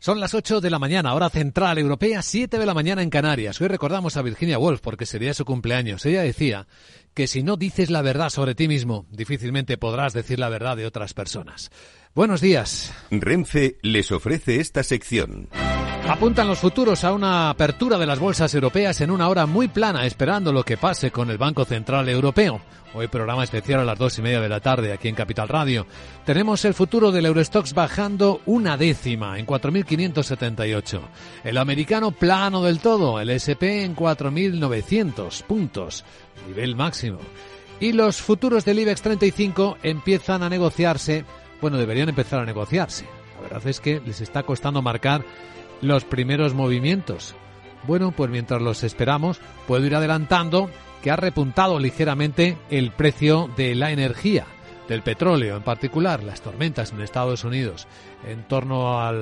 Son 0.00 0.18
las 0.18 0.32
8 0.32 0.62
de 0.62 0.70
la 0.70 0.78
mañana, 0.78 1.12
hora 1.12 1.28
central 1.28 1.76
europea, 1.76 2.22
7 2.22 2.58
de 2.58 2.64
la 2.64 2.72
mañana 2.72 3.02
en 3.02 3.10
Canarias. 3.10 3.60
Hoy 3.60 3.68
recordamos 3.68 4.16
a 4.16 4.22
Virginia 4.22 4.58
Woolf 4.58 4.80
porque 4.80 5.04
sería 5.04 5.34
su 5.34 5.44
cumpleaños. 5.44 6.06
Ella 6.06 6.22
decía 6.22 6.66
que 7.12 7.26
si 7.26 7.42
no 7.42 7.58
dices 7.58 7.90
la 7.90 8.00
verdad 8.00 8.30
sobre 8.30 8.54
ti 8.54 8.66
mismo, 8.66 9.04
difícilmente 9.10 9.76
podrás 9.76 10.14
decir 10.14 10.38
la 10.38 10.48
verdad 10.48 10.78
de 10.78 10.86
otras 10.86 11.12
personas. 11.12 11.70
Buenos 12.14 12.40
días. 12.40 12.94
Renfe 13.10 13.76
les 13.82 14.10
ofrece 14.10 14.58
esta 14.60 14.82
sección. 14.84 15.50
Apuntan 16.08 16.48
los 16.48 16.58
futuros 16.58 17.04
a 17.04 17.12
una 17.12 17.50
apertura 17.50 17.96
de 17.96 18.06
las 18.06 18.18
bolsas 18.18 18.52
europeas 18.54 19.00
en 19.00 19.10
una 19.10 19.28
hora 19.28 19.46
muy 19.46 19.68
plana, 19.68 20.06
esperando 20.06 20.52
lo 20.52 20.64
que 20.64 20.76
pase 20.76 21.10
con 21.10 21.30
el 21.30 21.38
Banco 21.38 21.64
Central 21.64 22.08
Europeo. 22.08 22.60
Hoy 22.92 23.06
programa 23.06 23.44
especial 23.44 23.80
a 23.80 23.84
las 23.84 23.98
dos 23.98 24.18
y 24.18 24.22
media 24.22 24.40
de 24.40 24.48
la 24.48 24.58
tarde 24.58 24.92
aquí 24.92 25.06
en 25.08 25.14
Capital 25.14 25.48
Radio. 25.48 25.86
Tenemos 26.24 26.64
el 26.64 26.74
futuro 26.74 27.12
del 27.12 27.26
Eurostox 27.26 27.72
bajando 27.72 28.40
una 28.46 28.76
décima 28.76 29.38
en 29.38 29.46
4.578. 29.46 31.00
El 31.44 31.56
americano 31.56 32.10
plano 32.10 32.64
del 32.64 32.80
todo, 32.80 33.20
el 33.20 33.30
SP 33.30 33.84
en 33.84 33.94
4.900 33.94 35.44
puntos, 35.44 36.04
nivel 36.48 36.74
máximo. 36.74 37.18
Y 37.78 37.92
los 37.92 38.20
futuros 38.20 38.64
del 38.64 38.80
IBEX 38.80 39.02
35 39.02 39.78
empiezan 39.82 40.42
a 40.42 40.48
negociarse, 40.48 41.24
bueno, 41.60 41.78
deberían 41.78 42.08
empezar 42.08 42.40
a 42.40 42.44
negociarse. 42.44 43.06
La 43.36 43.42
verdad 43.42 43.68
es 43.68 43.80
que 43.80 44.00
les 44.04 44.20
está 44.20 44.42
costando 44.42 44.82
marcar 44.82 45.24
los 45.80 46.04
primeros 46.04 46.54
movimientos. 46.54 47.34
Bueno, 47.86 48.12
pues 48.12 48.30
mientras 48.30 48.60
los 48.60 48.82
esperamos, 48.84 49.40
puedo 49.66 49.84
ir 49.86 49.94
adelantando 49.94 50.70
que 51.02 51.10
ha 51.10 51.16
repuntado 51.16 51.78
ligeramente 51.78 52.58
el 52.70 52.90
precio 52.90 53.50
de 53.56 53.74
la 53.74 53.90
energía, 53.90 54.46
del 54.88 55.02
petróleo 55.02 55.56
en 55.56 55.62
particular, 55.62 56.22
las 56.22 56.42
tormentas 56.42 56.92
en 56.92 57.00
Estados 57.00 57.44
Unidos, 57.44 57.86
en 58.26 58.42
torno 58.42 59.00
a 59.00 59.12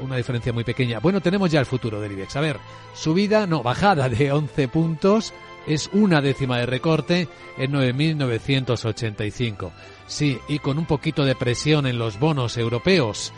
una 0.00 0.16
diferencia 0.16 0.52
muy 0.52 0.64
pequeña. 0.64 0.98
Bueno, 1.00 1.20
tenemos 1.20 1.50
ya 1.50 1.60
el 1.60 1.66
futuro 1.66 2.00
del 2.00 2.12
IBEX. 2.12 2.36
A 2.36 2.40
ver, 2.40 2.58
subida, 2.94 3.46
no, 3.46 3.62
bajada 3.62 4.08
de 4.08 4.32
11 4.32 4.68
puntos, 4.68 5.32
es 5.66 5.88
una 5.92 6.20
décima 6.20 6.58
de 6.58 6.66
recorte 6.66 7.28
en 7.56 7.72
9.985. 7.72 9.70
Sí, 10.06 10.38
y 10.48 10.58
con 10.58 10.78
un 10.78 10.86
poquito 10.86 11.24
de 11.24 11.34
presión 11.34 11.86
en 11.86 11.98
los 11.98 12.18
bonos 12.18 12.56
europeos 12.56 13.32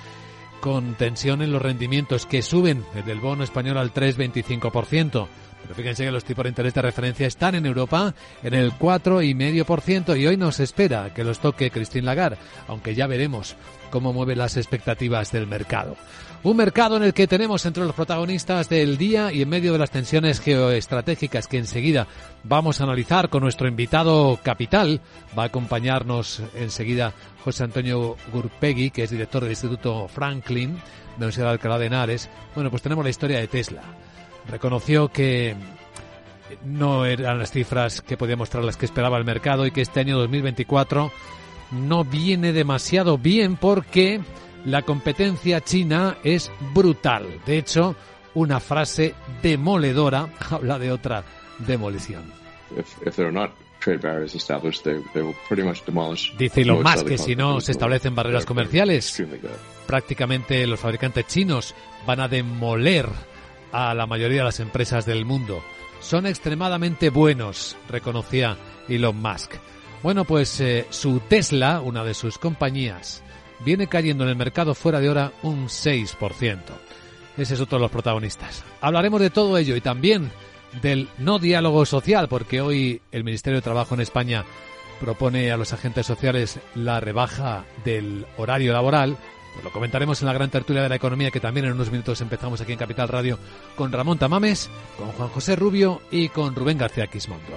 con 0.61 0.95
tensión 0.95 1.43
en 1.43 1.53
los 1.53 1.63
rendimientos 1.63 2.27
que 2.27 2.43
suben 2.43 2.85
desde 2.95 3.13
el 3.13 3.21
bono 3.21 3.45
español 3.45 3.79
al 3.79 3.93
3,25%. 3.93 5.27
Pero 5.63 5.75
fíjense 5.75 6.05
que 6.05 6.11
los 6.11 6.25
tipos 6.25 6.45
de 6.45 6.51
interés 6.51 6.75
de 6.75 6.83
referencia 6.83 7.27
están 7.27 7.55
en 7.55 7.67
Europa 7.67 8.15
en 8.43 8.55
el 8.55 8.73
4,5% 8.73 10.19
y 10.19 10.27
hoy 10.27 10.37
nos 10.37 10.61
espera 10.61 11.13
que 11.15 11.25
los 11.25 11.39
toque 11.39 11.71
Christine 11.71 12.07
Lagarde, 12.07 12.39
aunque 12.67 12.95
ya 12.95 13.07
veremos 13.07 13.57
cómo 13.91 14.13
mueven 14.13 14.39
las 14.39 14.57
expectativas 14.57 15.33
del 15.33 15.47
mercado. 15.47 15.97
Un 16.43 16.57
mercado 16.57 16.97
en 16.97 17.03
el 17.03 17.13
que 17.13 17.27
tenemos 17.27 17.67
entre 17.67 17.85
los 17.85 17.95
protagonistas 17.95 18.71
del 18.71 18.97
día 18.97 19.31
y 19.31 19.43
en 19.43 19.49
medio 19.51 19.75
de 19.75 19.79
las 19.79 19.91
tensiones 19.91 20.41
geoestratégicas 20.41 21.47
que 21.47 21.59
enseguida 21.59 22.07
vamos 22.45 22.81
a 22.81 22.85
analizar 22.85 23.29
con 23.29 23.43
nuestro 23.43 23.69
invitado 23.69 24.39
capital. 24.43 25.03
Va 25.39 25.43
a 25.43 25.47
acompañarnos 25.47 26.43
enseguida 26.55 27.13
José 27.45 27.65
Antonio 27.65 28.17
Gurpegui, 28.33 28.91
que 28.91 29.03
es 29.03 29.11
director 29.11 29.43
del 29.43 29.53
Instituto 29.53 30.09
Franklin 30.09 30.77
de 30.77 30.79
la 30.79 31.17
Universidad 31.17 31.47
de 31.47 31.53
Alcalá 31.53 31.79
de 31.79 31.87
Henares. 31.87 32.31
Bueno, 32.55 32.71
pues 32.71 32.83
tenemos 32.83 33.05
la 33.05 33.11
historia 33.11 33.39
de 33.39 33.47
Tesla. 33.47 33.83
Reconoció 34.49 35.09
que 35.09 35.55
no 36.65 37.05
eran 37.05 37.39
las 37.39 37.51
cifras 37.51 38.01
que 38.01 38.17
podía 38.17 38.37
mostrar 38.37 38.65
las 38.65 38.79
que 38.79 38.87
esperaba 38.87 39.19
el 39.19 39.27
mercado 39.27 39.67
y 39.67 39.73
que 39.73 39.83
este 39.83 40.01
año 40.01 40.17
2024 40.17 41.13
no 41.73 42.03
viene 42.03 42.55
demasiado 42.55 43.19
bien 43.19 43.57
porque 43.57 44.23
la 44.65 44.83
competencia 44.83 45.61
china 45.61 46.19
es 46.23 46.51
brutal. 46.75 47.27
De 47.47 47.59
hecho, 47.59 47.97
una 48.35 48.61
frase 48.61 49.15
demoledora 49.43 50.29
habla 50.51 50.79
de 50.79 50.93
otra 50.93 51.25
demolición. 51.59 52.25
Dice 56.39 56.65
lo 56.65 56.81
más 56.81 57.03
que 57.03 57.19
si 57.19 57.35
no 57.35 57.61
se 57.61 57.73
establecen 57.73 58.15
barreras 58.15 58.45
comerciales, 58.45 59.23
prácticamente 59.87 60.67
los 60.67 60.79
fabricantes 60.79 61.27
chinos 61.27 61.75
van 62.07 62.21
a 62.21 62.29
demoler 62.29 63.07
a 63.73 63.95
la 63.95 64.07
mayoría 64.07 64.39
de 64.39 64.45
las 64.45 64.61
empresas 64.61 65.07
del 65.07 65.25
mundo. 65.25 65.63
Son 66.01 66.27
extremadamente 66.27 67.11
buenos, 67.11 67.77
reconocía 67.89 68.57
Elon 68.89 69.21
Musk. 69.21 69.55
Bueno, 70.03 70.25
pues 70.25 70.61
eh, 70.61 70.87
su 70.91 71.21
Tesla, 71.21 71.81
una 71.81 72.05
de 72.05 72.15
sus 72.15 72.39
compañías, 72.39 73.23
viene 73.65 73.87
cayendo 73.87 74.25
en 74.25 74.31
el 74.31 74.37
mercado 74.37 74.75
fuera 74.75 75.01
de 75.01 75.09
hora 75.09 75.33
un 75.43 75.67
6%. 75.67 76.59
Ese 77.37 77.55
es 77.55 77.61
otro 77.61 77.79
de 77.79 77.83
los 77.83 77.91
protagonistas. 77.91 78.65
Hablaremos 78.81 79.21
de 79.21 79.31
todo 79.31 79.57
ello 79.57 79.77
y 79.77 79.81
también 79.81 80.31
del 80.83 81.09
no 81.19 81.39
diálogo 81.39 81.87
social, 81.87 82.29
porque 82.29 82.61
hoy 82.61 83.01
el 83.13 83.25
Ministerio 83.25 83.59
de 83.59 83.63
Trabajo 83.63 83.95
en 83.95 84.01
España 84.01 84.45
propone 85.01 85.51
a 85.51 85.57
los 85.57 85.73
agentes 85.73 86.07
sociales 86.07 86.61
la 86.75 87.01
rebaja 87.01 87.65
del 87.85 88.27
horario 88.37 88.73
laboral. 88.73 89.17
Pues 89.55 89.65
lo 89.65 89.73
comentaremos 89.73 90.21
en 90.21 90.27
la 90.27 90.35
gran 90.35 90.51
tertulia 90.51 90.83
de 90.83 90.89
la 90.89 90.97
economía 90.97 91.31
que 91.31 91.41
también 91.41 91.67
en 91.67 91.73
unos 91.73 91.91
minutos 91.91 92.21
empezamos 92.21 92.61
aquí 92.61 92.73
en 92.73 92.79
Capital 92.79 93.09
Radio 93.09 93.39
con 93.75 93.91
Ramón 93.91 94.19
Tamames, 94.19 94.71
con 94.97 95.09
Juan 95.09 95.29
José 95.31 95.57
Rubio 95.57 96.01
y 96.11 96.29
con 96.29 96.55
Rubén 96.55 96.79
García 96.79 97.09
Quismondo. 97.09 97.57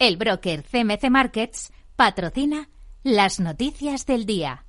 El 0.00 0.16
broker 0.16 0.62
CMC 0.62 1.10
Markets 1.10 1.74
patrocina 1.94 2.70
las 3.02 3.38
noticias 3.38 4.06
del 4.06 4.24
día. 4.24 4.64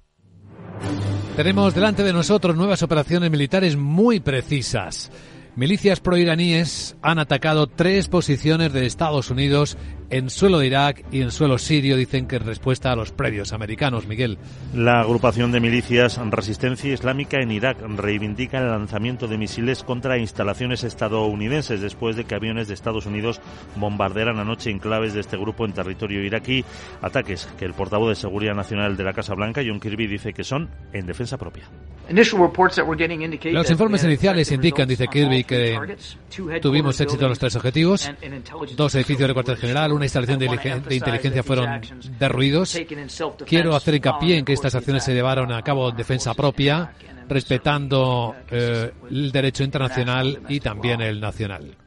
Tenemos 1.37 1.73
delante 1.73 2.03
de 2.03 2.11
nosotros 2.11 2.57
nuevas 2.57 2.83
operaciones 2.83 3.31
militares 3.31 3.77
muy 3.77 4.19
precisas. 4.19 5.09
Milicias 5.55 6.01
proiraníes 6.01 6.97
han 7.01 7.17
atacado 7.17 7.67
tres 7.67 8.09
posiciones 8.09 8.73
de 8.73 8.85
Estados 8.85 9.29
Unidos 9.29 9.77
en 10.11 10.29
suelo 10.29 10.59
de 10.59 10.67
Irak 10.67 11.05
y 11.11 11.21
en 11.21 11.31
suelo 11.31 11.57
sirio, 11.57 11.95
dicen 11.95 12.27
que 12.27 12.35
en 12.35 12.45
respuesta 12.45 12.91
a 12.91 12.95
los 12.95 13.11
predios 13.11 13.53
americanos, 13.53 14.07
Miguel. 14.07 14.37
La 14.75 15.01
agrupación 15.01 15.51
de 15.51 15.59
milicias 15.59 16.19
Resistencia 16.29 16.93
Islámica 16.93 17.41
en 17.41 17.51
Irak 17.51 17.77
reivindica 17.81 18.59
el 18.59 18.67
lanzamiento 18.67 19.27
de 19.27 19.37
misiles 19.37 19.83
contra 19.83 20.17
instalaciones 20.17 20.83
estadounidenses 20.83 21.81
después 21.81 22.15
de 22.15 22.25
que 22.25 22.35
aviones 22.35 22.67
de 22.67 22.73
Estados 22.73 23.05
Unidos 23.05 23.39
bombardearan 23.77 24.37
anoche 24.37 24.69
enclaves 24.69 25.13
de 25.13 25.21
este 25.21 25.37
grupo 25.37 25.65
en 25.65 25.73
territorio 25.73 26.23
iraquí, 26.23 26.65
ataques 27.01 27.47
que 27.57 27.65
el 27.65 27.73
portavoz 27.73 28.09
de 28.09 28.15
Seguridad 28.15 28.53
Nacional 28.53 28.97
de 28.97 29.03
la 29.03 29.13
Casa 29.13 29.33
Blanca, 29.33 29.61
John 29.65 29.79
Kirby, 29.79 30.07
dice 30.07 30.33
que 30.33 30.43
son 30.43 30.69
en 30.91 31.05
defensa 31.05 31.37
propia. 31.37 31.69
Los 32.09 33.71
informes 33.71 34.03
iniciales 34.03 34.51
indican, 34.51 34.87
dice 34.87 35.07
Kirby, 35.07 35.43
que 35.45 35.79
tuvimos 36.61 36.99
éxito 36.99 37.23
en 37.23 37.29
los 37.29 37.39
tres 37.39 37.55
objetivos. 37.55 38.11
Dos 38.75 38.95
edificios 38.95 39.27
de 39.29 39.33
cuartel 39.33 39.57
general, 39.57 39.93
una 40.01 40.05
instalación 40.07 40.39
de, 40.39 40.95
inteligencia 40.95 41.43
fueron 41.43 41.79
derruidos. 42.17 42.75
Quiero 43.45 43.75
hacer 43.75 43.95
hincapié 43.95 44.37
en 44.39 44.45
que 44.45 44.53
estas 44.53 44.73
acciones 44.73 45.03
se 45.03 45.13
llevaron 45.13 45.51
a 45.51 45.61
cabo 45.61 45.89
en 45.89 45.95
defensa 45.95 46.33
propia, 46.33 46.91
respetando 47.29 48.35
eh, 48.49 48.91
el 49.11 49.31
derecho 49.31 49.63
internacional 49.63 50.41
y 50.49 50.59
también 50.59 51.01
el 51.01 51.21
nacional. 51.21 51.77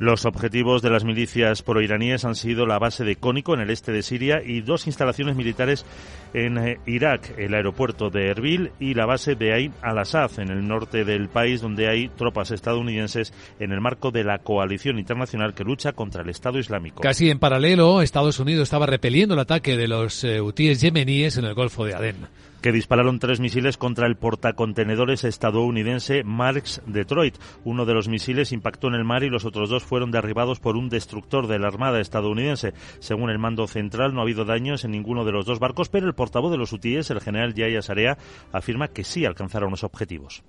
Los 0.00 0.24
objetivos 0.24 0.80
de 0.80 0.88
las 0.88 1.04
milicias 1.04 1.60
proiraníes 1.60 2.24
han 2.24 2.34
sido 2.34 2.64
la 2.64 2.78
base 2.78 3.04
de 3.04 3.16
Cónico 3.16 3.52
en 3.52 3.60
el 3.60 3.68
este 3.68 3.92
de 3.92 4.02
Siria 4.02 4.40
y 4.42 4.62
dos 4.62 4.86
instalaciones 4.86 5.36
militares 5.36 5.84
en 6.32 6.56
eh, 6.56 6.80
Irak, 6.86 7.34
el 7.36 7.52
aeropuerto 7.52 8.08
de 8.08 8.28
Erbil 8.28 8.72
y 8.80 8.94
la 8.94 9.04
base 9.04 9.34
de 9.34 9.52
Ain 9.52 9.74
al-Assad 9.82 10.40
en 10.40 10.48
el 10.48 10.66
norte 10.66 11.04
del 11.04 11.28
país 11.28 11.60
donde 11.60 11.90
hay 11.90 12.08
tropas 12.08 12.50
estadounidenses 12.50 13.34
en 13.58 13.72
el 13.72 13.82
marco 13.82 14.10
de 14.10 14.24
la 14.24 14.38
coalición 14.38 14.98
internacional 14.98 15.52
que 15.52 15.64
lucha 15.64 15.92
contra 15.92 16.22
el 16.22 16.30
Estado 16.30 16.58
Islámico. 16.58 17.02
Casi 17.02 17.28
en 17.28 17.38
paralelo, 17.38 18.00
Estados 18.00 18.40
Unidos 18.40 18.62
estaba 18.62 18.86
repeliendo 18.86 19.34
el 19.34 19.40
ataque 19.40 19.76
de 19.76 19.86
los 19.86 20.24
eh, 20.24 20.40
hutíes 20.40 20.80
yemeníes 20.80 21.36
en 21.36 21.44
el 21.44 21.52
Golfo 21.52 21.84
de 21.84 21.94
Adén. 21.94 22.16
Que 22.60 22.72
dispararon 22.72 23.18
tres 23.18 23.40
misiles 23.40 23.76
contra 23.76 24.06
el 24.06 24.16
portacontenedores 24.16 25.24
estadounidense 25.24 26.22
Marks 26.24 26.82
Detroit. 26.86 27.36
Uno 27.64 27.86
de 27.86 27.94
los 27.94 28.08
misiles 28.08 28.52
impactó 28.52 28.88
en 28.88 28.94
el 28.94 29.04
mar 29.04 29.22
y 29.22 29.30
los 29.30 29.44
otros 29.44 29.70
dos 29.70 29.82
fueron 29.82 30.10
derribados 30.10 30.60
por 30.60 30.76
un 30.76 30.88
destructor 30.88 31.46
de 31.46 31.58
la 31.58 31.68
Armada 31.68 32.00
estadounidense. 32.00 32.74
Según 32.98 33.30
el 33.30 33.38
mando 33.38 33.66
central, 33.66 34.14
no 34.14 34.20
ha 34.20 34.24
habido 34.24 34.44
daños 34.44 34.84
en 34.84 34.92
ninguno 34.92 35.24
de 35.24 35.32
los 35.32 35.46
dos 35.46 35.58
barcos, 35.58 35.88
pero 35.88 36.06
el 36.06 36.14
portavoz 36.14 36.50
de 36.50 36.58
los 36.58 36.72
hutíes, 36.72 37.10
el 37.10 37.20
general 37.20 37.54
Yahya 37.54 37.82
Sarea, 37.82 38.18
afirma 38.52 38.88
que 38.88 39.04
sí 39.04 39.24
alcanzaron 39.24 39.70
los 39.70 39.84
objetivos. 39.84 40.42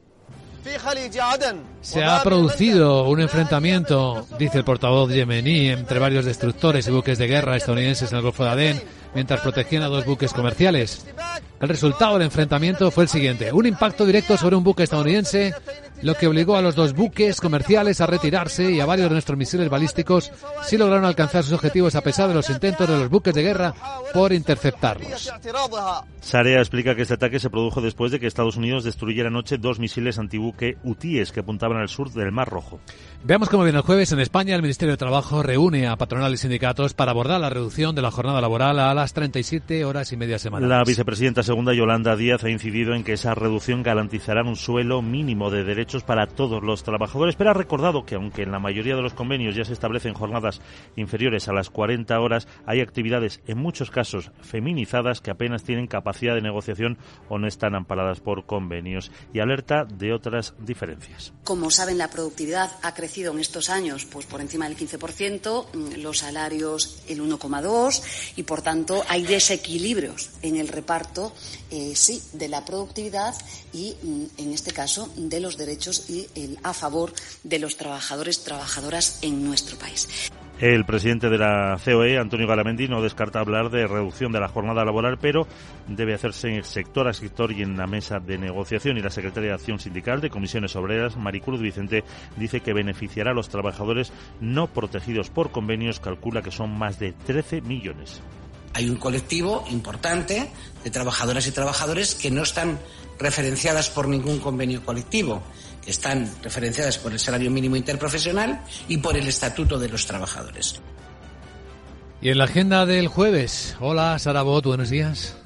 Se 1.81 2.03
ha 2.03 2.21
producido 2.21 3.09
un 3.09 3.19
enfrentamiento, 3.19 4.27
dice 4.37 4.59
el 4.59 4.63
portavoz 4.63 5.11
yemení, 5.11 5.69
entre 5.69 5.97
varios 5.97 6.25
destructores 6.25 6.87
y 6.87 6.91
buques 6.91 7.17
de 7.17 7.27
guerra 7.27 7.57
estadounidenses 7.57 8.11
en 8.11 8.17
el 8.17 8.23
Golfo 8.23 8.43
de 8.43 8.49
Adén, 8.49 8.81
mientras 9.13 9.41
protegían 9.41 9.83
a 9.83 9.87
dos 9.87 10.05
buques 10.05 10.33
comerciales. 10.33 11.05
El 11.59 11.69
resultado 11.69 12.13
del 12.13 12.23
enfrentamiento 12.23 12.89
fue 12.89 13.03
el 13.03 13.09
siguiente. 13.09 13.53
Un 13.53 13.67
impacto 13.67 14.05
directo 14.05 14.35
sobre 14.37 14.55
un 14.55 14.63
buque 14.63 14.83
estadounidense 14.83 15.53
lo 16.01 16.15
que 16.15 16.27
obligó 16.27 16.55
a 16.55 16.61
los 16.61 16.75
dos 16.75 16.93
buques 16.93 17.39
comerciales 17.39 18.01
a 18.01 18.07
retirarse 18.07 18.71
y 18.71 18.79
a 18.79 18.85
varios 18.85 19.09
de 19.09 19.13
nuestros 19.13 19.37
misiles 19.37 19.69
balísticos 19.69 20.31
sí 20.63 20.77
lograron 20.77 21.05
alcanzar 21.05 21.43
sus 21.43 21.53
objetivos 21.53 21.95
a 21.95 22.01
pesar 22.01 22.27
de 22.27 22.33
los 22.33 22.49
intentos 22.49 22.87
de 22.87 22.97
los 22.97 23.09
buques 23.09 23.33
de 23.33 23.43
guerra 23.43 23.73
por 24.13 24.33
interceptarlos. 24.33 25.31
Sarea 26.19 26.59
explica 26.59 26.95
que 26.95 27.03
este 27.03 27.13
ataque 27.13 27.39
se 27.39 27.49
produjo 27.49 27.81
después 27.81 28.11
de 28.11 28.19
que 28.19 28.27
Estados 28.27 28.57
Unidos 28.57 28.83
destruyera 28.83 29.29
anoche 29.29 29.57
dos 29.57 29.79
misiles 29.79 30.17
antibuque 30.17 30.77
UTIES 30.83 31.31
que 31.31 31.41
apuntaban 31.41 31.77
al 31.77 31.89
sur 31.89 32.11
del 32.11 32.31
Mar 32.31 32.49
Rojo. 32.49 32.79
Veamos 33.23 33.49
cómo 33.49 33.63
viene 33.63 33.77
el 33.77 33.85
jueves 33.85 34.11
en 34.11 34.19
España. 34.19 34.55
El 34.55 34.61
Ministerio 34.63 34.93
de 34.93 34.97
Trabajo 34.97 35.43
reúne 35.43 35.87
a 35.87 35.95
patronales 35.95 36.39
y 36.39 36.41
sindicatos 36.41 36.93
para 36.95 37.11
abordar 37.11 37.39
la 37.39 37.49
reducción 37.49 37.93
de 37.93 38.01
la 38.01 38.11
jornada 38.11 38.41
laboral 38.41 38.79
a 38.79 38.93
las 39.01 39.13
37 39.13 39.83
horas 39.83 40.11
y 40.11 40.17
media 40.17 40.37
semanales. 40.37 40.69
La 40.69 40.83
vicepresidenta 40.83 41.41
segunda 41.41 41.73
Yolanda 41.73 42.15
Díaz 42.15 42.43
ha 42.43 42.51
incidido 42.51 42.93
en 42.93 43.03
que 43.03 43.13
esa 43.13 43.33
reducción 43.33 43.81
garantizará 43.81 44.43
un 44.43 44.55
suelo 44.55 45.01
mínimo 45.01 45.49
de 45.49 45.63
derechos 45.63 46.03
para 46.03 46.27
todos 46.27 46.61
los 46.61 46.83
trabajadores, 46.83 47.35
pero 47.35 47.49
ha 47.49 47.55
recordado 47.55 48.05
que 48.05 48.13
aunque 48.13 48.43
en 48.43 48.51
la 48.51 48.59
mayoría 48.59 48.95
de 48.95 49.01
los 49.01 49.15
convenios 49.15 49.55
ya 49.55 49.65
se 49.65 49.73
establecen 49.73 50.13
jornadas 50.13 50.61
inferiores 50.95 51.47
a 51.47 51.53
las 51.53 51.71
40 51.71 52.19
horas, 52.19 52.47
hay 52.67 52.79
actividades 52.79 53.41
en 53.47 53.57
muchos 53.57 53.89
casos 53.89 54.29
feminizadas 54.41 55.19
que 55.19 55.31
apenas 55.31 55.63
tienen 55.63 55.87
capacidad 55.87 56.35
de 56.35 56.41
negociación 56.41 56.99
o 57.27 57.39
no 57.39 57.47
están 57.47 57.73
amparadas 57.73 58.19
por 58.19 58.45
convenios 58.45 59.11
y 59.33 59.39
alerta 59.39 59.83
de 59.85 60.13
otras 60.13 60.53
diferencias. 60.59 61.33
Como 61.43 61.71
saben, 61.71 61.97
la 61.97 62.11
productividad 62.11 62.69
ha 62.83 62.93
crecido 62.93 63.33
en 63.33 63.39
estos 63.39 63.71
años 63.71 64.05
pues 64.05 64.27
por 64.27 64.41
encima 64.41 64.69
del 64.69 64.77
15%, 64.77 65.69
mm, 65.73 66.01
los 66.03 66.19
salarios 66.19 67.03
el 67.07 67.19
1,2 67.19 68.03
y 68.35 68.43
por 68.43 68.61
tanto 68.61 68.90
hay 69.07 69.23
desequilibrios 69.23 70.29
en 70.41 70.57
el 70.57 70.67
reparto 70.67 71.33
eh, 71.69 71.93
sí 71.95 72.21
de 72.33 72.49
la 72.49 72.65
productividad 72.65 73.35
y 73.73 73.95
mm, 74.01 74.25
en 74.37 74.53
este 74.53 74.71
caso 74.71 75.11
de 75.15 75.39
los 75.39 75.57
derechos 75.57 76.09
y 76.09 76.27
el, 76.35 76.57
a 76.63 76.73
favor 76.73 77.13
de 77.43 77.59
los 77.59 77.77
trabajadores 77.77 78.43
trabajadoras 78.43 79.19
en 79.21 79.43
nuestro 79.45 79.77
país. 79.77 80.31
El 80.61 80.85
presidente 80.85 81.27
de 81.31 81.39
la 81.39 81.75
COE, 81.83 82.19
Antonio 82.19 82.45
Galamendi, 82.45 82.87
no 82.87 83.01
descarta 83.01 83.39
hablar 83.39 83.71
de 83.71 83.87
reducción 83.87 84.31
de 84.31 84.39
la 84.39 84.47
jornada 84.47 84.85
laboral, 84.85 85.17
pero 85.19 85.47
debe 85.87 86.13
hacerse 86.13 86.55
en 86.55 86.63
sector 86.63 87.07
a 87.07 87.13
sector 87.13 87.51
y 87.51 87.63
en 87.63 87.75
la 87.77 87.87
mesa 87.87 88.19
de 88.19 88.37
negociación. 88.37 88.95
Y 88.95 89.01
la 89.01 89.09
secretaria 89.09 89.49
de 89.49 89.55
Acción 89.55 89.79
Sindical 89.79 90.21
de 90.21 90.29
Comisiones 90.29 90.75
Obreras, 90.75 91.17
Maricruz 91.17 91.61
Vicente, 91.61 92.03
dice 92.37 92.59
que 92.59 92.73
beneficiará 92.73 93.31
a 93.31 93.33
los 93.33 93.49
trabajadores 93.49 94.13
no 94.39 94.67
protegidos 94.67 95.31
por 95.31 95.49
convenios, 95.49 95.99
calcula 95.99 96.43
que 96.43 96.51
son 96.51 96.77
más 96.77 96.99
de 96.99 97.13
13 97.13 97.61
millones. 97.61 98.21
Hay 98.73 98.89
un 98.89 98.95
colectivo 98.95 99.65
importante 99.69 100.49
de 100.83 100.89
trabajadoras 100.89 101.47
y 101.47 101.51
trabajadores 101.51 102.15
que 102.15 102.31
no 102.31 102.43
están 102.43 102.79
referenciadas 103.19 103.89
por 103.89 104.07
ningún 104.07 104.39
convenio 104.39 104.83
colectivo 104.83 105.43
están 105.85 106.31
referenciadas 106.43 106.97
por 106.97 107.11
el 107.11 107.19
salario 107.19 107.51
mínimo 107.51 107.75
interprofesional 107.75 108.61
y 108.87 108.97
por 108.97 109.17
el 109.17 109.27
estatuto 109.27 109.79
de 109.79 109.89
los 109.89 110.05
trabajadores. 110.05 110.79
Y 112.21 112.29
en 112.29 112.37
la 112.37 112.43
agenda 112.43 112.85
del 112.85 113.07
jueves, 113.07 113.75
hola 113.79 114.17
Sarabot, 114.19 114.63
buenos 114.63 114.89
días. 114.89 115.40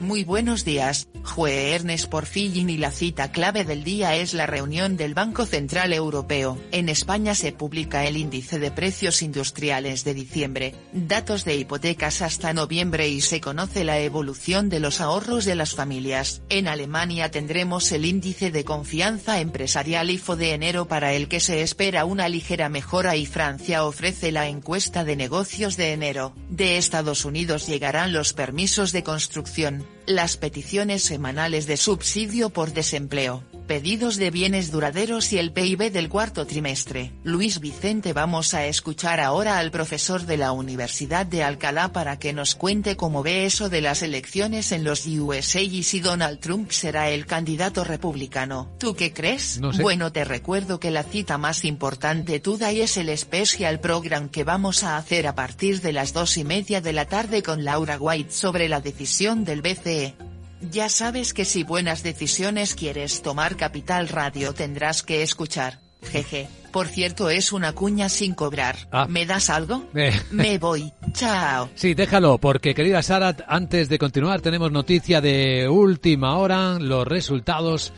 Muy 0.00 0.24
buenos 0.24 0.64
días, 0.64 1.08
Jueves 1.22 2.06
por 2.06 2.24
fin 2.24 2.70
y 2.70 2.78
la 2.78 2.90
cita 2.90 3.30
clave 3.30 3.64
del 3.64 3.84
día 3.84 4.16
es 4.16 4.32
la 4.32 4.46
reunión 4.46 4.96
del 4.96 5.12
Banco 5.14 5.44
Central 5.44 5.92
Europeo. 5.92 6.58
En 6.72 6.88
España 6.88 7.34
se 7.34 7.52
publica 7.52 8.06
el 8.06 8.16
índice 8.16 8.58
de 8.58 8.70
precios 8.70 9.20
industriales 9.20 10.02
de 10.04 10.14
diciembre, 10.14 10.74
datos 10.92 11.44
de 11.44 11.56
hipotecas 11.56 12.22
hasta 12.22 12.54
noviembre 12.54 13.08
y 13.08 13.20
se 13.20 13.40
conoce 13.40 13.84
la 13.84 13.98
evolución 14.00 14.70
de 14.70 14.80
los 14.80 15.00
ahorros 15.00 15.44
de 15.44 15.54
las 15.54 15.74
familias. 15.74 16.40
En 16.48 16.66
Alemania 16.66 17.30
tendremos 17.30 17.92
el 17.92 18.06
índice 18.06 18.50
de 18.50 18.64
confianza 18.64 19.40
empresarial 19.40 20.10
IFO 20.10 20.36
de 20.36 20.54
enero 20.54 20.88
para 20.88 21.12
el 21.12 21.28
que 21.28 21.40
se 21.40 21.62
espera 21.62 22.06
una 22.06 22.28
ligera 22.28 22.70
mejora 22.70 23.16
y 23.16 23.26
Francia 23.26 23.84
ofrece 23.84 24.32
la 24.32 24.48
encuesta 24.48 25.04
de 25.04 25.16
negocios 25.16 25.76
de 25.76 25.92
enero. 25.92 26.34
De 26.48 26.78
Estados 26.78 27.24
Unidos 27.26 27.66
llegarán 27.66 28.12
los 28.12 28.32
permisos 28.32 28.92
de 28.92 29.02
construcción 29.02 29.89
las 30.06 30.36
peticiones 30.36 31.02
semanales 31.02 31.66
de 31.66 31.76
subsidio 31.76 32.50
por 32.50 32.72
desempleo, 32.72 33.44
pedidos 33.70 34.16
de 34.16 34.32
bienes 34.32 34.72
duraderos 34.72 35.32
y 35.32 35.38
el 35.38 35.52
PIB 35.52 35.92
del 35.92 36.08
cuarto 36.08 36.44
trimestre. 36.44 37.12
Luis 37.22 37.60
Vicente 37.60 38.12
vamos 38.12 38.52
a 38.52 38.66
escuchar 38.66 39.20
ahora 39.20 39.60
al 39.60 39.70
profesor 39.70 40.26
de 40.26 40.36
la 40.36 40.50
Universidad 40.50 41.24
de 41.24 41.44
Alcalá 41.44 41.92
para 41.92 42.18
que 42.18 42.32
nos 42.32 42.56
cuente 42.56 42.96
cómo 42.96 43.22
ve 43.22 43.46
eso 43.46 43.68
de 43.68 43.80
las 43.80 44.02
elecciones 44.02 44.72
en 44.72 44.82
los 44.82 45.06
USA 45.06 45.60
y 45.60 45.84
si 45.84 46.00
Donald 46.00 46.40
Trump 46.40 46.72
será 46.72 47.10
el 47.10 47.26
candidato 47.26 47.84
republicano. 47.84 48.68
¿Tú 48.80 48.96
qué 48.96 49.12
crees? 49.12 49.60
Bueno 49.80 50.10
te 50.10 50.24
recuerdo 50.24 50.80
que 50.80 50.90
la 50.90 51.04
cita 51.04 51.38
más 51.38 51.64
importante 51.64 52.40
tuya 52.40 52.72
es 52.72 52.96
el 52.96 53.16
Special 53.16 53.78
Program 53.78 54.30
que 54.30 54.42
vamos 54.42 54.82
a 54.82 54.96
hacer 54.96 55.28
a 55.28 55.36
partir 55.36 55.80
de 55.80 55.92
las 55.92 56.12
dos 56.12 56.36
y 56.38 56.42
media 56.42 56.80
de 56.80 56.92
la 56.92 57.04
tarde 57.04 57.44
con 57.44 57.64
Laura 57.64 57.98
White 58.00 58.32
sobre 58.32 58.68
la 58.68 58.80
decisión 58.80 59.44
del 59.44 59.62
BCE. 59.62 60.29
Ya 60.60 60.88
sabes 60.88 61.32
que 61.32 61.44
si 61.44 61.64
buenas 61.64 62.02
decisiones 62.02 62.74
quieres 62.74 63.22
tomar 63.22 63.56
Capital 63.56 64.08
Radio 64.08 64.52
tendrás 64.52 65.02
que 65.02 65.22
escuchar. 65.22 65.78
Jeje. 66.02 66.48
Por 66.70 66.86
cierto, 66.86 67.30
es 67.30 67.52
una 67.52 67.72
cuña 67.72 68.08
sin 68.08 68.34
cobrar. 68.34 68.76
Ah. 68.92 69.06
¿Me 69.08 69.26
das 69.26 69.50
algo? 69.50 69.84
Eh. 69.94 70.12
Me 70.30 70.58
voy. 70.58 70.92
Chao. 71.12 71.68
Sí, 71.74 71.94
déjalo, 71.94 72.38
porque 72.38 72.74
querida 72.74 73.02
Sara, 73.02 73.36
antes 73.48 73.88
de 73.88 73.98
continuar 73.98 74.40
tenemos 74.40 74.70
noticia 74.70 75.20
de 75.20 75.68
última 75.68 76.36
hora, 76.36 76.78
los 76.78 77.06
resultados 77.06 77.92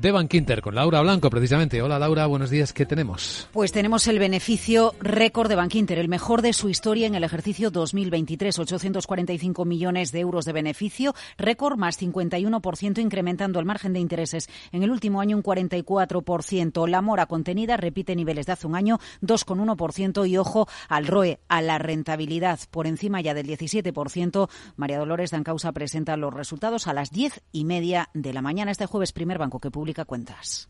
de 0.00 0.12
Bankinter 0.12 0.62
con 0.62 0.76
Laura 0.76 1.00
Blanco, 1.00 1.28
precisamente. 1.28 1.82
Hola 1.82 1.98
Laura, 1.98 2.26
buenos 2.26 2.50
días. 2.50 2.72
¿Qué 2.72 2.86
tenemos? 2.86 3.48
Pues 3.52 3.72
tenemos 3.72 4.06
el 4.06 4.18
beneficio 4.18 4.94
récord 5.00 5.48
de 5.48 5.56
Bankinter, 5.56 5.98
el 5.98 6.08
mejor 6.08 6.40
de 6.42 6.52
su 6.52 6.68
historia 6.68 7.06
en 7.06 7.16
el 7.16 7.24
ejercicio 7.24 7.70
2023, 7.70 8.58
845 8.58 9.64
millones 9.64 10.12
de 10.12 10.20
euros 10.20 10.44
de 10.44 10.52
beneficio, 10.52 11.14
récord 11.36 11.76
más 11.76 12.00
51%, 12.00 12.98
incrementando 13.00 13.58
el 13.58 13.66
margen 13.66 13.92
de 13.92 13.98
intereses 13.98 14.48
en 14.70 14.84
el 14.84 14.90
último 14.90 15.20
año 15.20 15.36
un 15.36 15.42
44%. 15.42 16.88
La 16.88 17.02
mora 17.02 17.26
contenida 17.26 17.76
repite 17.76 18.14
niveles 18.14 18.46
de 18.46 18.52
hace 18.52 18.66
un 18.68 18.76
año, 18.76 18.98
2,1% 19.22 20.28
y 20.28 20.36
ojo 20.36 20.68
al 20.88 21.06
ROE, 21.06 21.40
a 21.48 21.60
la 21.60 21.78
rentabilidad 21.78 22.60
por 22.70 22.86
encima 22.86 23.20
ya 23.20 23.34
del 23.34 23.48
17%. 23.48 24.48
María 24.76 24.98
Dolores 24.98 25.32
Dancausa 25.32 25.72
presenta 25.72 26.16
los 26.16 26.32
resultados 26.32 26.86
a 26.86 26.92
las 26.92 27.10
diez 27.10 27.42
y 27.50 27.64
media 27.64 28.10
de 28.14 28.32
la 28.32 28.42
mañana. 28.42 28.70
Este 28.70 28.86
jueves, 28.86 29.12
primer 29.12 29.38
banco 29.38 29.58
que 29.58 29.70
publica 29.70 29.87
cuentas. 30.04 30.68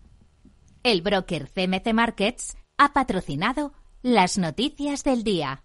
El 0.82 1.02
broker 1.02 1.48
CMC 1.48 1.92
Markets 1.92 2.56
ha 2.76 2.92
patrocinado 2.92 3.72
las 4.02 4.38
noticias 4.38 5.04
del 5.04 5.25
día. 5.25 5.64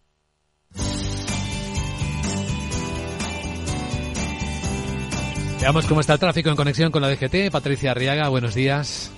Veamos 5.62 5.86
cómo 5.86 6.02
está 6.02 6.14
el 6.14 6.20
tráfico 6.20 6.50
en 6.50 6.58
conexión 6.58 6.92
con 6.92 7.02
la 7.02 7.08
DGT. 7.10 7.50
Patricia 7.50 7.92
Arriaga, 7.92 8.28
buenos 8.28 8.54
días. 8.54 9.12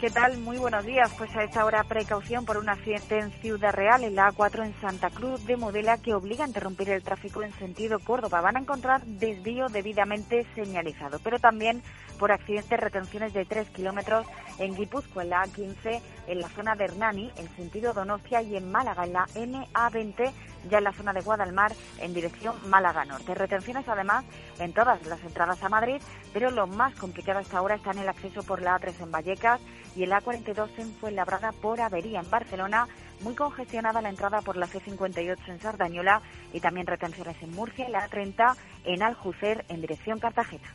¿Qué 0.00 0.08
tal? 0.08 0.38
Muy 0.38 0.56
buenos 0.56 0.86
días. 0.86 1.12
Pues 1.18 1.36
a 1.36 1.44
esta 1.44 1.62
hora 1.62 1.84
precaución 1.84 2.46
por 2.46 2.56
un 2.56 2.70
accidente 2.70 3.18
en 3.18 3.30
Ciudad 3.32 3.74
Real, 3.74 4.02
en 4.02 4.14
la 4.14 4.30
A4 4.30 4.64
en 4.64 4.74
Santa 4.80 5.10
Cruz 5.10 5.44
de 5.44 5.58
Modela, 5.58 5.98
que 5.98 6.14
obliga 6.14 6.44
a 6.44 6.46
interrumpir 6.46 6.88
el 6.88 7.02
tráfico 7.02 7.42
en 7.42 7.52
sentido 7.58 7.98
Córdoba. 7.98 8.40
Van 8.40 8.56
a 8.56 8.60
encontrar 8.60 9.04
desvío 9.04 9.68
debidamente 9.68 10.46
señalizado, 10.54 11.18
pero 11.22 11.38
también 11.38 11.82
por 12.18 12.32
accidentes 12.32 12.80
retenciones 12.80 13.34
de 13.34 13.44
3 13.44 13.68
kilómetros 13.68 14.26
en 14.58 14.74
Guipúzcoa, 14.74 15.22
en 15.22 15.30
la 15.30 15.44
A15, 15.44 16.00
en 16.28 16.40
la 16.40 16.48
zona 16.48 16.76
de 16.76 16.84
Hernani, 16.84 17.30
en 17.36 17.54
sentido 17.56 17.92
Donostia 17.92 18.40
y 18.40 18.56
en 18.56 18.72
Málaga, 18.72 19.04
en 19.04 19.12
la 19.12 19.26
NA20, 19.34 20.32
ya 20.68 20.78
en 20.78 20.84
la 20.84 20.92
zona 20.92 21.12
de 21.12 21.20
Guadalmar, 21.20 21.72
en 21.98 22.14
dirección 22.14 22.56
Málaga 22.68 23.04
Norte. 23.04 23.34
Retenciones 23.34 23.88
además 23.88 24.24
en 24.58 24.72
todas 24.72 25.04
las 25.06 25.22
entradas 25.22 25.62
a 25.62 25.68
Madrid, 25.68 26.00
pero 26.32 26.50
lo 26.50 26.66
más 26.66 26.94
complicado 26.94 27.38
hasta 27.38 27.58
ahora 27.58 27.76
está 27.76 27.92
en 27.92 27.98
el 27.98 28.08
acceso 28.08 28.42
por 28.42 28.62
la 28.62 28.78
A3 28.78 29.02
en 29.02 29.10
Vallecas 29.10 29.60
y 29.96 30.02
el 30.02 30.12
A42 30.12 30.70
en 30.78 30.92
Fuenlabrada 30.94 31.52
por 31.52 31.80
avería 31.80 32.20
en 32.20 32.30
Barcelona 32.30 32.86
muy 33.22 33.34
congestionada 33.34 34.00
la 34.00 34.08
entrada 34.08 34.40
por 34.40 34.56
la 34.56 34.66
C58 34.66 35.48
en 35.48 35.60
Sardañola 35.60 36.22
y 36.52 36.60
también 36.60 36.86
retenciones 36.86 37.36
en 37.42 37.52
Murcia 37.52 37.88
y 37.88 37.92
la 37.92 38.08
A30 38.08 38.56
en 38.84 39.02
Aljucer 39.02 39.64
en 39.68 39.80
dirección 39.80 40.18
Cartagena. 40.18 40.74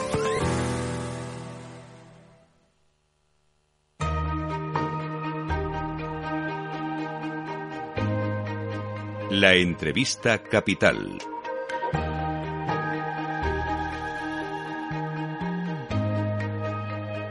La 9.33 9.53
entrevista 9.53 10.39
capital. 10.43 11.17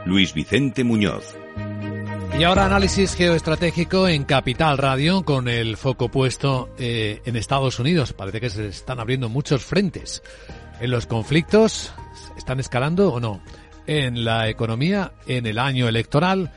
Luis 0.06 0.32
Vicente 0.32 0.82
Muñoz. 0.82 1.36
Y 2.38 2.44
ahora 2.44 2.64
análisis 2.64 3.14
geoestratégico 3.14 4.08
en 4.08 4.24
Capital 4.24 4.78
Radio 4.78 5.26
con 5.26 5.46
el 5.46 5.76
foco 5.76 6.08
puesto 6.08 6.70
eh, 6.78 7.20
en 7.26 7.36
Estados 7.36 7.78
Unidos. 7.78 8.14
Parece 8.14 8.40
que 8.40 8.48
se 8.48 8.68
están 8.68 8.98
abriendo 8.98 9.28
muchos 9.28 9.62
frentes. 9.62 10.22
En 10.80 10.90
los 10.90 11.04
conflictos, 11.04 11.92
¿están 12.38 12.60
escalando 12.60 13.12
o 13.12 13.20
no? 13.20 13.42
En 13.86 14.24
la 14.24 14.48
economía, 14.48 15.12
en 15.26 15.44
el 15.44 15.58
año 15.58 15.86
electoral, 15.86 16.50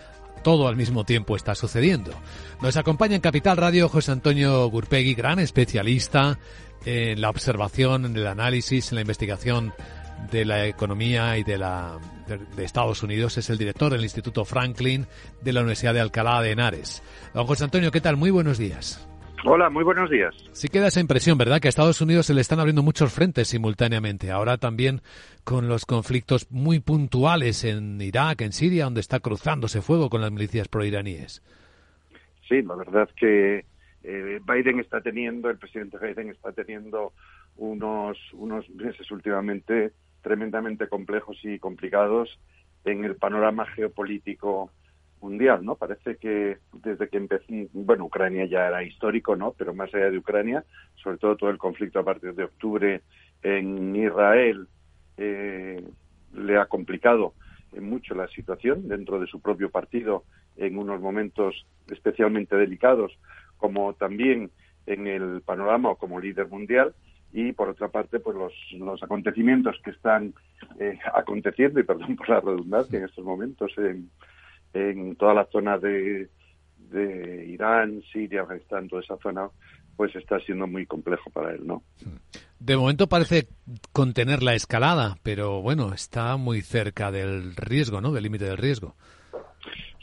todo 0.44 0.68
al 0.68 0.76
mismo 0.76 1.06
tiempo 1.06 1.36
está 1.36 1.56
sucediendo. 1.56 2.12
Nos 2.62 2.78
acompaña 2.78 3.16
en 3.16 3.22
Capital 3.22 3.58
Radio 3.58 3.90
José 3.90 4.12
Antonio 4.12 4.68
Gurpegui, 4.70 5.16
gran 5.16 5.40
especialista 5.40 6.38
en 6.86 7.22
la 7.22 7.30
observación, 7.30 8.06
en 8.06 8.16
el 8.16 8.28
análisis, 8.28 8.92
en 8.92 8.96
la 8.96 9.02
investigación 9.02 9.74
de 10.32 10.46
la 10.46 10.68
economía 10.68 11.38
y 11.38 11.44
de 11.44 11.58
la 11.58 11.98
de, 12.28 12.64
Estados 12.64 13.04
Unidos. 13.04 13.38
Es 13.38 13.50
el 13.50 13.58
director 13.58 13.92
del 13.92 14.04
Instituto 14.04 14.46
Franklin 14.46 15.08
de 15.42 15.54
la 15.54 15.62
Universidad 15.62 15.94
de 15.94 16.02
Alcalá 16.02 16.42
de 16.42 16.52
Henares. 16.52 17.02
Don 17.34 17.48
José 17.48 17.64
Antonio, 17.64 17.92
¿qué 17.92 18.02
tal? 18.02 18.18
Muy 18.18 18.32
buenos 18.32 18.58
días. 18.58 19.00
Hola, 19.46 19.70
muy 19.70 19.84
buenos 19.84 20.10
días. 20.10 20.34
Sí 20.54 20.70
queda 20.70 20.88
esa 20.88 21.02
impresión, 21.02 21.38
¿verdad? 21.38 21.60
Que 21.60 21.68
a 21.68 21.70
Estados 21.70 22.00
Unidos 22.00 22.28
se 22.28 22.34
le 22.34 22.40
están 22.40 22.62
abriendo 22.62 22.82
muchos 22.82 23.12
frentes 23.12 23.50
simultáneamente. 23.50 24.32
Ahora 24.32 24.58
también 24.58 25.02
con 25.44 25.68
los 25.68 25.86
conflictos 25.86 26.50
muy 26.50 26.80
puntuales 26.80 27.66
en 27.66 28.00
Irak, 28.00 28.42
en 28.42 28.54
Siria, 28.54 28.86
donde 28.86 29.02
está 29.02 29.20
cruzándose 29.20 29.82
fuego 29.82 30.10
con 30.10 30.22
las 30.22 30.32
milicias 30.32 30.70
proiraníes. 30.70 31.44
Sí, 32.48 32.62
la 32.62 32.76
verdad 32.76 33.10
que 33.18 33.66
eh, 34.04 34.40
Biden 34.46 34.80
está 34.80 35.02
teniendo, 35.02 35.50
el 35.50 35.58
presidente 35.58 35.98
Biden 35.98 36.30
está 36.30 36.54
teniendo 36.54 37.12
unos, 37.58 38.18
unos 38.34 38.70
meses 38.70 39.12
últimamente 39.12 39.92
tremendamente 40.22 40.88
complejos 40.88 41.38
y 41.44 41.60
complicados 41.60 42.40
en 42.86 43.04
el 43.04 43.18
panorama 43.18 43.66
geopolítico 43.66 44.72
mundial, 45.24 45.63
¿no? 45.63 45.75
Parece 45.75 46.18
que 46.18 46.58
desde 46.74 47.08
que 47.08 47.18
empezó, 47.18 47.46
bueno, 47.72 48.06
Ucrania 48.06 48.46
ya 48.46 48.68
era 48.68 48.84
histórico, 48.84 49.36
¿no? 49.36 49.53
Pero 49.58 49.74
más 49.74 49.94
allá 49.94 50.12
de 50.12 50.18
Ucrania, 50.18 50.65
sobre 51.01 51.18
todo 51.18 51.38
todo 51.38 51.50
el 51.50 51.58
conflicto 51.58 52.00
a 52.00 52.03
partir 52.03 52.36
de 52.36 52.44
octubre 52.44 53.01
en 53.42 53.96
Israel 53.96 54.68
eh, 55.18 55.82
le 56.34 56.58
ha 56.58 56.65
complicado 56.65 57.34
mucho 57.80 58.13
la 58.13 58.27
situación 58.27 58.88
dentro 58.88 59.20
de 59.20 59.27
su 59.27 59.42
propio 59.42 59.72
partido 59.72 60.25
en 60.58 60.77
unos 60.77 61.00
momentos 61.01 61.65
especialmente 61.89 62.56
delicados, 62.56 63.18
como 63.58 63.94
también 63.94 64.51
en 64.86 65.08
el 65.08 65.42
panorama 65.42 65.89
o 65.89 65.96
como 65.96 66.20
líder 66.20 66.50
mundial 66.50 66.94
y 67.32 67.53
por 67.53 67.70
otra 67.70 67.88
parte 67.88 68.20
pues 68.20 68.36
los, 68.38 68.53
los 68.77 69.01
acontecimientos 69.01 69.80
que 69.84 69.92
están 69.92 70.34
eh, 70.80 71.00
aconteciendo 71.13 71.80
y 71.80 71.84
perdón 71.84 72.15
por 72.15 72.30
la 72.30 72.42
redundancia 72.42 73.00
en 73.00 73.06
estos 73.06 73.25
momentos 73.25 73.72
en, 73.77 74.10
en 74.74 75.15
toda 75.15 75.34
la 75.34 75.46
zona 75.46 75.77
de, 75.77 76.30
de 76.77 77.46
Irán, 77.48 78.01
Siria, 78.12 78.42
Afganistán, 78.42 78.88
toda 78.88 79.01
esa 79.01 79.18
zona, 79.18 79.50
pues 79.96 80.15
está 80.15 80.39
siendo 80.39 80.68
muy 80.68 80.86
complejo 80.86 81.30
para 81.30 81.51
él, 81.51 81.65
¿no? 81.65 81.84
De 82.60 82.77
momento 82.77 83.08
parece 83.08 83.48
contener 83.92 84.42
la 84.42 84.53
escalada, 84.53 85.15
pero 85.24 85.62
bueno, 85.62 85.94
está 85.94 86.38
muy 86.38 86.62
cerca 86.62 87.12
del 87.12 87.56
riesgo, 87.56 88.01
¿no? 88.01 88.12
Del 88.12 88.24
límite 88.24 88.46
del 88.46 88.58
riesgo. 88.58 88.96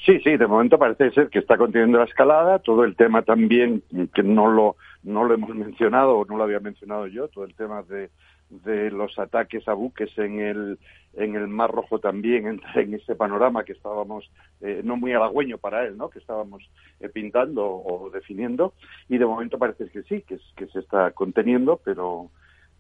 Sí, 0.05 0.19
sí, 0.25 0.37
de 0.37 0.47
momento 0.47 0.79
parece 0.79 1.11
ser 1.11 1.29
que 1.29 1.41
está 1.41 1.59
conteniendo 1.59 1.99
la 1.99 2.05
escalada. 2.05 2.59
Todo 2.59 2.85
el 2.85 2.97
tema 2.97 3.23
también, 3.23 3.83
que 4.15 4.23
no 4.23 4.50
lo, 4.50 4.77
no 5.03 5.25
lo 5.25 5.35
hemos 5.35 5.55
mencionado 5.55 6.17
o 6.17 6.25
no 6.25 6.39
lo 6.39 6.45
había 6.45 6.61
mencionado 6.61 7.07
yo, 7.07 7.29
todo 7.29 7.45
el 7.45 7.55
tema 7.55 7.83
de 7.83 8.11
de 8.50 8.90
los 8.90 9.19
ataques 9.19 9.66
a 9.69 9.75
buques 9.75 10.11
en 10.19 10.40
el, 10.40 10.78
en 11.14 11.37
el 11.37 11.49
Mar 11.49 11.71
Rojo 11.71 11.99
también 11.99 12.47
en, 12.47 12.61
en 12.75 12.95
ese 12.95 13.14
panorama 13.14 13.64
que 13.64 13.73
estábamos, 13.73 14.30
eh, 14.61 14.83
no 14.85 14.97
muy 14.97 15.12
halagüeño 15.12 15.59
para 15.59 15.87
él, 15.87 15.97
¿no? 15.97 16.11
que 16.11 16.19
estábamos 16.19 16.69
eh, 17.00 17.09
pintando 17.09 17.64
o 17.64 18.11
definiendo, 18.11 18.75
y 19.09 19.19
de 19.19 19.26
momento 19.26 19.59
parece 19.59 19.88
que 19.88 20.02
sí, 20.02 20.23
que, 20.23 20.38
que 20.57 20.66
se 20.66 20.80
está 20.80 21.12
conteniendo, 21.12 21.80
pero, 21.85 22.30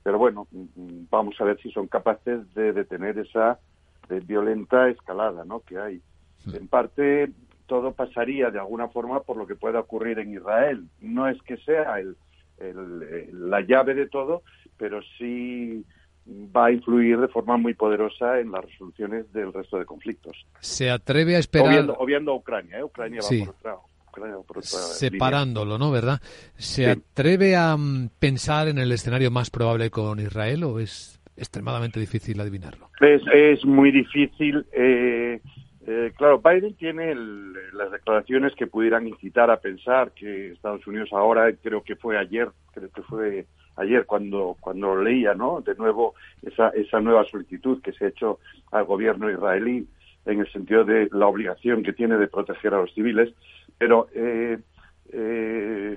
pero 0.02 0.18
bueno, 0.18 0.46
mm, 0.50 1.04
vamos 1.10 1.40
a 1.40 1.44
ver 1.44 1.60
si 1.60 1.70
son 1.70 1.86
capaces 1.86 2.52
de 2.54 2.72
detener 2.72 3.18
esa 3.18 3.58
violenta 4.26 4.88
escalada 4.88 5.44
¿no? 5.44 5.60
que 5.60 5.78
hay. 5.78 6.02
En 6.52 6.66
parte, 6.68 7.30
todo 7.66 7.92
pasaría 7.92 8.50
de 8.50 8.58
alguna 8.58 8.88
forma 8.88 9.20
por 9.20 9.36
lo 9.36 9.46
que 9.46 9.54
pueda 9.54 9.78
ocurrir 9.78 10.18
en 10.18 10.34
Israel. 10.34 10.88
No 11.00 11.28
es 11.28 11.40
que 11.42 11.56
sea 11.58 12.00
el, 12.00 12.16
el, 12.58 13.50
la 13.50 13.60
llave 13.60 13.94
de 13.94 14.08
todo, 14.08 14.42
pero 14.80 15.00
sí 15.18 15.84
va 16.26 16.66
a 16.66 16.72
influir 16.72 17.18
de 17.18 17.28
forma 17.28 17.58
muy 17.58 17.74
poderosa 17.74 18.40
en 18.40 18.50
las 18.50 18.64
resoluciones 18.64 19.30
del 19.32 19.52
resto 19.52 19.78
de 19.78 19.84
conflictos. 19.84 20.46
¿Se 20.60 20.90
atreve 20.90 21.36
a 21.36 21.38
esperar? 21.38 21.94
Obviando, 21.98 22.32
a 22.32 22.34
Ucrania, 22.34 22.78
¿eh? 22.78 22.84
Ucrania 22.84 23.20
va 23.22 23.28
por 24.42 24.58
otra, 24.58 24.62
Separándolo, 24.62 25.78
¿no? 25.78 25.90
¿Verdad? 25.90 26.20
¿Se 26.56 26.88
atreve 26.88 27.54
a 27.56 27.76
mm, 27.76 28.08
pensar 28.18 28.68
en 28.68 28.78
el 28.78 28.90
escenario 28.90 29.30
más 29.30 29.50
probable 29.50 29.90
con 29.90 30.18
Israel 30.18 30.64
o 30.64 30.80
es 30.80 31.20
extremadamente 31.36 32.00
difícil 32.00 32.40
adivinarlo? 32.40 32.88
Es, 33.00 33.22
es 33.32 33.64
muy 33.64 33.92
difícil. 33.92 34.66
Eh, 34.72 35.40
eh, 35.86 36.12
claro, 36.16 36.40
Biden 36.40 36.74
tiene 36.74 37.14
las 37.72 37.90
declaraciones 37.92 38.54
que 38.54 38.66
pudieran 38.66 39.06
incitar 39.06 39.50
a 39.50 39.60
pensar 39.60 40.12
que 40.12 40.52
Estados 40.52 40.86
Unidos 40.86 41.10
ahora, 41.12 41.52
creo 41.62 41.82
que 41.82 41.96
fue 41.96 42.18
ayer, 42.18 42.48
creo 42.72 42.90
que 42.90 43.02
fue 43.02 43.46
ayer 43.80 44.06
cuando, 44.06 44.56
cuando 44.60 45.00
leía, 45.00 45.34
¿no? 45.34 45.60
De 45.60 45.74
nuevo 45.74 46.14
esa, 46.42 46.68
esa 46.70 47.00
nueva 47.00 47.24
solicitud 47.24 47.80
que 47.82 47.92
se 47.92 48.04
ha 48.04 48.08
hecho 48.08 48.38
al 48.70 48.84
gobierno 48.84 49.30
israelí 49.30 49.86
en 50.26 50.40
el 50.40 50.52
sentido 50.52 50.84
de 50.84 51.08
la 51.12 51.26
obligación 51.26 51.82
que 51.82 51.92
tiene 51.92 52.16
de 52.16 52.28
proteger 52.28 52.74
a 52.74 52.78
los 52.78 52.92
civiles, 52.94 53.32
pero 53.78 54.08
eh, 54.14 54.58
eh, 55.12 55.96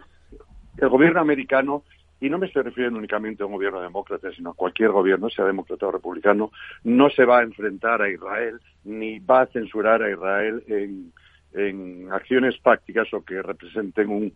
el 0.77 0.89
gobierno 0.89 1.19
americano 1.19 1.83
y 2.23 2.29
no 2.29 2.37
me 2.37 2.47
estoy 2.47 2.63
refiriendo 2.63 2.97
únicamente 2.97 3.43
a 3.43 3.45
un 3.45 3.51
gobierno 3.51 3.81
demócrata, 3.81 4.31
sino 4.31 4.51
a 4.51 4.53
cualquier 4.53 4.91
gobierno, 4.91 5.29
sea 5.29 5.43
demócrata 5.43 5.87
o 5.87 5.91
republicano, 5.91 6.51
no 6.85 7.09
se 7.09 7.25
va 7.25 7.39
a 7.39 7.43
enfrentar 7.43 8.01
a 8.01 8.09
Israel 8.09 8.61
ni 8.85 9.19
va 9.19 9.41
a 9.41 9.47
censurar 9.47 10.01
a 10.01 10.09
Israel 10.09 10.63
en, 10.67 11.11
en 11.53 12.07
acciones 12.13 12.57
prácticas 12.59 13.13
o 13.13 13.25
que 13.25 13.41
representen 13.41 14.09
un, 14.09 14.33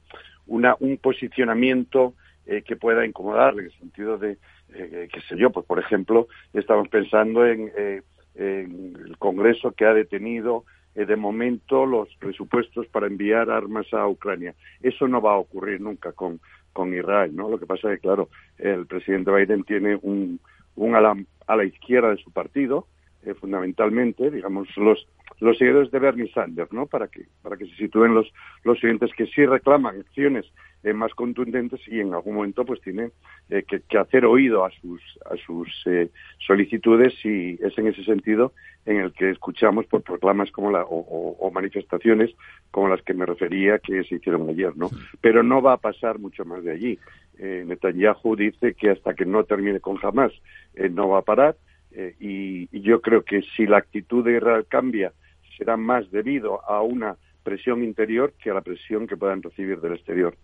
una, 0.48 0.75
un 0.82 0.98
posicionamiento 0.98 2.13
que 2.66 2.75
pueda 2.75 3.06
incomodarle, 3.06 3.62
en 3.62 3.68
el 3.68 3.77
sentido 3.80 4.18
de, 4.18 4.38
qué 4.70 5.22
sé 5.27 5.38
yo, 5.38 5.51
pues 5.51 5.66
por 5.66 5.80
ejemplo, 5.80 6.27
estamos 6.54 6.88
pensando 6.89 7.46
en, 7.46 7.72
en 8.36 8.96
el 9.06 9.18
Congreso 9.18 9.72
que 9.72 9.86
ha 9.86 9.94
detenido 9.94 10.63
de 10.96 11.16
momento 11.16 11.86
los 11.86 12.13
presupuestos 12.16 12.88
para 12.88 13.08
enviar 13.08 13.51
armas 13.51 13.94
a 13.94 14.08
Ucrania. 14.08 14.56
Eso 14.82 15.08
no 15.08 15.22
va 15.22 15.34
a 15.34 15.38
ocurrir 15.38 15.80
nunca 15.80 16.12
con, 16.12 16.39
con 16.74 16.94
Israel, 16.94 17.36
¿no? 17.36 17.50
Lo 17.50 17.60
que 17.60 17.68
pasa 17.68 17.92
es 17.92 18.00
que, 18.00 18.08
claro, 18.08 18.30
el 18.58 18.88
presidente 18.88 19.32
Biden 19.32 19.63
tiene 19.63 20.00
un, 20.01 20.39
un 20.75 20.96
a, 20.96 21.01
la, 21.01 21.16
a 21.46 21.56
la 21.56 21.66
izquierda 21.66 22.10
de 22.10 22.18
su 22.18 22.32
partido, 22.32 22.88
eh, 23.24 23.34
fundamentalmente, 23.36 24.32
digamos, 24.32 24.68
los, 24.77 25.08
los 25.39 25.58
seguidores 25.58 25.91
de 25.91 26.00
Bernie 26.00 26.32
Sanders, 26.32 26.72
¿no? 26.74 26.88
Para 26.88 27.08
que, 27.08 27.25
para 27.41 27.58
que 27.58 27.65
se 27.65 27.75
sitúen 27.75 28.13
los, 28.13 28.32
los 28.63 28.79
siguientes 28.79 29.12
que 29.15 29.27
sí 29.27 29.46
reclaman 29.46 30.00
acciones 30.00 30.46
eh, 30.84 30.94
más 30.94 31.13
contundentes 31.13 31.79
y 31.88 32.00
en 32.00 32.13
algún 32.13 32.36
momento 32.36 32.65
pues 32.65 32.82
tiene 32.82 33.12
eh, 33.50 33.63
que, 33.63 33.98
hacer 33.98 34.25
oído 34.25 34.65
a 34.65 34.72
sus, 34.72 35.01
a 35.25 35.36
sus 35.38 35.67
solicitudes 36.46 37.13
y 37.24 37.60
es 37.62 37.77
en 37.77 37.88
ese 37.88 38.03
sentido 38.03 38.53
en 38.86 38.98
el 38.98 39.13
que 39.13 39.29
escuchamos 39.29 39.86
por 39.86 40.01
proclamas 40.01 40.51
como 40.51 40.72
la, 40.72 40.84
o, 40.88 41.51
manifestaciones 41.51 42.32
como 42.72 42.89
las 42.89 43.01
que 43.01 43.13
me 43.13 43.25
refería 43.25 43.79
que 43.79 44.03
se 44.03 44.15
hicieron 44.15 44.50
ayer, 44.50 44.75
¿no? 44.77 44.89
Pero 45.22 45.44
no 45.44 45.62
va 45.62 45.74
a 45.74 45.77
pasar 45.77 46.20
mucho 46.20 46.46
más 46.46 46.63
de 46.63 46.72
allí. 46.72 47.00
Netanyahu 47.39 48.36
dice 48.36 48.74
que 48.74 48.89
hasta 48.89 49.13
que 49.13 49.25
no 49.25 49.44
termine 49.44 49.79
con 49.79 49.98
Hamas 50.01 50.32
no 50.75 51.10
va 51.10 51.20
a 51.20 51.24
parar 51.24 51.56
eh, 51.91 52.15
y, 52.20 52.79
yo 52.82 53.01
creo 53.01 53.24
que 53.24 53.41
si 53.56 53.65
la 53.65 53.77
actitud 53.77 54.24
de 54.24 54.38
Israel 54.38 54.65
cambia, 54.70 55.13
será 55.58 55.78
más 55.78 56.10
debido 56.12 56.64
a 56.70 56.82
una 56.82 57.16
presión 57.44 57.84
interior 57.84 58.34
que 58.44 58.52
a 58.52 58.54
la 58.54 58.62
presión 58.62 59.08
que 59.08 59.16
puedan 59.16 59.42
recibir 59.42 59.80
del 59.80 59.94
exterior. 59.94 60.36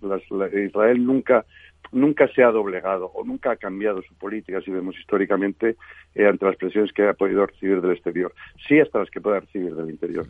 Israel 0.54 1.06
nunca 1.06 1.46
nunca 1.92 2.28
se 2.34 2.44
ha 2.44 2.52
doblegado 2.52 3.08
o 3.14 3.24
nunca 3.24 3.52
ha 3.52 3.56
cambiado 3.56 4.02
su 4.02 4.14
política, 4.16 4.62
si 4.62 4.72
vemos 4.72 4.96
históricamente, 4.98 5.76
eh, 6.16 6.28
ante 6.28 6.46
las 6.46 6.56
presiones 6.56 6.92
que 6.94 7.08
ha 7.08 7.14
podido 7.14 7.46
recibir 7.46 7.82
del 7.82 7.92
exterior. 7.92 8.34
Sí 8.68 8.80
hasta 8.80 9.00
las 9.00 9.10
que 9.10 9.22
pueda 9.22 9.40
recibir 9.40 9.76
del 9.76 9.90
interior. 9.90 10.28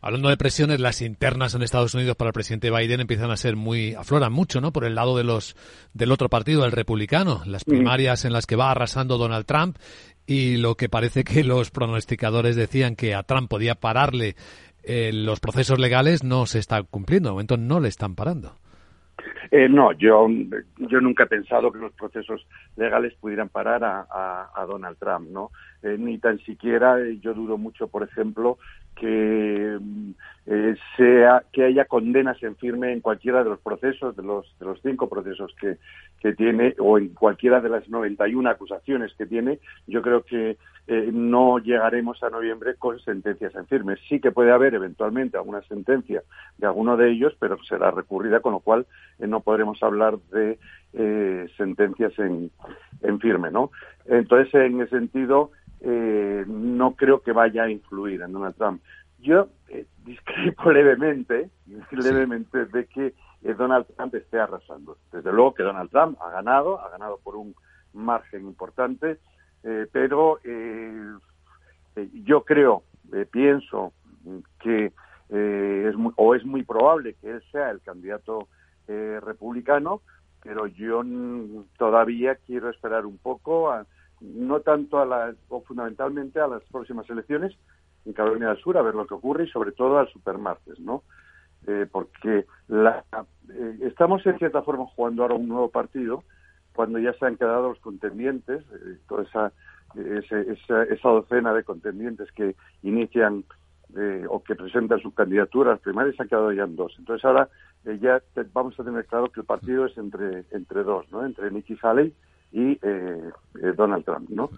Hablando 0.00 0.28
de 0.28 0.36
presiones, 0.36 0.80
las 0.80 1.00
internas 1.00 1.54
en 1.54 1.62
Estados 1.62 1.94
Unidos 1.94 2.16
para 2.16 2.28
el 2.28 2.34
presidente 2.34 2.70
Biden 2.70 3.00
empiezan 3.00 3.30
a 3.30 3.36
ser 3.36 3.56
muy, 3.56 3.94
afloran 3.94 4.32
mucho, 4.32 4.60
¿no? 4.60 4.72
Por 4.72 4.84
el 4.84 4.94
lado 4.94 5.16
de 5.16 5.24
los, 5.24 5.56
del 5.94 6.12
otro 6.12 6.28
partido, 6.28 6.64
el 6.66 6.72
republicano, 6.72 7.42
las 7.46 7.66
mm. 7.66 7.70
primarias 7.70 8.24
en 8.24 8.32
las 8.32 8.46
que 8.46 8.56
va 8.56 8.70
arrasando 8.70 9.16
Donald 9.16 9.46
Trump 9.46 9.78
y 10.26 10.56
lo 10.56 10.74
que 10.76 10.88
parece 10.88 11.24
que 11.24 11.44
los 11.44 11.70
pronosticadores 11.70 12.56
decían 12.56 12.96
que 12.96 13.14
a 13.14 13.22
Trump 13.22 13.48
podía 13.48 13.74
pararle 13.74 14.36
eh, 14.82 15.12
los 15.12 15.40
procesos 15.40 15.78
legales 15.78 16.24
no 16.24 16.46
se 16.46 16.58
está 16.58 16.82
cumpliendo. 16.82 17.30
De 17.30 17.32
momento 17.32 17.56
no 17.56 17.80
le 17.80 17.88
están 17.88 18.14
parando. 18.14 18.54
Eh, 19.50 19.68
no, 19.68 19.92
yo, 19.92 20.26
yo 20.78 21.00
nunca 21.00 21.24
he 21.24 21.26
pensado 21.26 21.70
que 21.70 21.78
los 21.78 21.92
procesos 21.92 22.46
legales 22.76 23.14
pudieran 23.14 23.48
parar 23.48 23.84
a, 23.84 24.50
a, 24.54 24.66
Donald 24.66 24.98
Trump, 24.98 25.28
¿no? 25.30 25.50
Eh, 25.82 25.96
ni 25.98 26.18
tan 26.18 26.38
siquiera 26.40 26.96
yo 27.20 27.34
dudo 27.34 27.56
mucho, 27.56 27.86
por 27.88 28.02
ejemplo, 28.02 28.58
que 28.94 29.78
eh, 30.46 30.74
sea 30.96 31.42
que 31.52 31.64
haya 31.64 31.86
condenas 31.86 32.42
en 32.42 32.54
firme 32.56 32.92
en 32.92 33.00
cualquiera 33.00 33.42
de 33.42 33.50
los 33.50 33.60
procesos 33.60 34.14
de 34.14 34.22
los 34.22 34.46
de 34.58 34.66
los 34.66 34.80
cinco 34.82 35.08
procesos 35.08 35.54
que, 35.58 35.78
que 36.20 36.34
tiene 36.34 36.74
o 36.78 36.98
en 36.98 37.08
cualquiera 37.14 37.60
de 37.60 37.70
las 37.70 37.88
91 37.88 38.50
acusaciones 38.50 39.14
que 39.16 39.24
tiene 39.24 39.58
yo 39.86 40.02
creo 40.02 40.22
que 40.22 40.58
eh, 40.86 41.10
no 41.10 41.58
llegaremos 41.60 42.22
a 42.22 42.28
noviembre 42.28 42.74
con 42.74 43.00
sentencias 43.00 43.54
en 43.54 43.66
firme. 43.66 43.96
Sí 44.06 44.20
que 44.20 44.32
puede 44.32 44.52
haber 44.52 44.74
eventualmente 44.74 45.38
alguna 45.38 45.62
sentencia 45.62 46.22
de 46.58 46.66
alguno 46.66 46.98
de 46.98 47.10
ellos 47.10 47.34
pero 47.40 47.56
será 47.64 47.90
recurrida 47.90 48.40
con 48.40 48.52
lo 48.52 48.60
cual 48.60 48.86
eh, 49.18 49.26
no 49.26 49.40
podremos 49.40 49.82
hablar 49.82 50.18
de 50.30 50.58
sentencias 51.56 52.16
en, 52.20 52.52
en 53.02 53.18
firme 53.18 53.50
no 53.50 53.72
entonces 54.06 54.54
en 54.54 54.80
ese 54.80 54.96
sentido 54.96 55.50
eh, 55.86 56.44
no 56.46 56.94
creo 56.94 57.20
que 57.20 57.32
vaya 57.32 57.64
a 57.64 57.70
influir 57.70 58.22
en 58.22 58.32
Donald 58.32 58.56
Trump. 58.56 58.80
Yo 59.18 59.48
eh, 59.68 59.86
discrepo 60.04 60.72
levemente, 60.72 61.50
levemente 61.90 62.64
de 62.66 62.86
que 62.86 63.14
eh, 63.42 63.54
Donald 63.54 63.86
Trump 63.94 64.14
esté 64.14 64.40
arrasando. 64.40 64.96
Desde 65.12 65.30
luego 65.32 65.54
que 65.54 65.62
Donald 65.62 65.90
Trump 65.90 66.18
ha 66.22 66.30
ganado, 66.30 66.80
ha 66.80 66.88
ganado 66.88 67.18
por 67.22 67.36
un 67.36 67.54
margen 67.92 68.46
importante, 68.46 69.18
eh, 69.62 69.86
pero 69.92 70.40
yo 72.12 72.44
creo, 72.44 72.82
pienso 73.30 73.92
que 74.58 74.92
es 75.28 75.96
muy, 75.96 76.12
o 76.16 76.34
es 76.34 76.44
muy 76.44 76.64
probable 76.64 77.14
que 77.20 77.30
él 77.30 77.42
sea 77.52 77.70
el 77.70 77.80
candidato 77.80 78.48
republicano, 78.88 80.02
pero 80.42 80.66
yo 80.66 81.04
todavía 81.78 82.34
quiero 82.34 82.68
esperar 82.68 83.06
un 83.06 83.16
poco 83.16 83.70
a, 83.70 83.86
no 84.24 84.60
tanto 84.60 84.98
a 84.98 85.06
las, 85.06 85.36
o 85.48 85.60
fundamentalmente 85.62 86.40
a 86.40 86.46
las 86.46 86.62
próximas 86.64 87.08
elecciones 87.10 87.56
en 88.06 88.12
Carolina 88.12 88.48
del 88.48 88.58
Sur, 88.58 88.76
a 88.76 88.82
ver 88.82 88.94
lo 88.94 89.06
que 89.06 89.14
ocurre 89.14 89.44
y 89.44 89.50
sobre 89.50 89.72
todo 89.72 89.98
al 89.98 90.08
supermartes, 90.08 90.78
¿no? 90.80 91.02
Eh, 91.66 91.86
porque 91.90 92.44
la, 92.68 93.04
eh, 93.50 93.78
estamos 93.82 94.24
en 94.26 94.38
cierta 94.38 94.62
forma 94.62 94.86
jugando 94.94 95.22
ahora 95.22 95.34
un 95.34 95.48
nuevo 95.48 95.70
partido 95.70 96.22
cuando 96.74 96.98
ya 96.98 97.14
se 97.14 97.24
han 97.24 97.36
quedado 97.36 97.70
los 97.70 97.78
contendientes, 97.80 98.62
eh, 98.72 98.98
toda 99.08 99.22
esa, 99.22 99.52
esa, 99.94 100.82
esa, 100.82 101.08
docena 101.08 101.54
de 101.54 101.62
contendientes 101.62 102.30
que 102.32 102.56
inician 102.82 103.44
o 104.28 104.42
que 104.42 104.56
presentan 104.56 104.98
sus 104.98 105.14
candidaturas 105.14 105.78
primarias 105.78 106.16
se 106.16 106.22
han 106.24 106.28
quedado 106.28 106.52
ya 106.52 106.64
en 106.64 106.74
dos. 106.74 106.96
Entonces 106.98 107.24
ahora 107.24 107.48
ya 108.00 108.20
vamos 108.52 108.78
a 108.80 108.82
tener 108.82 109.06
claro 109.06 109.30
que 109.30 109.38
el 109.38 109.46
partido 109.46 109.86
es 109.86 109.96
entre, 109.96 110.46
entre 110.50 110.82
dos, 110.82 111.08
¿no? 111.12 111.24
Entre 111.24 111.48
Nikki 111.52 111.78
Haley 111.80 112.12
y 112.54 112.78
eh, 112.82 113.30
eh, 113.62 113.72
Donald 113.76 114.04
Trump, 114.04 114.30
¿no? 114.30 114.48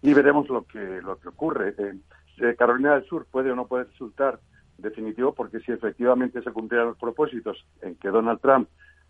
Y 0.00 0.14
veremos 0.14 0.48
lo 0.48 0.64
que 0.64 1.02
lo 1.02 1.20
que 1.20 1.28
ocurre. 1.28 1.74
Eh, 1.78 2.54
Carolina 2.56 2.94
del 2.94 3.04
Sur 3.04 3.26
puede 3.30 3.52
o 3.52 3.54
no 3.54 3.66
puede 3.66 3.84
resultar 3.84 4.40
definitivo 4.78 5.34
porque 5.34 5.60
si 5.60 5.72
efectivamente 5.72 6.40
se 6.40 6.50
cumplieran 6.50 6.88
los 6.88 6.96
propósitos 6.96 7.62
en 7.82 7.96
que 7.96 8.08
Donald 8.08 8.40
Trump 8.40 8.66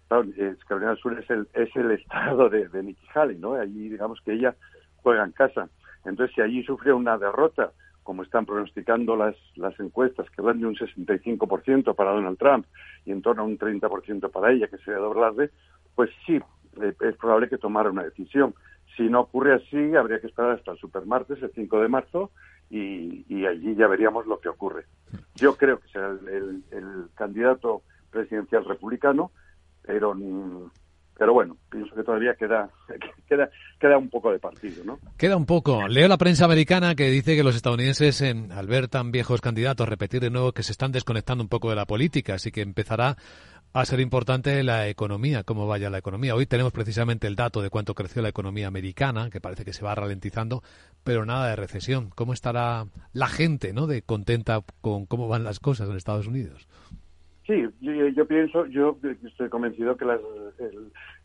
Carolina 0.09 0.91
del 0.91 0.99
Sur 0.99 1.17
es 1.17 1.31
el 1.31 1.47
es 1.55 1.75
el 1.77 1.91
estado 2.01 2.49
de, 2.49 2.69
de 2.69 2.83
Nikki 2.83 3.07
Haley, 3.15 3.39
¿no? 3.39 3.55
Allí 3.55 3.89
digamos 3.89 4.21
que 4.23 4.33
ella 4.33 4.57
juega 4.97 5.25
en 5.25 5.31
casa. 5.31 5.69
Entonces 6.05 6.35
si 6.35 6.41
allí 6.41 6.65
sufre 6.65 6.93
una 6.93 7.17
derrota 7.17 7.71
como 8.03 8.25
están 8.25 8.45
pronosticando 8.45 9.15
las, 9.15 9.37
las 9.55 9.79
encuestas, 9.79 10.29
que 10.31 10.43
van 10.43 10.59
de 10.59 10.67
un 10.67 10.75
65% 10.75 11.95
para 11.95 12.11
Donald 12.11 12.39
Trump 12.39 12.67
y 13.05 13.13
en 13.13 13.23
torno 13.23 13.43
a 13.43 13.45
un 13.45 13.57
30% 13.57 14.33
para 14.33 14.51
ella, 14.51 14.67
que 14.67 14.79
sería 14.79 14.99
doblarle, 14.99 15.51
pues 15.95 16.11
sí, 16.27 16.41
eh, 16.83 16.95
es 17.01 17.17
probable 17.17 17.49
que 17.49 17.59
tomara 17.59 17.91
una 17.91 18.05
decisión. 18.05 18.55
Si 18.97 19.09
no 19.09 19.21
ocurre 19.21 19.55
así, 19.55 19.95
habría 19.95 20.21
que 20.21 20.27
esperar 20.27 20.53
hasta 20.53 20.73
el 20.73 20.79
supermartes, 20.79 21.43
el 21.43 21.53
5 21.53 21.81
de 21.81 21.89
marzo, 21.89 22.31
y, 22.71 23.45
allí 23.47 23.75
ya 23.75 23.89
veríamos 23.89 24.27
lo 24.27 24.39
que 24.39 24.49
ocurre. 24.49 24.85
Yo 25.35 25.57
creo 25.57 25.81
que 25.81 25.89
será 25.89 26.09
el, 26.11 26.63
candidato 27.15 27.83
presidencial 28.11 28.65
republicano, 28.65 29.31
pero 29.83 30.15
pero 31.21 31.35
bueno, 31.35 31.59
pienso 31.71 31.95
que 31.95 32.03
todavía 32.03 32.35
queda, 32.35 32.71
queda, 33.29 33.51
queda 33.79 33.99
un 33.99 34.09
poco 34.09 34.33
de 34.33 34.39
partido, 34.39 34.83
¿no? 34.85 34.99
Queda 35.19 35.37
un 35.37 35.45
poco. 35.45 35.87
Leo 35.87 36.09
la 36.09 36.17
prensa 36.17 36.47
americana 36.47 36.95
que 36.95 37.11
dice 37.11 37.37
que 37.37 37.45
los 37.45 37.57
estadounidenses, 37.57 38.23
al 38.23 38.67
ver 38.67 38.89
tan 38.89 39.13
viejos 39.13 39.43
candidatos 39.43 39.87
repetir 39.87 40.23
de 40.23 40.31
nuevo, 40.31 40.53
que 40.53 40.63
se 40.63 40.73
están 40.73 40.93
desconectando 40.93 41.45
un 41.45 41.49
poco 41.49 41.69
de 41.69 41.77
la 41.77 41.85
política, 41.85 42.37
así 42.37 42.51
que 42.51 42.63
empezará 42.63 43.19
a 43.73 43.85
ser 43.85 44.01
importante 44.01 44.63
la 44.65 44.89
economía, 44.89 45.45
cómo 45.45 45.67
vaya 45.67 45.91
la 45.91 45.99
economía. 45.99 46.35
Hoy 46.35 46.47
tenemos 46.47 46.73
precisamente 46.73 47.29
el 47.29 47.37
dato 47.37 47.63
de 47.63 47.71
cuánto 47.71 47.95
creció 47.95 48.21
la 48.21 48.29
economía 48.29 48.67
americana, 48.67 49.31
que 49.31 49.41
parece 49.41 49.65
que 49.65 49.73
se 49.73 49.85
va 49.85 49.95
ralentizando, 49.95 50.63
pero 51.05 51.25
nada 51.25 51.49
de 51.49 51.57
recesión. 51.57 52.11
¿Cómo 52.17 52.33
estará 52.33 52.87
la 53.13 53.29
gente, 53.29 53.73
no, 53.73 53.87
de 53.87 54.03
contenta 54.03 54.61
con 54.81 55.07
cómo 55.07 55.29
van 55.29 55.45
las 55.45 55.61
cosas 55.61 55.89
en 55.89 55.97
Estados 55.97 56.27
Unidos? 56.27 56.67
Sí, 57.47 57.65
yo, 57.81 58.27
pienso, 58.27 58.67
yo 58.67 58.99
estoy 59.25 59.49
convencido 59.49 59.97
que 59.97 60.05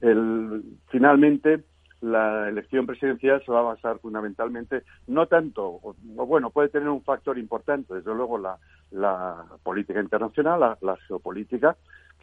el, 0.01 0.63
finalmente 0.89 1.63
la 2.01 2.49
elección 2.49 2.85
presidencial 2.85 3.43
se 3.43 3.51
va 3.51 3.59
a 3.59 3.73
basar 3.73 3.99
fundamentalmente, 3.99 4.83
no 5.07 5.27
tanto, 5.27 5.65
o, 5.65 5.95
bueno, 6.03 6.51
puede 6.51 6.69
tener 6.69 6.89
un 6.89 7.03
factor 7.03 7.37
importante, 7.37 7.95
desde 7.95 8.13
luego 8.13 8.37
la, 8.37 8.57
la 8.91 9.45
política 9.63 9.99
internacional, 9.99 10.77
la 10.81 10.97
geopolítica, 11.07 11.75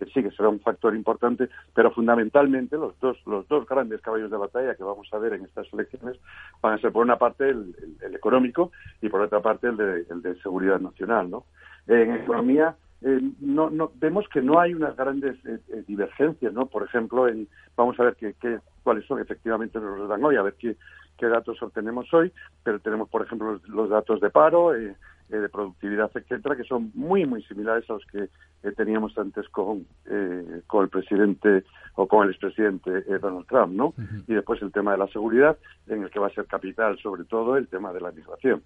sí 0.06 0.22
que 0.22 0.30
será 0.30 0.48
un 0.48 0.60
factor 0.60 0.94
importante, 0.94 1.48
pero 1.74 1.90
fundamentalmente 1.90 2.76
los 2.76 2.98
dos, 3.00 3.18
los 3.26 3.46
dos 3.48 3.66
grandes 3.66 4.00
caballos 4.00 4.30
de 4.30 4.36
batalla 4.36 4.74
que 4.74 4.84
vamos 4.84 5.08
a 5.12 5.18
ver 5.18 5.34
en 5.34 5.44
estas 5.44 5.72
elecciones 5.72 6.18
van 6.60 6.74
a 6.74 6.78
ser 6.78 6.92
por 6.92 7.04
una 7.04 7.16
parte 7.16 7.50
el, 7.50 7.74
económico 8.14 8.72
y 9.00 9.08
por 9.08 9.20
otra 9.20 9.40
parte 9.40 9.68
el 9.68 9.76
de, 9.76 10.06
el 10.10 10.22
de 10.22 10.40
seguridad 10.42 10.80
nacional. 10.80 11.30
¿no? 11.30 11.44
En 11.86 12.14
economía 12.14 12.76
eh, 13.04 13.20
no, 13.40 13.68
no, 13.68 13.90
vemos 13.96 14.28
que 14.28 14.40
no 14.40 14.60
hay 14.60 14.74
unas 14.74 14.96
grandes 14.96 15.36
eh, 15.44 15.58
eh, 15.68 15.82
divergencias, 15.88 16.52
¿no? 16.52 16.66
Por 16.66 16.84
ejemplo, 16.84 17.26
en, 17.26 17.48
vamos 17.76 17.98
a 17.98 18.04
ver 18.04 18.16
qué, 18.16 18.60
cuáles 18.84 19.04
son 19.06 19.20
efectivamente 19.20 19.80
los 19.80 20.08
dan 20.08 20.24
hoy, 20.24 20.36
a 20.36 20.42
ver 20.42 20.54
qué, 20.54 20.76
qué 21.18 21.26
datos 21.26 21.60
obtenemos 21.62 22.12
hoy, 22.14 22.32
pero 22.62 22.78
tenemos, 22.78 23.08
por 23.08 23.22
ejemplo, 23.22 23.60
los, 23.66 23.90
datos 23.90 24.20
de 24.20 24.30
paro, 24.30 24.74
eh, 24.74 24.94
de 25.38 25.48
productividad, 25.48 26.10
etcétera, 26.14 26.56
que 26.56 26.64
son 26.64 26.90
muy, 26.94 27.26
muy 27.26 27.42
similares 27.44 27.88
a 27.90 27.94
los 27.94 28.06
que 28.06 28.24
eh, 28.24 28.72
teníamos 28.76 29.16
antes 29.18 29.48
con, 29.48 29.86
eh, 30.06 30.62
con 30.66 30.84
el 30.84 30.90
presidente 30.90 31.64
o 31.94 32.06
con 32.06 32.24
el 32.24 32.30
expresidente 32.30 32.90
Donald 33.18 33.46
Trump, 33.46 33.74
¿no? 33.74 33.94
Y 34.26 34.34
después 34.34 34.60
el 34.62 34.72
tema 34.72 34.92
de 34.92 34.98
la 34.98 35.08
seguridad, 35.08 35.56
en 35.86 36.02
el 36.02 36.10
que 36.10 36.18
va 36.18 36.28
a 36.28 36.34
ser 36.34 36.46
capital, 36.46 36.98
sobre 36.98 37.24
todo, 37.24 37.56
el 37.56 37.68
tema 37.68 37.92
de 37.92 38.00
la 38.00 38.10
migración. 38.10 38.62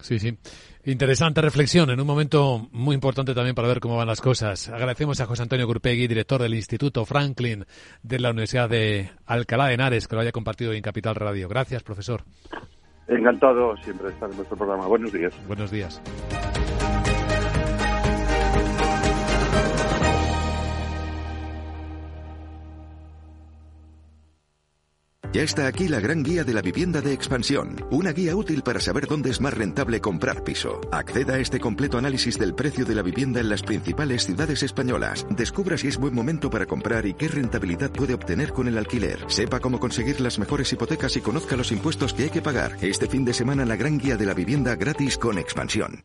Sí, 0.00 0.18
sí. 0.18 0.36
Interesante 0.84 1.40
reflexión 1.40 1.90
en 1.90 2.00
un 2.00 2.06
momento 2.06 2.68
muy 2.70 2.94
importante 2.94 3.34
también 3.34 3.54
para 3.54 3.68
ver 3.68 3.80
cómo 3.80 3.96
van 3.96 4.06
las 4.06 4.20
cosas. 4.20 4.68
Agradecemos 4.68 5.20
a 5.20 5.26
José 5.26 5.42
Antonio 5.42 5.66
Gurpegui, 5.66 6.06
director 6.06 6.40
del 6.40 6.54
Instituto 6.54 7.04
Franklin 7.04 7.64
de 8.02 8.20
la 8.20 8.30
Universidad 8.30 8.68
de 8.68 9.10
Alcalá 9.24 9.66
de 9.66 9.74
Henares, 9.74 10.06
que 10.06 10.14
lo 10.14 10.20
haya 10.20 10.32
compartido 10.32 10.72
en 10.72 10.82
Capital 10.82 11.14
Radio. 11.14 11.48
Gracias, 11.48 11.82
profesor. 11.82 12.24
Encantado 13.08 13.76
siempre 13.78 14.08
de 14.08 14.14
estar 14.14 14.30
en 14.30 14.36
nuestro 14.36 14.56
programa. 14.56 14.86
Buenos 14.86 15.12
días. 15.12 15.32
Buenos 15.46 15.70
días. 15.70 16.02
Ya 25.32 25.42
está 25.42 25.66
aquí 25.66 25.88
la 25.88 26.00
gran 26.00 26.22
guía 26.22 26.44
de 26.44 26.54
la 26.54 26.62
vivienda 26.62 27.00
de 27.00 27.12
expansión, 27.12 27.76
una 27.90 28.12
guía 28.12 28.34
útil 28.34 28.62
para 28.62 28.80
saber 28.80 29.06
dónde 29.06 29.30
es 29.30 29.40
más 29.40 29.52
rentable 29.52 30.00
comprar 30.00 30.44
piso. 30.44 30.80
Acceda 30.90 31.34
a 31.34 31.38
este 31.38 31.60
completo 31.60 31.98
análisis 31.98 32.38
del 32.38 32.54
precio 32.54 32.84
de 32.84 32.94
la 32.94 33.02
vivienda 33.02 33.40
en 33.40 33.48
las 33.48 33.62
principales 33.62 34.24
ciudades 34.24 34.62
españolas. 34.62 35.26
Descubra 35.30 35.76
si 35.76 35.88
es 35.88 35.98
buen 35.98 36.14
momento 36.14 36.48
para 36.48 36.66
comprar 36.66 37.06
y 37.06 37.14
qué 37.14 37.28
rentabilidad 37.28 37.90
puede 37.90 38.14
obtener 38.14 38.52
con 38.52 38.68
el 38.68 38.78
alquiler. 38.78 39.24
Sepa 39.28 39.60
cómo 39.60 39.78
conseguir 39.78 40.20
las 40.20 40.38
mejores 40.38 40.72
hipotecas 40.72 41.16
y 41.16 41.20
conozca 41.20 41.56
los 41.56 41.70
impuestos 41.72 42.14
que 42.14 42.24
hay 42.24 42.30
que 42.30 42.42
pagar. 42.42 42.76
Este 42.80 43.06
fin 43.06 43.24
de 43.24 43.34
semana 43.34 43.64
la 43.64 43.76
gran 43.76 43.98
guía 43.98 44.16
de 44.16 44.26
la 44.26 44.34
vivienda 44.34 44.74
gratis 44.76 45.18
con 45.18 45.38
expansión. 45.38 46.04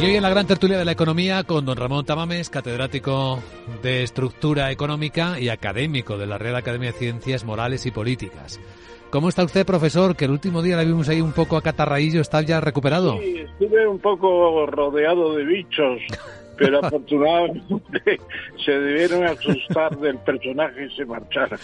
Y 0.00 0.04
hoy 0.06 0.16
en 0.16 0.22
la 0.22 0.30
gran 0.30 0.46
tertulia 0.46 0.78
de 0.78 0.86
la 0.86 0.92
economía 0.92 1.44
con 1.44 1.66
don 1.66 1.76
Ramón 1.76 2.06
Tamames, 2.06 2.48
catedrático 2.48 3.38
de 3.82 4.02
estructura 4.02 4.70
económica 4.70 5.38
y 5.38 5.50
académico 5.50 6.16
de 6.16 6.26
la 6.26 6.38
Real 6.38 6.56
Academia 6.56 6.92
de 6.92 6.98
Ciencias 6.98 7.44
Morales 7.44 7.84
y 7.84 7.90
Políticas. 7.90 8.58
¿Cómo 9.10 9.28
está 9.28 9.44
usted, 9.44 9.66
profesor? 9.66 10.16
Que 10.16 10.24
el 10.24 10.30
último 10.30 10.62
día 10.62 10.76
la 10.76 10.84
vimos 10.84 11.10
ahí 11.10 11.20
un 11.20 11.32
poco 11.32 11.58
acatarraillo, 11.58 12.22
¿está 12.22 12.40
ya 12.40 12.62
recuperado? 12.62 13.18
Sí, 13.18 13.40
estuve 13.40 13.86
un 13.86 13.98
poco 13.98 14.64
rodeado 14.64 15.36
de 15.36 15.44
bichos, 15.44 16.00
pero 16.56 16.78
afortunadamente 16.82 18.20
se 18.64 18.72
debieron 18.72 19.24
asustar 19.24 19.98
del 19.98 20.16
personaje 20.16 20.86
y 20.86 20.96
se 20.96 21.04
marcharon. 21.04 21.58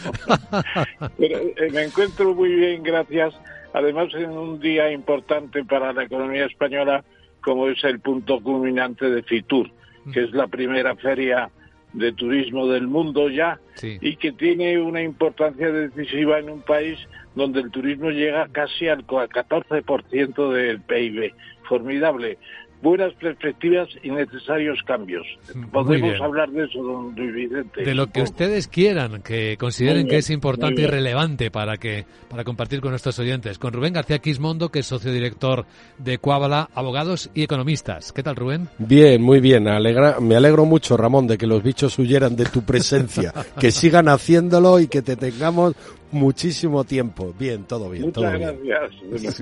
Pero 1.16 1.38
eh, 1.38 1.70
me 1.72 1.84
encuentro 1.84 2.34
muy 2.34 2.54
bien, 2.54 2.82
gracias. 2.82 3.32
Además, 3.72 4.08
en 4.14 4.30
un 4.30 4.60
día 4.60 4.92
importante 4.92 5.64
para 5.64 5.94
la 5.94 6.04
economía 6.04 6.44
española, 6.44 7.02
como 7.46 7.68
es 7.68 7.84
el 7.84 8.00
punto 8.00 8.40
culminante 8.40 9.08
de 9.08 9.22
Fitur, 9.22 9.70
que 10.12 10.24
es 10.24 10.32
la 10.32 10.48
primera 10.48 10.96
feria 10.96 11.48
de 11.92 12.10
turismo 12.10 12.66
del 12.66 12.88
mundo 12.88 13.30
ya 13.30 13.60
y 13.80 14.16
que 14.16 14.32
tiene 14.32 14.80
una 14.80 15.00
importancia 15.00 15.70
decisiva 15.70 16.40
en 16.40 16.50
un 16.50 16.62
país 16.62 16.98
donde 17.36 17.60
el 17.60 17.70
turismo 17.70 18.10
llega 18.10 18.48
casi 18.50 18.88
al 18.88 19.06
14% 19.06 20.52
del 20.52 20.80
PIB. 20.80 21.34
Formidable 21.68 22.36
buenas 22.82 23.12
perspectivas 23.14 23.88
y 24.02 24.10
necesarios 24.10 24.78
cambios. 24.86 25.26
Podemos 25.72 26.20
hablar 26.20 26.50
de 26.50 26.64
eso, 26.64 26.82
don 26.82 27.14
Luis 27.14 27.34
Vicente. 27.34 27.82
De 27.82 27.94
lo 27.94 28.08
que 28.08 28.22
ustedes 28.22 28.68
quieran, 28.68 29.22
que 29.22 29.56
consideren 29.58 30.06
que 30.06 30.18
es 30.18 30.30
importante 30.30 30.82
y 30.82 30.86
relevante 30.86 31.50
para 31.50 31.76
que 31.76 32.04
para 32.28 32.44
compartir 32.44 32.80
con 32.80 32.90
nuestros 32.90 33.18
oyentes. 33.18 33.58
Con 33.58 33.72
Rubén 33.72 33.92
García 33.92 34.18
Quismondo, 34.18 34.70
que 34.70 34.80
es 34.80 34.86
socio 34.86 35.12
director 35.12 35.64
de 35.98 36.18
Cuábala, 36.18 36.68
abogados 36.74 37.30
y 37.34 37.42
economistas. 37.42 38.12
¿Qué 38.12 38.22
tal, 38.22 38.36
Rubén? 38.36 38.68
Bien, 38.78 39.22
muy 39.22 39.40
bien. 39.40 39.68
Alegra, 39.68 40.20
me 40.20 40.36
alegro 40.36 40.64
mucho, 40.64 40.96
Ramón, 40.96 41.26
de 41.26 41.38
que 41.38 41.46
los 41.46 41.62
bichos 41.62 41.98
huyeran 41.98 42.36
de 42.36 42.44
tu 42.46 42.62
presencia. 42.62 43.32
que 43.60 43.70
sigan 43.70 44.08
haciéndolo 44.08 44.80
y 44.80 44.88
que 44.88 45.02
te 45.02 45.16
tengamos 45.16 45.74
muchísimo 46.12 46.84
tiempo. 46.84 47.34
Bien, 47.38 47.64
todo 47.64 47.90
bien. 47.90 48.04
Muchas 48.04 48.22
todo 48.22 48.38
gracias. 48.38 49.36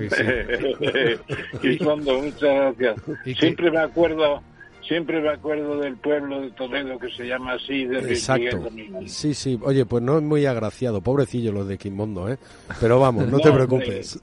Sí, 1.61 1.79
muchas 1.83 2.75
gracias. 2.77 2.95
Siempre 3.37 3.71
me 3.71 3.79
acuerdo 3.79 4.41
siempre 4.87 5.21
me 5.21 5.29
acuerdo 5.29 5.79
del 5.79 5.97
pueblo 5.97 6.41
de 6.41 6.51
Toledo 6.51 6.97
que 6.99 7.09
se 7.11 7.25
llama 7.25 7.53
así 7.53 7.85
de 7.85 7.99
Exacto. 7.99 8.69
Sí, 9.05 9.33
sí. 9.33 9.59
Oye, 9.63 9.85
pues 9.85 10.03
no 10.03 10.17
es 10.17 10.23
muy 10.23 10.45
agraciado, 10.45 11.01
pobrecillo 11.01 11.51
los 11.51 11.67
de 11.67 11.77
Quimondo, 11.77 12.29
¿eh? 12.29 12.37
Pero 12.79 12.99
vamos, 12.99 13.27
no, 13.27 13.39
te 13.39 13.51
preocupes. 13.53 14.19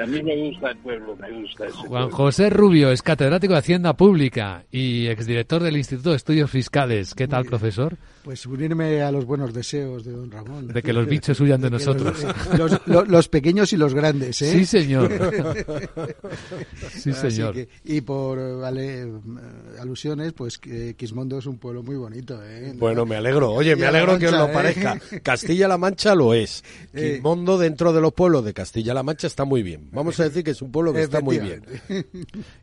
a 0.00 0.06
mí 0.06 0.22
me 0.22 0.48
gusta 0.48 0.70
el 0.70 0.78
pueblo, 0.78 1.16
me 1.16 1.30
gusta 1.30 1.66
ese 1.66 1.76
Juan 1.76 2.10
José 2.10 2.50
Rubio 2.50 2.90
es 2.90 3.02
catedrático 3.02 3.52
de 3.52 3.58
Hacienda 3.60 3.94
Pública 3.94 4.64
y 4.70 5.06
exdirector 5.06 5.62
del 5.62 5.76
Instituto 5.76 6.10
de 6.10 6.16
Estudios 6.16 6.50
Fiscales. 6.50 7.14
¿Qué 7.14 7.28
tal, 7.28 7.44
profesor? 7.44 7.96
Pues 8.22 8.46
unirme 8.46 9.02
a 9.02 9.10
los 9.10 9.24
buenos 9.24 9.52
deseos 9.52 10.04
de 10.04 10.12
don 10.12 10.30
Ramón. 10.30 10.68
De 10.68 10.80
que 10.80 10.92
los 10.92 11.06
bichos 11.06 11.40
huyan 11.40 11.60
de, 11.60 11.70
nosotros. 11.70 12.24
Los, 12.56 13.08
los, 13.08 13.28
pequeños 13.28 13.72
y 13.72 13.76
los 13.76 13.94
grandes, 13.94 14.40
¿eh? 14.42 14.52
Sí, 14.52 14.64
señor. 14.64 15.10
sí, 16.92 17.12
señor. 17.12 17.56
y 17.84 18.00
por 18.00 18.60
vale, 18.60 19.10
alusiones, 19.80 20.32
pues 20.34 20.58
que 20.58 20.94
Quismondo 20.94 21.38
es 21.38 21.46
un 21.46 21.58
pueblo 21.58 21.82
muy 21.82 21.96
bonito, 21.96 22.40
¿eh? 22.44 22.74
Bueno, 22.76 23.04
me 23.04 23.16
alegro. 23.16 23.50
Oye, 23.52 23.74
me 23.74 23.86
alegro 23.86 24.18
que 24.18 24.28
os 24.28 24.32
lo 24.32 24.48
¿eh? 24.48 24.52
parezca. 24.52 25.00
Castilla-La 25.22 25.78
Mancha 25.78 26.14
lo 26.14 26.34
es. 26.34 26.62
Eh. 26.94 27.14
Quismondo 27.14 27.56
dentro 27.56 27.92
de 27.92 28.02
los 28.02 28.12
pueblos 28.12 28.44
de 28.44 28.52
Castilla-La 28.52 29.02
Mancha 29.02 29.26
está 29.26 29.44
muy 29.44 29.62
bien. 29.62 29.88
Vamos 29.92 30.20
a 30.20 30.24
decir 30.24 30.44
que 30.44 30.50
es 30.50 30.60
un 30.60 30.70
pueblo 30.70 30.92
que 30.92 31.02
está 31.02 31.22
muy 31.22 31.38
bien. 31.38 31.64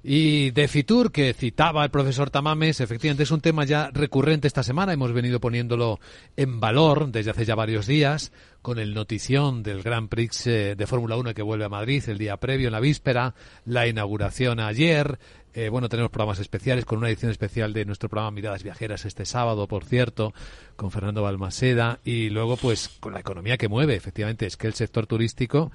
Y 0.04 0.52
de 0.52 0.68
Fitur, 0.68 1.12
que 1.12 1.34
citaba 1.34 1.84
el 1.84 1.90
profesor 1.90 2.30
Tamames, 2.30 2.80
efectivamente 2.80 3.24
es 3.24 3.32
un 3.32 3.42
tema 3.42 3.66
ya 3.66 3.90
recurrente 3.92 4.48
esta 4.48 4.62
semana. 4.62 4.94
Hemos 4.94 5.14
venido 5.14 5.40
por 5.40 5.49
poniéndolo 5.50 6.00
en 6.38 6.60
valor 6.60 7.12
desde 7.12 7.32
hace 7.32 7.44
ya 7.44 7.56
varios 7.56 7.88
días 7.88 8.32
con 8.62 8.78
el 8.78 8.94
notición 8.94 9.64
del 9.64 9.82
Grand 9.82 10.08
Prix 10.08 10.46
eh, 10.46 10.76
de 10.76 10.86
Fórmula 10.86 11.18
1 11.18 11.34
que 11.34 11.42
vuelve 11.42 11.66
a 11.66 11.70
Madrid 11.70 12.04
el 12.06 12.20
día 12.20 12.38
previo, 12.38 12.68
en 12.68 12.74
la 12.74 12.80
víspera, 12.80 13.34
la 13.66 13.88
inauguración 13.88 14.60
ayer. 14.60 15.18
Eh, 15.56 15.70
bueno, 15.70 15.90
tenemos 15.90 16.12
programas 16.12 16.38
especiales 16.38 16.86
con 16.86 17.00
una 17.00 17.10
edición 17.10 17.32
especial 17.32 17.74
de 17.74 17.84
nuestro 17.84 18.10
programa 18.10 18.30
Miradas 18.30 18.62
Viajeras 18.62 19.06
este 19.06 19.26
sábado, 19.26 19.68
por 19.68 19.86
cierto, 19.86 20.36
con 20.76 20.92
Fernando 20.92 21.24
Balmaseda. 21.24 22.00
Y 22.04 22.30
luego, 22.30 22.56
pues, 22.56 22.90
con 23.00 23.14
la 23.14 23.22
economía 23.22 23.58
que 23.58 23.70
mueve, 23.70 23.96
efectivamente, 23.96 24.46
es 24.46 24.56
que 24.56 24.68
el 24.68 24.76
sector 24.76 25.08
turístico 25.08 25.72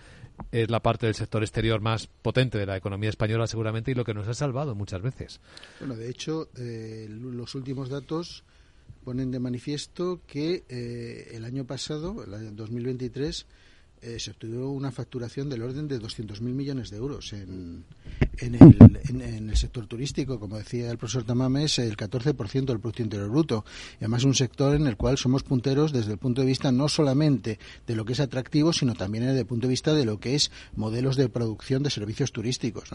es 0.53 0.71
la 0.71 0.81
parte 0.81 1.07
del 1.07 1.17
sector 1.17 1.43
exterior 1.43 1.81
más 1.81 2.07
potente 2.07 2.59
de 2.59 2.67
la 2.67 2.77
economía 2.77 3.11
española 3.11 3.49
seguramente 3.49 3.91
y 3.91 3.95
lo 3.95 4.05
que 4.05 4.15
nos 4.15 4.29
ha 4.29 4.35
salvado 4.35 4.77
muchas 4.77 5.03
veces. 5.03 5.41
Bueno, 5.81 5.97
de 5.97 6.09
hecho, 6.09 6.49
eh, 6.57 7.09
los 7.11 7.57
últimos 7.57 7.89
datos 7.89 8.45
ponen 9.05 9.31
de 9.31 9.39
manifiesto 9.39 10.23
que 10.27 10.65
eh, 10.69 11.31
el 11.33 11.45
año 11.45 11.67
pasado, 11.67 12.25
el 12.25 12.57
2023, 12.57 13.47
eh, 14.05 14.21
se 14.21 14.33
obtuvo 14.33 14.71
una 14.71 14.93
facturación 14.93 15.49
del 15.49 15.63
orden 15.63 15.89
de 15.89 15.99
200.000 15.99 16.41
millones 16.41 16.91
de 16.91 16.99
euros 16.99 17.33
en, 17.33 17.85
en, 18.37 18.55
el, 18.55 19.01
en, 19.09 19.49
el 19.49 19.57
sector 19.57 19.87
turístico. 19.87 20.39
Como 20.39 20.59
decía 20.59 20.91
el 20.91 20.99
profesor 20.99 21.25
Tamames, 21.25 21.79
el 21.79 21.97
14% 21.97 22.67
del 22.67 22.81
Producto 22.81 23.03
Interior 23.03 23.31
Bruto. 23.31 23.65
Y 23.95 24.05
además 24.05 24.25
un 24.25 24.35
sector 24.35 24.77
en 24.77 24.87
el 24.87 24.99
cual 24.99 25.17
somos 25.17 25.43
punteros 25.43 25.91
desde 25.91 26.13
el 26.13 26.19
punto 26.19 26.43
de 26.43 26.49
vista 26.49 26.71
no 26.71 26.89
solamente 26.89 27.59
de 27.87 27.97
lo 27.97 28.05
que 28.05 28.13
es 28.13 28.21
atractivo, 28.21 28.75
sino 28.75 28.95
también 28.95 29.25
desde 29.25 29.41
el 29.41 29.47
punto 29.47 29.67
de 29.67 29.71
vista 29.71 29.95
de 29.95 30.05
lo 30.05 30.21
que 30.21 30.35
es 30.35 30.51
modelos 30.77 31.17
de 31.17 31.31
producción 31.31 31.83
de 31.83 31.89
servicios 31.89 32.31
turísticos. 32.31 32.91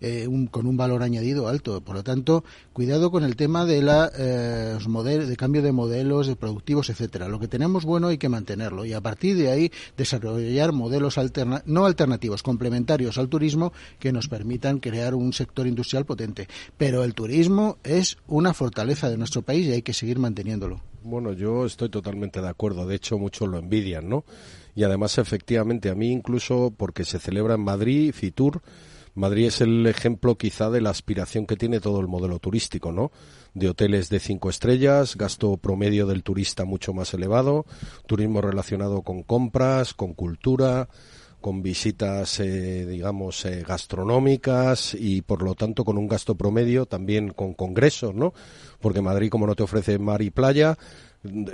Eh, 0.00 0.28
con 0.50 0.66
un 0.66 0.76
valor 0.76 1.02
añadido 1.02 1.48
alto. 1.48 1.80
Por 1.80 1.96
lo 1.96 2.04
tanto, 2.04 2.44
cuidado 2.72 3.10
con 3.10 3.24
el 3.24 3.34
tema 3.34 3.64
de 3.64 3.82
la 3.82 4.12
eh, 4.16 4.78
de 4.78 5.36
cambio 5.36 5.62
de 5.62 5.72
modelos 5.72 6.28
de 6.28 6.36
productivos, 6.36 6.88
etcétera. 6.88 7.26
Lo 7.26 7.40
que 7.40 7.48
tenemos 7.48 7.84
bueno 7.84 8.08
hay 8.08 8.18
que 8.18 8.28
mantenerlo 8.28 8.84
y 8.84 8.92
a 8.92 9.00
partir 9.00 9.36
de 9.36 9.50
ahí 9.50 9.72
desarrollar 9.96 10.51
modelos 10.72 11.18
no 11.66 11.86
alternativos, 11.86 12.42
complementarios 12.42 13.18
al 13.18 13.28
turismo 13.28 13.72
que 13.98 14.12
nos 14.12 14.28
permitan 14.28 14.78
crear 14.78 15.14
un 15.14 15.32
sector 15.32 15.66
industrial 15.66 16.04
potente. 16.04 16.48
Pero 16.76 17.04
el 17.04 17.14
turismo 17.14 17.78
es 17.84 18.18
una 18.26 18.54
fortaleza 18.54 19.08
de 19.08 19.18
nuestro 19.18 19.42
país 19.42 19.66
y 19.66 19.72
hay 19.72 19.82
que 19.82 19.92
seguir 19.92 20.18
manteniéndolo. 20.18 20.80
Bueno, 21.04 21.32
yo 21.32 21.66
estoy 21.66 21.88
totalmente 21.88 22.40
de 22.40 22.48
acuerdo. 22.48 22.86
De 22.86 22.94
hecho, 22.94 23.18
muchos 23.18 23.48
lo 23.48 23.58
envidian, 23.58 24.08
¿no? 24.08 24.24
Y 24.74 24.84
además, 24.84 25.18
efectivamente, 25.18 25.90
a 25.90 25.94
mí 25.94 26.10
incluso 26.10 26.72
porque 26.76 27.04
se 27.04 27.18
celebra 27.18 27.54
en 27.54 27.60
Madrid, 27.60 28.12
Fitur, 28.12 28.62
Madrid 29.14 29.46
es 29.46 29.60
el 29.60 29.86
ejemplo 29.86 30.36
quizá 30.36 30.70
de 30.70 30.80
la 30.80 30.90
aspiración 30.90 31.46
que 31.46 31.56
tiene 31.56 31.80
todo 31.80 32.00
el 32.00 32.08
modelo 32.08 32.38
turístico, 32.38 32.92
¿no? 32.92 33.12
De 33.54 33.68
hoteles 33.68 34.08
de 34.08 34.20
cinco 34.20 34.48
estrellas, 34.48 35.16
gasto 35.16 35.56
promedio 35.58 36.06
del 36.06 36.22
turista 36.22 36.64
mucho 36.64 36.94
más 36.94 37.12
elevado, 37.12 37.66
turismo 38.06 38.40
relacionado 38.40 39.02
con 39.02 39.22
compras, 39.22 39.92
con 39.92 40.14
cultura, 40.14 40.88
con 41.42 41.62
visitas, 41.62 42.40
eh, 42.40 42.86
digamos, 42.86 43.44
eh, 43.44 43.62
gastronómicas 43.66 44.94
y 44.94 45.20
por 45.20 45.42
lo 45.42 45.54
tanto 45.54 45.84
con 45.84 45.98
un 45.98 46.08
gasto 46.08 46.36
promedio 46.36 46.86
también 46.86 47.30
con 47.30 47.52
congresos, 47.52 48.14
¿no? 48.14 48.32
Porque 48.80 49.02
Madrid, 49.02 49.28
como 49.28 49.46
no 49.46 49.54
te 49.54 49.64
ofrece 49.64 49.98
mar 49.98 50.22
y 50.22 50.30
playa, 50.30 50.78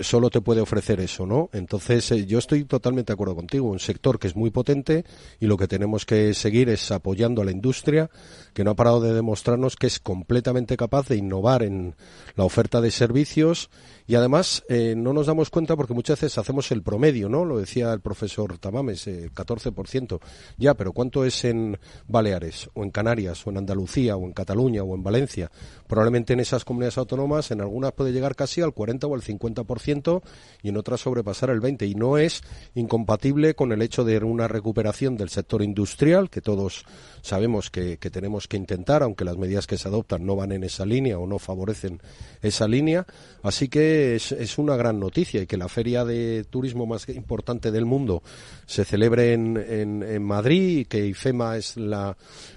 solo 0.00 0.30
te 0.30 0.40
puede 0.40 0.60
ofrecer 0.60 1.00
eso, 1.00 1.26
¿no? 1.26 1.50
Entonces, 1.52 2.10
eh, 2.10 2.26
yo 2.26 2.38
estoy 2.38 2.64
totalmente 2.64 3.12
de 3.12 3.14
acuerdo 3.14 3.36
contigo. 3.36 3.68
Un 3.68 3.78
sector 3.78 4.18
que 4.18 4.28
es 4.28 4.36
muy 4.36 4.50
potente 4.50 5.04
y 5.40 5.46
lo 5.46 5.56
que 5.56 5.68
tenemos 5.68 6.06
que 6.06 6.34
seguir 6.34 6.68
es 6.68 6.90
apoyando 6.90 7.42
a 7.42 7.44
la 7.44 7.50
industria, 7.50 8.10
que 8.54 8.64
no 8.64 8.70
ha 8.70 8.76
parado 8.76 9.00
de 9.00 9.12
demostrarnos 9.12 9.76
que 9.76 9.86
es 9.86 10.00
completamente 10.00 10.76
capaz 10.76 11.08
de 11.08 11.16
innovar 11.16 11.62
en 11.62 11.94
la 12.36 12.44
oferta 12.44 12.80
de 12.80 12.90
servicios 12.90 13.70
y 14.08 14.14
además 14.14 14.64
eh, 14.70 14.94
no 14.96 15.12
nos 15.12 15.26
damos 15.26 15.50
cuenta 15.50 15.76
porque 15.76 15.92
muchas 15.92 16.18
veces 16.18 16.38
hacemos 16.38 16.72
el 16.72 16.82
promedio, 16.82 17.28
¿no? 17.28 17.44
Lo 17.44 17.58
decía 17.58 17.92
el 17.92 18.00
profesor 18.00 18.56
Tamames, 18.56 19.06
eh, 19.06 19.30
14%. 19.34 20.18
Ya, 20.56 20.72
pero 20.72 20.94
¿cuánto 20.94 21.26
es 21.26 21.44
en 21.44 21.78
Baleares 22.06 22.70
o 22.72 22.84
en 22.84 22.90
Canarias 22.90 23.46
o 23.46 23.50
en 23.50 23.58
Andalucía 23.58 24.16
o 24.16 24.24
en 24.24 24.32
Cataluña 24.32 24.82
o 24.82 24.94
en 24.94 25.02
Valencia? 25.02 25.50
Probablemente 25.86 26.32
en 26.32 26.40
esas 26.40 26.64
comunidades 26.64 26.96
autónomas 26.96 27.50
en 27.50 27.60
algunas 27.60 27.92
puede 27.92 28.12
llegar 28.12 28.34
casi 28.34 28.62
al 28.62 28.72
40 28.72 29.06
o 29.06 29.14
al 29.14 29.20
50% 29.20 30.22
y 30.62 30.70
en 30.70 30.78
otras 30.78 31.02
sobrepasar 31.02 31.50
el 31.50 31.60
20 31.60 31.84
y 31.84 31.94
no 31.94 32.16
es 32.16 32.42
incompatible 32.74 33.54
con 33.54 33.72
el 33.72 33.82
hecho 33.82 34.04
de 34.04 34.16
una 34.24 34.48
recuperación 34.48 35.18
del 35.18 35.28
sector 35.28 35.62
industrial 35.62 36.30
que 36.30 36.40
todos 36.40 36.86
sabemos 37.20 37.70
que, 37.70 37.98
que 37.98 38.08
tenemos 38.08 38.48
que 38.48 38.56
intentar, 38.56 39.02
aunque 39.02 39.26
las 39.26 39.36
medidas 39.36 39.66
que 39.66 39.76
se 39.76 39.88
adoptan 39.88 40.24
no 40.24 40.34
van 40.34 40.52
en 40.52 40.64
esa 40.64 40.86
línea 40.86 41.18
o 41.18 41.26
no 41.26 41.38
favorecen 41.38 42.00
esa 42.40 42.66
línea. 42.66 43.06
Así 43.42 43.68
que 43.68 43.97
es, 43.98 44.58
una 44.58 44.76
gran 44.76 44.98
noticia 44.98 45.42
y 45.42 45.46
que 45.46 45.56
la 45.56 45.68
feria 45.68 46.04
de 46.04 46.44
turismo 46.44 46.86
más 46.86 47.08
importante 47.08 47.70
del 47.70 47.86
mundo 47.86 48.22
se 48.66 48.84
celebre 48.84 49.32
en, 49.32 49.56
en, 49.56 50.22
Madrid 50.22 50.78
y 50.78 50.84
que 50.84 51.06
IFEMA 51.06 51.56
es 51.56 51.76
la 51.76 52.16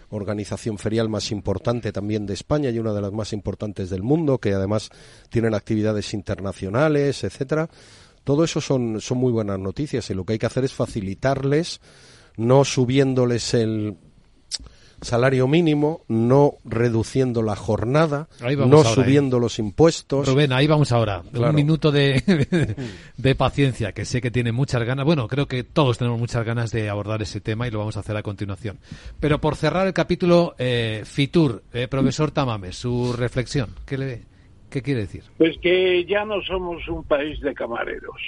organización 0.09 0.77
ferial 0.77 1.09
más 1.09 1.31
importante 1.31 1.91
también 1.91 2.25
de 2.25 2.33
España 2.33 2.69
y 2.69 2.79
una 2.79 2.93
de 2.93 3.01
las 3.01 3.11
más 3.11 3.33
importantes 3.33 3.89
del 3.89 4.03
mundo, 4.03 4.37
que 4.37 4.53
además 4.53 4.89
tienen 5.29 5.53
actividades 5.53 6.13
internacionales, 6.13 7.23
etcétera. 7.23 7.69
Todo 8.23 8.43
eso 8.43 8.61
son, 8.61 9.01
son 9.01 9.17
muy 9.17 9.31
buenas 9.31 9.59
noticias 9.59 10.09
y 10.09 10.13
lo 10.13 10.25
que 10.25 10.33
hay 10.33 10.39
que 10.39 10.45
hacer 10.45 10.63
es 10.63 10.73
facilitarles, 10.73 11.81
no 12.37 12.63
subiéndoles 12.63 13.53
el 13.53 13.97
salario 15.01 15.47
mínimo, 15.47 16.01
no 16.07 16.53
reduciendo 16.63 17.41
la 17.41 17.55
jornada, 17.55 18.27
no 18.67 18.83
subiendo 18.83 19.37
¿eh? 19.37 19.39
los 19.39 19.59
impuestos. 19.59 20.27
Rubén, 20.27 20.53
ahí 20.53 20.67
vamos 20.67 20.91
ahora. 20.91 21.23
Un 21.33 21.55
minuto 21.55 21.91
de, 21.91 22.75
de, 23.17 23.35
paciencia, 23.35 23.91
que 23.91 24.05
sé 24.05 24.21
que 24.21 24.31
tiene 24.31 24.51
muchas 24.51 24.83
ganas. 24.83 25.05
Bueno, 25.05 25.27
creo 25.27 25.47
que 25.47 25.63
todos 25.63 25.97
tenemos 25.97 26.19
muchas 26.19 26.45
ganas 26.45 26.71
de 26.71 26.89
abordar 26.89 27.21
ese 27.21 27.41
tema 27.41 27.67
y 27.67 27.71
lo 27.71 27.79
vamos 27.79 27.97
a 27.97 28.01
hacer 28.01 28.15
a 28.15 28.23
continuación. 28.23 28.77
Pero 29.19 29.41
por 29.41 29.55
cerrar 29.55 29.87
el 29.87 29.93
capítulo, 29.93 30.55
eh, 30.57 31.01
Fitur, 31.03 31.63
eh, 31.73 31.87
profesor 31.87 32.31
Tamame, 32.31 32.71
su 32.71 33.13
reflexión, 33.13 33.69
¿qué, 33.85 33.97
le, 33.97 34.21
¿qué 34.69 34.81
quiere 34.81 35.01
decir? 35.01 35.23
Pues 35.37 35.57
que 35.61 36.05
ya 36.05 36.25
no 36.25 36.41
somos 36.43 36.87
un 36.87 37.03
país 37.03 37.39
de 37.41 37.53
camareros. 37.53 38.21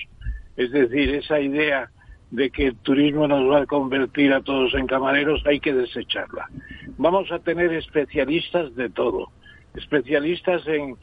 Es 0.58 0.72
decir, 0.72 1.16
esa 1.16 1.40
idea 1.40 1.90
de 2.34 2.50
que 2.50 2.66
el 2.66 2.76
turismo 2.78 3.28
nos 3.28 3.48
va 3.50 3.62
a 3.62 3.66
convertir 3.68 4.34
a 4.34 4.42
todos 4.42 4.74
en 4.74 4.88
camareros, 4.88 5.44
hay 5.46 5.60
que 5.60 5.72
desecharla. 5.72 6.50
Vamos 6.98 7.32
a 7.32 7.38
tener 7.38 7.72
especialistas 7.74 8.76
de 8.76 8.90
todo, 8.90 9.30
especialistas 9.76 10.64
en, 10.68 10.98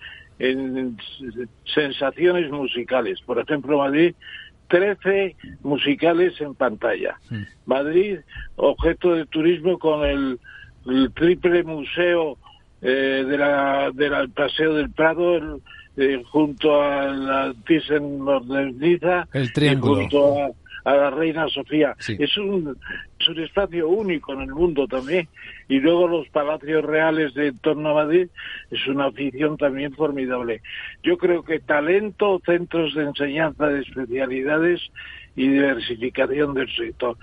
sensaciones 1.72 2.50
musicales. 2.50 3.20
Por 3.20 3.38
ejemplo, 3.38 3.78
Madrid, 3.78 4.14
13 4.68 5.36
musicales 5.62 6.40
en 6.40 6.54
pantalla. 6.56 7.20
Madrid, 7.64 8.18
objeto 8.56 9.14
de 9.14 9.26
turismo 9.26 9.78
con 9.78 10.04
el, 10.04 10.40
triple 11.14 11.62
museo 11.62 12.38
eh, 12.82 13.24
de 13.28 13.38
la, 13.38 13.92
del 13.94 14.30
Paseo 14.30 14.74
del 14.74 14.90
Prado, 14.90 15.60
eh, 15.96 16.22
junto 16.30 16.82
a 16.82 17.06
la 17.06 17.54
Thyssen 17.66 18.20
Moderniza, 18.20 19.28
el 19.32 19.52
triángulo. 19.52 20.00
junto 20.00 20.42
a 20.42 20.50
a 20.84 20.94
la 20.94 21.10
reina 21.10 21.48
Sofía. 21.48 21.96
Es, 22.06 22.36
un, 22.38 22.76
es 23.18 23.28
un 23.28 23.40
espacio 23.40 23.88
único 23.88 24.32
en 24.32 24.42
el 24.42 24.54
mundo 24.54 24.86
también. 24.86 25.28
Y 25.68 25.80
luego 25.80 26.08
los 26.08 26.28
palacios 26.28 26.84
reales 26.84 27.34
de 27.34 27.52
torno 27.52 27.90
a 27.90 28.04
Madrid 28.04 28.28
es 28.70 28.86
una 28.86 29.06
afición 29.06 29.56
también 29.56 29.94
formidable. 29.94 30.62
Yo 31.02 31.16
creo 31.18 31.42
que 31.42 31.60
talento, 31.60 32.40
centros 32.44 32.94
de 32.94 33.04
enseñanza 33.04 33.66
de 33.66 33.80
especialidades 33.80 34.80
y 35.36 35.48
diversificación 35.48 36.54
del 36.54 36.74
sector. 36.74 37.16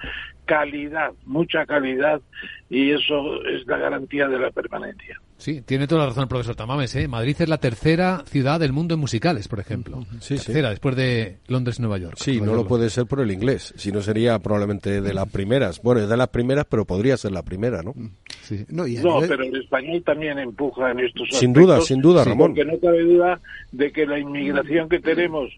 Calidad, 0.48 1.14
mucha 1.26 1.66
calidad 1.66 2.22
y 2.70 2.92
eso 2.92 3.44
es 3.44 3.68
la 3.68 3.78
garantía 3.78 4.28
de 4.28 4.40
la 4.40 4.50
permanencia. 4.50 5.20
Sí, 5.38 5.62
tiene 5.62 5.86
toda 5.86 6.02
la 6.02 6.08
razón 6.08 6.24
el 6.24 6.30
profesor 6.30 6.56
Tamames. 6.56 6.96
¿eh? 6.96 7.08
Madrid 7.08 7.36
es 7.40 7.48
la 7.48 7.60
tercera 7.60 8.24
ciudad 8.26 8.60
del 8.60 8.74
mundo 8.74 8.96
en 8.96 9.00
musicales, 9.00 9.48
por 9.48 9.60
ejemplo. 9.60 10.04
Sí, 10.20 10.36
tercera, 10.36 10.72
después 10.72 10.96
de 10.96 11.38
Londres, 11.48 11.80
Nueva 11.80 12.00
York. 12.00 12.16
Sí, 12.18 12.42
no 12.42 12.56
lo 12.56 12.66
puede 12.66 12.90
ser 12.90 13.06
por 13.06 13.20
el 13.20 13.30
inglés. 13.30 13.74
Si 13.78 13.92
no 13.92 14.02
sería 14.02 14.40
probablemente 14.40 15.00
de 15.00 15.14
las 15.14 15.30
primeras. 15.30 15.82
Bueno, 15.84 16.02
es 16.02 16.10
de 16.10 16.18
las 16.18 16.30
primeras, 16.30 16.66
pero 16.66 16.86
podría 16.86 17.18
ser 17.18 17.34
la 17.34 17.44
primera, 17.44 17.84
¿no? 17.84 17.94
Sí. 18.42 18.66
No, 18.70 18.86
pero 19.28 19.44
el 19.44 19.56
español 19.62 20.02
también 20.04 20.40
empuja 20.40 20.92
en 20.92 21.02
estos 21.02 21.30
Sin 21.32 21.54
duda, 21.54 21.82
sin 21.82 22.02
duda, 22.02 22.24
Ramón. 22.24 22.56
Porque 22.56 22.66
no 22.66 22.80
cabe 22.80 23.04
duda 23.04 23.40
de 23.72 23.92
que 23.92 24.08
la 24.08 24.18
inmigración 24.18 24.90
que 24.90 25.00
tenemos 25.00 25.52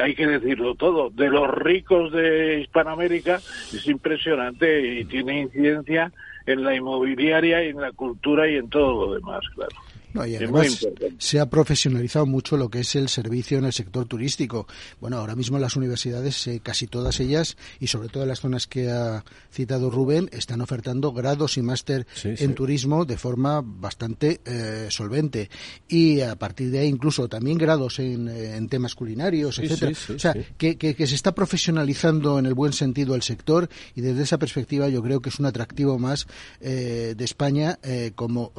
hay 0.00 0.14
que 0.14 0.26
decirlo 0.26 0.74
todo, 0.74 1.10
de 1.10 1.28
los 1.28 1.48
ricos 1.50 2.12
de 2.12 2.60
Hispanoamérica 2.60 3.36
es 3.36 3.86
impresionante 3.86 5.00
y 5.00 5.04
tiene 5.04 5.42
incidencia 5.42 6.12
en 6.46 6.64
la 6.64 6.74
inmobiliaria 6.74 7.64
y 7.64 7.70
en 7.70 7.80
la 7.80 7.92
cultura 7.92 8.48
y 8.48 8.56
en 8.56 8.68
todo 8.68 9.06
lo 9.06 9.14
demás, 9.14 9.40
claro. 9.54 9.74
No, 10.14 10.24
y 10.24 10.36
además 10.36 10.86
se 11.18 11.40
ha 11.40 11.50
profesionalizado 11.50 12.24
mucho 12.24 12.56
lo 12.56 12.70
que 12.70 12.80
es 12.80 12.94
el 12.94 13.08
servicio 13.08 13.58
en 13.58 13.64
el 13.64 13.72
sector 13.72 14.06
turístico. 14.06 14.68
Bueno, 15.00 15.18
ahora 15.18 15.34
mismo 15.34 15.58
las 15.58 15.74
universidades, 15.74 16.46
eh, 16.46 16.60
casi 16.62 16.86
todas 16.86 17.18
ellas, 17.18 17.56
y 17.80 17.88
sobre 17.88 18.08
todo 18.08 18.22
en 18.22 18.28
las 18.28 18.38
zonas 18.38 18.68
que 18.68 18.90
ha 18.92 19.24
citado 19.52 19.90
Rubén, 19.90 20.30
están 20.32 20.60
ofertando 20.60 21.12
grados 21.12 21.58
y 21.58 21.62
máster 21.62 22.06
en 22.22 22.54
turismo 22.54 23.04
de 23.04 23.18
forma 23.18 23.60
bastante 23.64 24.40
eh, 24.44 24.86
solvente. 24.88 25.50
Y 25.88 26.20
a 26.20 26.36
partir 26.36 26.70
de 26.70 26.78
ahí, 26.78 26.88
incluso 26.88 27.28
también 27.28 27.58
grados 27.58 27.98
en, 27.98 28.28
en 28.28 28.68
temas 28.68 28.94
culinarios, 28.94 29.58
etcétera. 29.58 29.92
o 30.14 30.18
sea, 30.20 30.36
que, 30.56 30.76
que, 30.76 31.06
se 31.08 31.16
está 31.16 31.34
profesionalizando 31.34 32.38
en 32.38 32.46
el 32.46 32.54
buen 32.54 32.72
sentido 32.72 33.16
el 33.16 33.22
sector 33.22 33.68
y 33.96 34.00
desde 34.00 34.22
esa 34.22 34.38
perspectiva 34.38 34.88
yo 34.88 35.02
creo 35.02 35.20
que 35.20 35.30
es 35.30 35.40
un 35.40 35.46
atractivo 35.46 35.98
más 35.98 36.28
eh, 36.60 37.14
de 37.16 37.24
España 37.24 37.78
como 38.14 38.52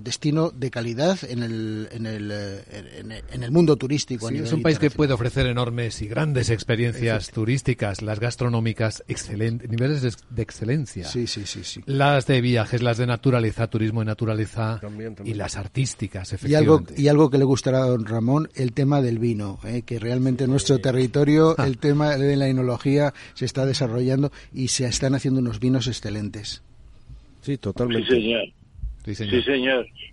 destino 0.00 0.50
de 0.50 0.70
calidad 0.70 0.91
en 1.00 1.42
el, 1.42 1.88
en 1.92 2.06
el, 2.06 2.30
eh, 2.32 3.22
en 3.32 3.42
el 3.42 3.50
mundo 3.50 3.76
turístico. 3.76 4.28
es 4.30 4.52
un 4.52 4.62
país 4.62 4.78
que 4.78 4.90
puede 4.90 5.12
ofrecer 5.12 5.46
enormes 5.46 6.02
y 6.02 6.08
grandes 6.08 6.50
experiencias 6.50 7.30
turísticas, 7.30 8.02
las 8.02 8.20
gastronómicas, 8.20 9.04
excelentes, 9.08 9.70
niveles 9.70 10.02
de, 10.02 10.42
excelencia. 10.42 11.04
Sí, 11.04 11.26
sí, 11.26 11.46
sí, 11.46 11.64
sí. 11.64 11.82
Las 11.86 12.26
de 12.26 12.40
viajes, 12.40 12.82
las 12.82 12.98
de 12.98 13.06
naturaleza, 13.06 13.68
turismo 13.68 14.02
y 14.02 14.04
naturaleza, 14.04 14.80
y 15.24 15.34
las 15.34 15.56
artísticas, 15.56 16.32
efectivamente. 16.32 16.94
Y 16.94 16.96
algo, 16.96 17.02
y 17.02 17.08
algo 17.08 17.30
que 17.30 17.38
le 17.38 17.44
gustará 17.44 17.84
a 17.84 17.86
don 17.86 18.04
Ramón, 18.04 18.48
el 18.54 18.72
tema 18.72 19.00
del 19.00 19.18
vino, 19.18 19.58
eh, 19.64 19.82
que 19.82 19.98
realmente 19.98 20.44
en 20.44 20.50
nuestro 20.50 20.78
territorio 20.78 21.56
el 21.58 21.78
tema 21.78 22.16
de 22.16 22.36
la 22.36 22.48
enología 22.48 23.14
se 23.34 23.44
está 23.44 23.66
desarrollando 23.66 24.32
y 24.52 24.68
se 24.68 24.86
están 24.86 25.14
haciendo 25.14 25.40
unos 25.40 25.60
vinos 25.60 25.86
excelentes. 25.86 26.62
Sí, 27.42 27.58
totalmente. 27.58 28.08
Sí, 28.08 28.22
señor. 28.22 28.61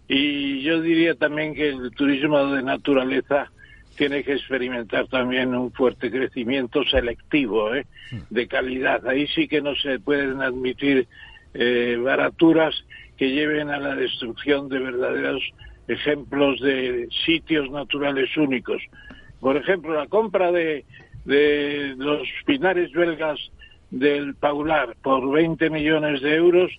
Y 0.07 0.61
yo 0.61 0.81
diría 0.81 1.15
también 1.15 1.53
que 1.53 1.69
el 1.69 1.91
turismo 1.91 2.45
de 2.47 2.63
naturaleza 2.63 3.51
tiene 3.95 4.23
que 4.23 4.33
experimentar 4.33 5.07
también 5.07 5.53
un 5.53 5.71
fuerte 5.73 6.09
crecimiento 6.09 6.83
selectivo, 6.85 7.75
¿eh? 7.75 7.85
Hmm. 8.11 8.19
de 8.29 8.47
calidad. 8.47 9.05
Ahí 9.07 9.27
sí 9.27 9.47
que 9.47 9.61
no 9.61 9.75
se 9.75 9.99
pueden 9.99 10.41
admitir 10.41 11.07
eh, 11.53 11.97
baraturas 12.01 12.73
que 13.17 13.29
lleven 13.31 13.69
a 13.69 13.79
la 13.79 13.95
destrucción 13.95 14.69
de 14.69 14.79
verdaderos 14.79 15.43
ejemplos 15.89 16.61
de 16.61 17.09
sitios 17.25 17.69
naturales 17.71 18.35
únicos. 18.37 18.81
Por 19.39 19.57
ejemplo, 19.57 19.93
la 19.93 20.07
compra 20.07 20.51
de, 20.51 20.85
de 21.25 21.95
los 21.97 22.27
pinares 22.45 22.91
belgas 22.93 23.39
del 23.91 24.35
Paular 24.35 24.95
por 25.01 25.29
20 25.31 25.69
millones 25.69 26.21
de 26.21 26.35
euros 26.35 26.71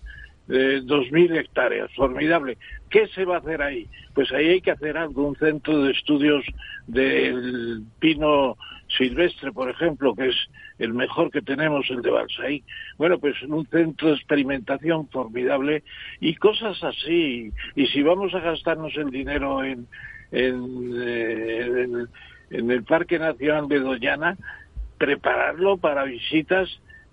eh, 0.50 0.80
2.000 0.82 1.38
hectáreas, 1.38 1.90
formidable. 1.94 2.58
¿Qué 2.88 3.06
se 3.08 3.24
va 3.24 3.36
a 3.36 3.38
hacer 3.38 3.62
ahí? 3.62 3.86
Pues 4.14 4.32
ahí 4.32 4.48
hay 4.48 4.60
que 4.60 4.72
hacer 4.72 4.98
algo, 4.98 5.28
un 5.28 5.36
centro 5.36 5.82
de 5.82 5.92
estudios 5.92 6.44
del 6.88 7.84
pino 8.00 8.56
silvestre, 8.98 9.52
por 9.52 9.70
ejemplo, 9.70 10.14
que 10.14 10.28
es 10.28 10.36
el 10.80 10.92
mejor 10.92 11.30
que 11.30 11.42
tenemos, 11.42 11.88
el 11.90 12.02
de 12.02 12.10
Balsaí. 12.10 12.64
Bueno, 12.98 13.18
pues 13.18 13.40
un 13.42 13.64
centro 13.66 14.08
de 14.08 14.14
experimentación 14.14 15.08
formidable 15.08 15.84
y 16.18 16.34
cosas 16.34 16.82
así. 16.82 17.52
Y 17.76 17.86
si 17.86 18.02
vamos 18.02 18.34
a 18.34 18.40
gastarnos 18.40 18.96
el 18.96 19.10
dinero 19.10 19.62
en, 19.62 19.86
en, 20.32 20.92
eh, 21.00 22.06
en 22.50 22.70
el 22.70 22.82
Parque 22.82 23.20
Nacional 23.20 23.68
de 23.68 23.78
Doñana, 23.78 24.36
prepararlo 24.98 25.76
para 25.76 26.04
visitas 26.04 26.68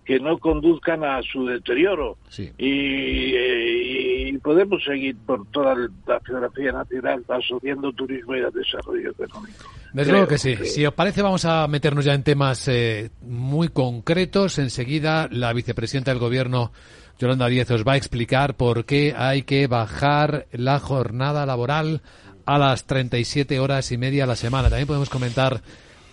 que 0.07 0.21
no 0.21 0.37
conduzcan 0.37 1.03
a 1.03 1.21
su 1.21 1.45
deterioro. 1.45 2.17
Y, 2.57 4.37
podemos 4.37 4.81
seguir 4.81 5.17
por 5.25 5.45
toda 5.51 5.75
la 5.75 6.21
geografía 6.25 6.71
nacional 6.71 7.25
asociando 7.27 7.91
turismo 7.91 8.33
y 8.35 8.39
desarrollo 8.39 9.11
económico. 9.11 9.65
Desde 9.91 10.11
luego 10.11 10.27
que 10.27 10.37
sí. 10.37 10.55
Si 10.63 10.85
os 10.85 10.93
parece, 10.93 11.21
vamos 11.21 11.43
a 11.43 11.67
meternos 11.67 12.05
ya 12.05 12.13
en 12.13 12.23
temas 12.23 12.65
eh, 12.69 13.09
muy 13.21 13.67
concretos. 13.67 14.59
Enseguida, 14.59 15.27
la 15.29 15.51
vicepresidenta 15.51 16.11
del 16.11 16.21
Gobierno, 16.21 16.71
Yolanda 17.19 17.47
Díez, 17.47 17.69
os 17.71 17.85
va 17.85 17.93
a 17.93 17.97
explicar 17.97 18.55
por 18.55 18.85
qué 18.85 19.13
hay 19.17 19.41
que 19.41 19.67
bajar 19.67 20.45
la 20.53 20.79
jornada 20.79 21.45
laboral 21.45 22.01
a 22.45 22.57
las 22.57 22.85
37 22.85 23.59
horas 23.59 23.91
y 23.91 23.97
media 23.97 24.23
a 24.23 24.27
la 24.27 24.37
semana. 24.37 24.69
También 24.69 24.87
podemos 24.87 25.09
comentar 25.09 25.61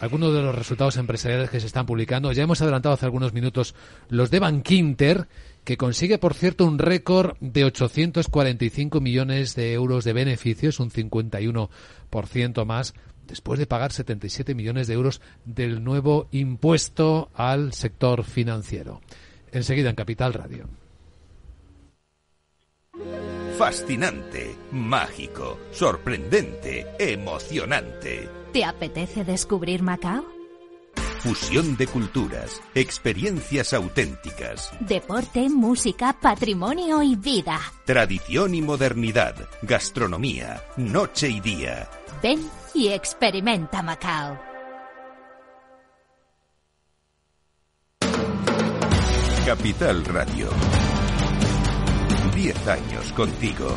algunos 0.00 0.35
de 0.35 0.42
los 0.42 0.54
resultados 0.54 0.96
empresariales 0.96 1.50
que 1.50 1.61
se 1.61 1.66
están 1.66 1.87
publicando. 1.87 2.33
Ya 2.33 2.42
hemos 2.42 2.61
adelantado 2.61 2.94
hace 2.94 3.07
algunos 3.07 3.33
minutos 3.33 3.74
los 4.09 4.30
de 4.30 4.40
Bankinter, 4.40 5.28
que 5.64 5.76
consigue, 5.76 6.18
por 6.18 6.35
cierto, 6.35 6.66
un 6.66 6.78
récord 6.78 7.37
de 7.40 7.64
845 7.64 9.00
millones 9.00 9.54
de 9.54 9.72
euros 9.72 10.04
de 10.04 10.12
beneficios, 10.12 10.80
un 10.80 10.90
51% 10.90 12.64
más, 12.66 12.94
después 13.26 13.59
de 13.59 13.66
pagar 13.66 13.92
77 13.92 14.54
millones 14.54 14.87
de 14.87 14.94
euros 14.94 15.20
del 15.44 15.83
nuevo 15.83 16.28
impuesto 16.33 17.30
al 17.35 17.72
sector 17.72 18.24
financiero. 18.24 19.00
Enseguida 19.52 19.90
en 19.90 19.96
Capital 19.96 20.35
Radio. 20.35 20.68
Fascinante, 23.57 24.57
mágico, 24.72 25.59
sorprendente, 25.70 26.87
emocionante. 26.98 28.43
¿Te 28.55 28.64
apetece 28.64 29.25
descubrir 29.25 29.83
Macao? 29.83 30.25
Fusión 31.19 31.77
de 31.77 31.88
culturas, 31.88 32.62
experiencias 32.73 33.75
auténticas. 33.75 34.71
Deporte, 34.79 35.49
música, 35.49 36.12
patrimonio 36.12 37.03
y 37.03 37.17
vida. 37.17 37.59
Tradición 37.85 38.55
y 38.55 38.62
modernidad, 38.62 39.35
gastronomía, 39.62 40.62
noche 40.77 41.31
y 41.31 41.40
día. 41.40 41.90
Ven 42.23 42.49
y 42.75 42.90
experimenta 42.90 43.83
Macao. 43.83 44.38
Capital 49.45 50.05
Radio. 50.05 50.49
Diez 52.33 52.69
años 52.69 53.12
contigo. 53.14 53.77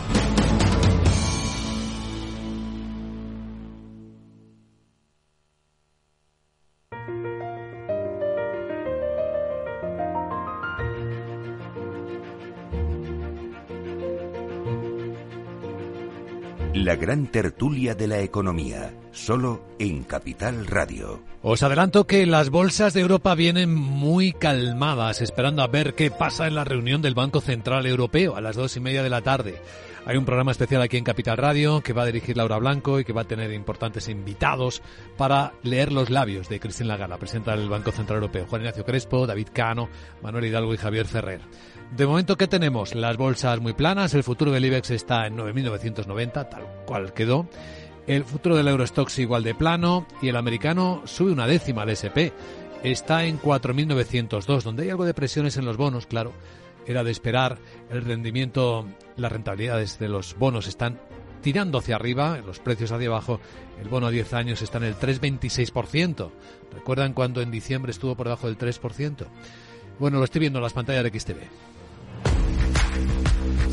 La 16.88 16.96
gran 16.96 17.28
tertulia 17.28 17.96
de 17.96 18.08
la 18.08 18.22
economía, 18.22 18.94
solo 19.12 19.62
en 19.78 20.06
Capital 20.06 20.66
Radio. 20.66 21.22
Os 21.42 21.62
adelanto 21.62 22.08
que 22.08 22.26
las 22.26 22.50
bolsas 22.50 22.94
de 22.94 23.02
Europa 23.02 23.36
vienen 23.36 23.76
muy 23.76 24.32
calmadas, 24.32 25.20
esperando 25.20 25.64
a 25.64 25.68
ver 25.68 25.96
qué 25.96 26.12
pasa 26.12 26.48
en 26.48 26.56
la 26.56 26.64
reunión 26.64 27.02
del 27.02 27.14
Banco 27.14 27.42
Central 27.42 27.86
Europeo 27.88 28.38
a 28.38 28.42
las 28.42 28.56
dos 28.56 28.78
y 28.78 28.80
media 28.80 29.04
de 29.04 29.10
la 29.10 29.22
tarde. 29.22 29.62
Hay 30.06 30.16
un 30.16 30.24
programa 30.24 30.52
especial 30.52 30.82
aquí 30.82 30.96
en 30.96 31.04
Capital 31.04 31.36
Radio 31.36 31.82
que 31.82 31.92
va 31.92 32.04
a 32.04 32.06
dirigir 32.06 32.38
Laura 32.38 32.58
Blanco 32.58 33.02
y 33.02 33.04
que 33.04 33.12
va 33.12 33.24
a 33.24 33.28
tener 33.28 33.52
importantes 33.52 34.08
invitados 34.08 34.82
para 35.18 35.52
leer 35.64 35.92
los 35.92 36.10
labios 36.10 36.48
de 36.48 36.62
Cristina 36.62 36.94
Lagarde, 36.94 37.18
presidenta 37.18 37.58
del 37.58 37.68
Banco 37.68 37.92
Central 37.92 38.20
Europeo. 38.20 38.46
Juan 38.48 38.62
Ignacio 38.62 38.86
Crespo, 38.86 39.28
David 39.28 39.50
Cano, 39.52 39.90
Manuel 40.24 40.46
Hidalgo 40.46 40.74
y 40.74 40.78
Javier 40.78 41.06
Ferrer. 41.06 41.42
De 41.96 42.06
momento, 42.06 42.38
¿qué 42.38 42.48
tenemos? 42.48 42.94
Las 42.94 43.18
bolsas 43.18 43.60
muy 43.60 43.74
planas, 43.74 44.14
el 44.14 44.24
futuro 44.24 44.52
del 44.52 44.66
IBEX 44.66 44.92
está 44.92 45.26
en 45.26 45.38
9.990, 45.38 46.50
tal 46.50 46.68
cual 46.86 47.14
quedó. 47.14 47.48
El 48.06 48.24
futuro 48.24 48.56
del 48.56 48.68
Eurostox 48.68 49.20
igual 49.20 49.44
de 49.44 49.56
plano 49.56 50.06
y 50.22 50.28
el 50.28 50.36
americano 50.36 51.02
sube 51.06 51.32
una 51.32 51.48
décima 51.48 51.82
al 51.82 51.90
SP. 51.92 52.32
Está 52.84 53.26
en 53.26 53.40
4.902, 53.40 54.64
donde 54.64 54.84
hay 54.84 54.90
algo 54.90 55.06
de 55.06 55.14
presiones 55.14 55.58
en 55.58 55.66
los 55.66 55.78
bonos, 55.78 56.06
claro. 56.06 56.34
Era 56.86 57.04
de 57.04 57.12
esperar. 57.12 57.58
El 57.90 58.04
rendimiento, 58.04 58.86
las 59.16 59.32
rentabilidades 59.32 59.98
de 59.98 60.10
los 60.10 60.38
bonos 60.38 60.68
están 60.68 61.00
tirando 61.42 61.80
hacia 61.80 61.96
arriba, 61.96 62.38
los 62.46 62.60
precios 62.60 62.92
hacia 62.92 63.08
abajo. 63.08 63.40
El 63.82 63.90
bono 63.90 64.08
a 64.08 64.12
10 64.12 64.34
años 64.34 64.62
está 64.62 64.78
en 64.78 64.86
el 64.86 64.96
3,26%. 64.96 66.32
¿Recuerdan 66.74 67.14
cuando 67.14 67.42
en 67.42 67.50
diciembre 67.50 67.92
estuvo 67.92 68.16
por 68.16 68.28
debajo 68.28 68.48
del 68.48 68.58
3%? 68.58 69.26
Bueno, 70.00 70.20
lo 70.20 70.26
estoy 70.26 70.42
viendo 70.42 70.60
en 70.60 70.64
las 70.64 70.74
pantallas 70.74 71.04
de 71.04 71.20
XTV. 71.20 71.77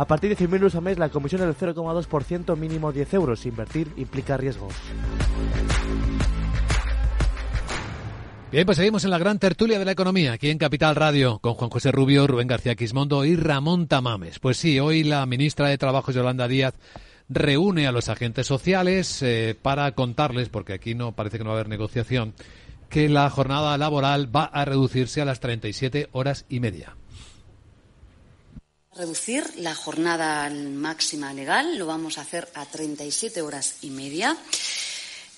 A 0.00 0.06
partir 0.06 0.30
de 0.30 0.36
100.000 0.42 0.54
euros 0.54 0.74
al 0.76 0.80
mes, 0.80 0.98
la 0.98 1.10
comisión 1.10 1.42
es 1.42 1.60
del 1.60 1.74
0,2%, 1.74 2.56
mínimo 2.56 2.90
10 2.90 3.12
euros. 3.12 3.44
Invertir 3.44 3.92
implica 3.98 4.38
riesgos. 4.38 4.72
Bien, 8.50 8.64
pues 8.64 8.78
seguimos 8.78 9.04
en 9.04 9.10
la 9.10 9.18
gran 9.18 9.38
tertulia 9.38 9.78
de 9.78 9.84
la 9.84 9.92
economía, 9.92 10.32
aquí 10.32 10.48
en 10.48 10.56
Capital 10.56 10.96
Radio, 10.96 11.38
con 11.40 11.52
Juan 11.52 11.68
José 11.68 11.92
Rubio, 11.92 12.26
Rubén 12.26 12.48
García 12.48 12.76
Quismondo 12.76 13.26
y 13.26 13.36
Ramón 13.36 13.88
Tamames. 13.88 14.38
Pues 14.38 14.56
sí, 14.56 14.80
hoy 14.80 15.04
la 15.04 15.26
ministra 15.26 15.68
de 15.68 15.76
Trabajo, 15.76 16.12
Yolanda 16.12 16.48
Díaz, 16.48 16.76
reúne 17.28 17.86
a 17.86 17.92
los 17.92 18.08
agentes 18.08 18.46
sociales 18.46 19.20
eh, 19.20 19.54
para 19.60 19.92
contarles, 19.92 20.48
porque 20.48 20.72
aquí 20.72 20.94
no 20.94 21.12
parece 21.12 21.36
que 21.36 21.44
no 21.44 21.50
va 21.50 21.56
a 21.56 21.60
haber 21.60 21.68
negociación, 21.68 22.32
que 22.88 23.10
la 23.10 23.28
jornada 23.28 23.76
laboral 23.76 24.34
va 24.34 24.44
a 24.44 24.64
reducirse 24.64 25.20
a 25.20 25.26
las 25.26 25.40
37 25.40 26.08
horas 26.12 26.46
y 26.48 26.60
media. 26.60 26.96
Reducir 28.96 29.48
la 29.56 29.74
jornada 29.76 30.50
máxima 30.50 31.32
legal, 31.32 31.78
lo 31.78 31.86
vamos 31.86 32.18
a 32.18 32.22
hacer 32.22 32.48
a 32.54 32.66
37 32.66 33.40
horas 33.40 33.76
y 33.82 33.90
media. 33.90 34.36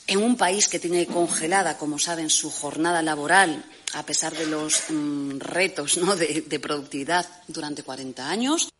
En 0.07 0.22
un 0.22 0.38
país 0.38 0.68
que 0.68 0.78
tiene 0.78 1.07
congelada, 1.07 1.76
como 1.76 1.98
saben, 1.98 2.30
su 2.30 2.50
jornada 2.50 3.03
laboral, 3.03 3.62
a 3.92 4.07
pesar 4.07 4.34
de 4.34 4.46
los 4.46 4.84
mm, 4.88 5.38
retos 5.38 6.00
de, 6.18 6.44
de 6.48 6.61
productividad 6.61 7.28
durante 7.46 7.82
40 7.82 8.26
años. 8.26 8.72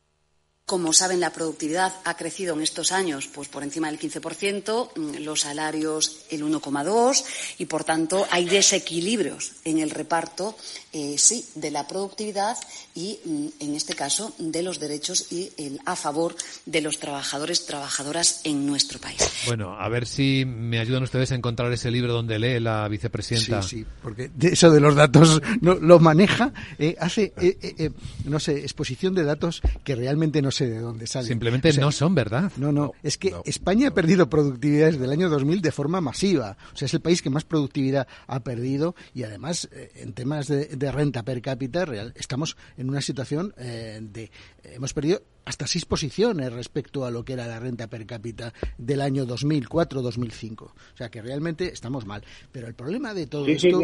Como 0.65 0.93
saben, 0.93 1.19
la 1.19 1.33
productividad 1.33 1.93
ha 2.05 2.17
crecido 2.17 2.55
en 2.55 2.63
estos 2.63 2.93
años 2.93 3.29
pues, 3.35 3.49
por 3.49 3.65
encima 3.65 3.91
del 3.91 3.99
15%, 3.99 4.93
mm, 4.95 5.25
los 5.25 5.41
salarios 5.41 6.25
el 6.31 6.45
1,2% 6.45 7.25
y, 7.59 7.67
por 7.67 7.83
tanto, 7.83 8.27
hay 8.31 8.45
desequilibrios 8.45 9.53
en 9.65 9.81
el 9.81 9.91
reparto, 9.91 10.57
eh, 10.93 11.17
sí, 11.19 11.45
de 11.57 11.73
la 11.73 11.89
productividad 11.89 12.57
y, 12.95 13.19
mm, 13.25 13.47
en 13.59 13.75
este 13.75 13.95
caso, 13.95 14.35
de 14.39 14.63
los 14.63 14.79
derechos 14.79 15.33
y 15.33 15.51
el, 15.57 15.81
a 15.85 15.97
favor 15.97 16.37
de 16.65 16.81
los 16.81 17.01
trabajadores 17.01 17.67
trabajadoras 17.67 18.41
en 18.45 18.65
nuestro 18.65 19.01
país. 19.01 19.21
Bueno, 19.47 19.77
a 19.77 19.89
ver 19.89 20.07
si 20.07 20.45
me 20.47 20.79
ayudan 20.79 21.03
ustedes 21.03 21.33
a 21.33 21.35
encontrar 21.35 21.73
ese 21.73 21.91
libro 21.91 22.13
donde 22.13 22.39
lee 22.39 22.61
la 22.61 22.87
vicepresidenta. 22.87 23.63
Sí, 23.63 23.79
sí, 23.79 23.87
porque 24.01 24.31
eso 24.41 24.71
de 24.71 24.81
los 24.81 24.95
datos 24.95 25.43
no, 25.61 25.75
lo 25.75 25.99
maneja, 25.99 26.53
eh, 26.79 26.95
hace, 27.01 27.33
eh, 27.37 27.91
no 28.25 28.39
sé, 28.39 28.61
exposición 28.61 29.15
de 29.15 29.25
datos 29.25 29.61
que 29.83 29.97
realmente 29.97 30.41
no 30.41 30.53
sé 30.63 30.71
de 30.71 30.79
dónde 30.79 31.07
salen. 31.07 31.29
Simplemente 31.29 31.73
no 31.75 31.93
son 31.93 32.15
verdad. 32.15 32.53
No, 32.57 32.73
no, 32.73 32.93
es 33.03 33.19
que 33.19 33.35
España 33.45 33.89
ha 33.89 33.95
perdido 33.95 34.29
productividad 34.29 34.93
desde 34.93 35.05
el 35.05 35.11
año 35.11 35.29
2000 35.29 35.63
de 35.63 35.73
forma 35.73 36.01
masiva. 36.01 36.57
O 36.73 36.77
sea, 36.77 36.87
es 36.87 36.95
el 36.95 37.01
país 37.01 37.23
que 37.23 37.31
más 37.31 37.45
productividad 37.45 38.07
ha 38.27 38.41
perdido 38.41 38.95
y 39.15 39.25
además 39.25 39.69
eh, 39.73 39.91
en 39.97 40.13
temas 40.13 40.49
de, 40.49 40.93
renta 40.93 41.23
per 41.23 41.41
cápita 41.41 41.85
real 41.85 42.13
estamos 42.17 42.57
en 42.77 42.91
una 42.91 43.01
situación 43.01 43.55
eh, 43.57 43.99
de 44.03 44.31
hemos 44.65 44.93
perdido 44.93 45.23
hasta 45.45 45.67
seis 45.67 45.85
posiciones 45.85 46.53
respecto 46.53 47.05
a 47.05 47.11
lo 47.11 47.25
que 47.25 47.33
era 47.33 47.47
la 47.47 47.59
renta 47.59 47.89
per 47.89 48.07
cápita 48.07 48.53
del 48.79 49.01
año 49.01 49.27
2004-2005. 49.27 50.63
O 50.63 50.73
sea 50.95 51.11
que 51.11 51.23
realmente 51.23 51.73
estamos 51.73 52.07
mal. 52.07 52.23
Pero 52.53 52.69
el 52.69 52.75
problema 52.75 53.15
de 53.15 53.27
todo 53.27 53.47
esto. 53.47 53.81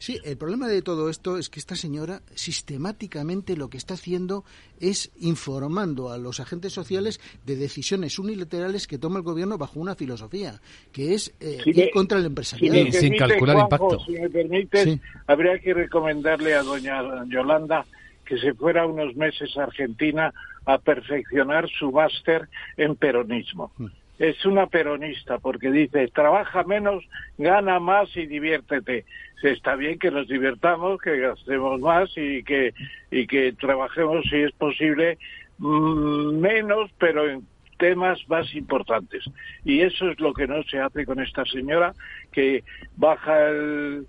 Sí, 0.00 0.18
el 0.24 0.38
problema 0.38 0.66
de 0.66 0.80
todo 0.80 1.10
esto 1.10 1.36
es 1.36 1.50
que 1.50 1.60
esta 1.60 1.76
señora 1.76 2.22
sistemáticamente 2.34 3.54
lo 3.54 3.68
que 3.68 3.76
está 3.76 3.92
haciendo 3.92 4.44
es 4.80 5.12
informando 5.20 6.10
a 6.10 6.16
los 6.16 6.40
agentes 6.40 6.72
sociales 6.72 7.20
de 7.44 7.56
decisiones 7.56 8.18
unilaterales 8.18 8.86
que 8.86 8.96
toma 8.96 9.18
el 9.18 9.24
gobierno 9.24 9.58
bajo 9.58 9.78
una 9.78 9.94
filosofía, 9.94 10.58
que 10.90 11.12
es 11.12 11.36
eh, 11.38 11.58
ir 11.66 11.90
contra 11.92 12.18
el 12.18 12.24
empresariado. 12.24 12.90
sin 12.92 13.14
calcular 13.14 13.58
impacto. 13.58 14.00
Si 14.06 14.12
me 14.12 14.30
permites, 14.30 14.98
habría 15.26 15.58
que 15.58 15.74
recomendarle 15.74 16.54
a 16.54 16.62
doña 16.62 17.02
Yolanda 17.28 17.84
que 18.24 18.38
se 18.38 18.54
fuera 18.54 18.86
unos 18.86 19.14
meses 19.16 19.54
a 19.58 19.64
Argentina 19.64 20.32
a 20.64 20.78
perfeccionar 20.78 21.68
su 21.68 21.92
máster 21.92 22.48
en 22.78 22.96
peronismo. 22.96 23.70
Mm 23.76 23.99
es 24.20 24.44
una 24.44 24.66
peronista 24.66 25.38
porque 25.38 25.70
dice 25.70 26.06
trabaja 26.08 26.62
menos, 26.64 27.02
gana 27.38 27.80
más 27.80 28.14
y 28.16 28.26
diviértete. 28.26 29.06
Está 29.42 29.74
bien 29.76 29.98
que 29.98 30.10
nos 30.10 30.28
divirtamos, 30.28 31.00
que 31.00 31.18
gastemos 31.18 31.80
más 31.80 32.10
y 32.16 32.44
que 32.44 32.74
y 33.10 33.26
que 33.26 33.54
trabajemos 33.54 34.22
si 34.28 34.36
es 34.36 34.52
posible 34.52 35.16
mm, 35.56 36.38
menos, 36.38 36.90
pero 36.98 37.30
en 37.30 37.46
temas 37.78 38.18
más 38.28 38.54
importantes. 38.54 39.24
Y 39.64 39.80
eso 39.80 40.10
es 40.10 40.20
lo 40.20 40.34
que 40.34 40.46
no 40.46 40.62
se 40.64 40.78
hace 40.78 41.06
con 41.06 41.18
esta 41.20 41.46
señora 41.46 41.94
que 42.30 42.62
baja 42.98 43.48
el 43.48 44.06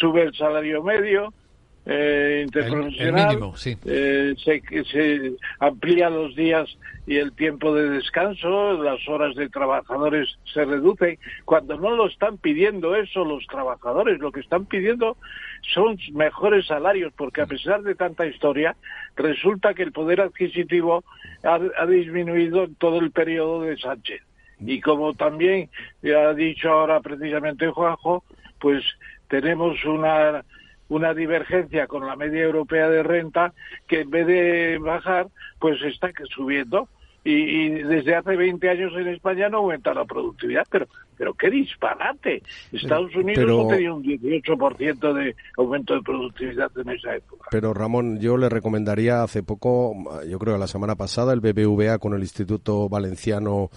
sube 0.00 0.22
el 0.22 0.34
salario 0.34 0.82
medio, 0.82 1.34
eh, 1.88 2.42
interprofesional, 2.44 3.38
eh, 3.84 4.34
se, 4.44 4.60
se 4.84 5.32
amplía 5.60 6.10
los 6.10 6.34
días 6.34 6.68
y 7.06 7.18
el 7.18 7.32
tiempo 7.32 7.72
de 7.72 7.88
descanso, 7.88 8.82
las 8.82 9.08
horas 9.08 9.36
de 9.36 9.48
trabajadores 9.48 10.36
se 10.52 10.64
reducen. 10.64 11.16
Cuando 11.44 11.78
no 11.78 11.94
lo 11.94 12.08
están 12.08 12.38
pidiendo 12.38 12.96
eso 12.96 13.24
los 13.24 13.46
trabajadores, 13.46 14.18
lo 14.18 14.32
que 14.32 14.40
están 14.40 14.64
pidiendo 14.66 15.16
son 15.72 15.96
mejores 16.12 16.66
salarios, 16.66 17.12
porque 17.16 17.42
a 17.42 17.46
pesar 17.46 17.82
de 17.82 17.94
tanta 17.94 18.26
historia, 18.26 18.74
resulta 19.14 19.72
que 19.72 19.84
el 19.84 19.92
poder 19.92 20.20
adquisitivo 20.20 21.04
ha, 21.44 21.60
ha 21.78 21.86
disminuido 21.86 22.64
en 22.64 22.74
todo 22.74 22.98
el 22.98 23.12
periodo 23.12 23.62
de 23.62 23.76
Sánchez. 23.76 24.22
Y 24.58 24.80
como 24.80 25.14
también 25.14 25.70
ha 26.02 26.32
dicho 26.32 26.70
ahora 26.70 27.00
precisamente 27.00 27.68
Juanjo, 27.68 28.24
pues 28.58 28.82
tenemos 29.28 29.84
una 29.84 30.44
una 30.88 31.14
divergencia 31.14 31.86
con 31.86 32.06
la 32.06 32.16
media 32.16 32.42
europea 32.42 32.88
de 32.88 33.02
renta 33.02 33.52
que 33.86 34.00
en 34.00 34.10
vez 34.10 34.26
de 34.26 34.78
bajar, 34.78 35.28
pues 35.58 35.80
está 35.82 36.10
subiendo. 36.34 36.88
Y, 37.28 37.70
desde 37.70 38.14
hace 38.14 38.36
20 38.36 38.70
años 38.70 38.92
en 38.96 39.08
España 39.08 39.48
no 39.48 39.58
aumenta 39.58 39.92
la 39.92 40.04
productividad, 40.04 40.64
pero 40.70 40.86
pero 41.16 41.34
qué 41.34 41.50
disparate. 41.50 42.42
Estados 42.72 43.14
Unidos 43.16 43.46
no 43.46 43.66
tenía 43.66 43.92
un 43.92 44.04
18% 44.04 45.12
de 45.14 45.34
aumento 45.56 45.94
de 45.94 46.02
productividad 46.02 46.70
en 46.76 46.90
esa 46.90 47.16
época. 47.16 47.48
Pero 47.50 47.74
Ramón, 47.74 48.20
yo 48.20 48.36
le 48.36 48.48
recomendaría 48.48 49.22
hace 49.22 49.42
poco, 49.42 49.94
yo 50.28 50.38
creo 50.38 50.58
la 50.58 50.66
semana 50.66 50.94
pasada, 50.94 51.32
el 51.32 51.40
BBVA 51.40 51.98
con 51.98 52.14
el 52.14 52.20
Instituto 52.20 52.88
Valenciano 52.88 53.70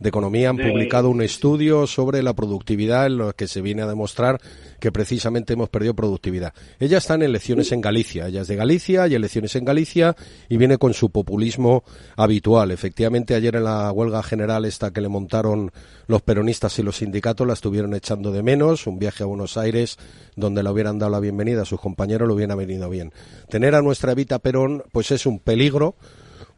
de 0.00 0.08
Economía 0.08 0.48
han 0.48 0.56
publicado 0.56 1.10
un 1.10 1.22
estudio 1.22 1.86
sobre 1.86 2.22
la 2.22 2.34
productividad 2.34 3.06
en 3.06 3.18
lo 3.18 3.32
que 3.34 3.46
se 3.46 3.60
viene 3.60 3.82
a 3.82 3.86
demostrar 3.86 4.40
que 4.80 4.90
precisamente 4.90 5.52
hemos 5.52 5.68
perdido 5.68 5.94
productividad. 5.94 6.54
Ella 6.78 6.98
está 6.98 7.14
en 7.14 7.22
elecciones 7.22 7.70
en 7.70 7.82
Galicia, 7.82 8.26
ella 8.26 8.40
es 8.40 8.48
de 8.48 8.56
Galicia, 8.56 9.02
hay 9.02 9.14
elecciones 9.14 9.54
en 9.56 9.66
Galicia 9.66 10.16
y 10.48 10.56
viene 10.56 10.78
con 10.78 10.94
su 10.94 11.10
populismo 11.10 11.84
habitual. 12.16 12.70
Efectivamente, 12.70 13.34
ayer 13.34 13.56
en 13.56 13.64
la 13.64 13.92
huelga 13.92 14.22
general 14.22 14.64
esta 14.64 14.90
que 14.90 15.02
le 15.02 15.08
montaron 15.08 15.70
los 16.06 16.22
peronistas 16.22 16.78
y 16.78 16.82
los 16.82 16.96
sindicatos 16.96 17.46
la 17.46 17.52
estuvieron 17.52 17.94
echando 17.94 18.32
de 18.32 18.42
menos, 18.42 18.86
un 18.86 18.98
viaje 18.98 19.22
a 19.22 19.26
Buenos 19.26 19.58
Aires 19.58 19.98
donde 20.34 20.62
le 20.62 20.70
hubieran 20.70 20.98
dado 20.98 21.12
la 21.12 21.20
bienvenida 21.20 21.62
a 21.62 21.66
sus 21.66 21.80
compañeros 21.80 22.26
lo 22.26 22.34
hubiera 22.34 22.54
venido 22.54 22.88
bien. 22.88 23.12
Tener 23.50 23.74
a 23.74 23.82
nuestra 23.82 24.12
Evita 24.12 24.38
Perón 24.38 24.82
pues 24.92 25.10
es 25.10 25.26
un 25.26 25.40
peligro 25.40 25.94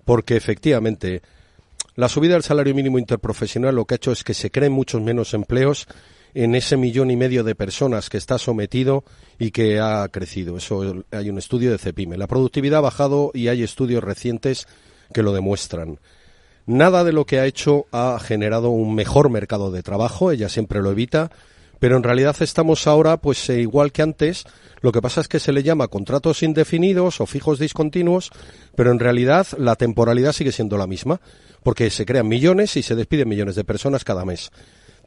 porque 0.05 0.37
efectivamente 0.37 1.23
la 1.95 2.09
subida 2.09 2.35
del 2.35 2.43
salario 2.43 2.75
mínimo 2.75 2.99
interprofesional 2.99 3.75
lo 3.75 3.85
que 3.85 3.95
ha 3.95 3.97
hecho 3.97 4.13
es 4.13 4.25
que 4.25 4.35
se 4.35 4.51
creen 4.51 4.73
muchos 4.73 5.03
menos 5.03 5.35
empleos 5.35 5.87
en 6.35 6.55
ese 6.55 6.77
millón 6.77 7.11
y 7.11 7.17
medio 7.17 7.45
de 7.45 7.55
personas 7.55 8.09
que 8.09 8.17
está 8.17 8.39
sometido 8.39 9.05
y 9.39 9.51
que 9.51 9.81
ha 9.81 10.09
crecido. 10.09 10.57
Eso 10.57 11.05
hay 11.11 11.29
un 11.29 11.39
estudio 11.39 11.71
de 11.71 11.79
CEPIME. 11.79 12.17
La 12.17 12.27
productividad 12.27 12.79
ha 12.79 12.83
bajado 12.83 13.31
y 13.35 13.49
hay 13.49 13.63
estudios 13.63 14.03
recientes 14.03 14.67
que 15.13 15.23
lo 15.23 15.33
demuestran. 15.33 15.99
Nada 16.65 17.05
de 17.05 17.13
lo 17.13 17.27
que 17.27 17.41
ha 17.41 17.47
hecho 17.47 17.87
ha 17.93 18.19
generado 18.21 18.71
un 18.71 18.95
mejor 18.95 19.31
mercado 19.31 19.71
de 19.71 19.83
trabajo, 19.83 20.31
ella 20.31 20.49
siempre 20.49 20.81
lo 20.81 20.93
evita, 20.93 21.31
pero 21.83 21.97
en 21.97 22.05
realidad 22.05 22.37
estamos 22.39 22.87
ahora 22.87 23.17
pues 23.17 23.51
eh, 23.51 23.61
igual 23.61 23.91
que 23.91 24.03
antes, 24.03 24.45
lo 24.83 24.93
que 24.93 25.03
pasa 25.03 25.21
es 25.21 25.27
que 25.27 25.41
se 25.41 25.53
le 25.53 25.65
llama 25.65 25.89
contratos 25.89 26.45
indefinidos 26.45 27.21
o 27.21 27.27
fijos 27.27 27.59
discontinuos, 27.59 28.31
pero 28.77 28.93
en 28.93 29.01
realidad 29.01 29.49
la 29.59 29.75
temporalidad 29.75 30.31
sigue 30.31 30.53
siendo 30.53 30.79
la 30.79 30.87
misma 30.87 31.21
porque 31.65 31.91
se 31.91 32.07
crean 32.07 32.29
millones 32.29 32.77
y 32.77 32.85
se 32.85 32.95
despiden 32.95 33.29
millones 33.29 33.57
de 33.57 33.65
personas 33.65 34.05
cada 34.05 34.25
mes. 34.25 34.53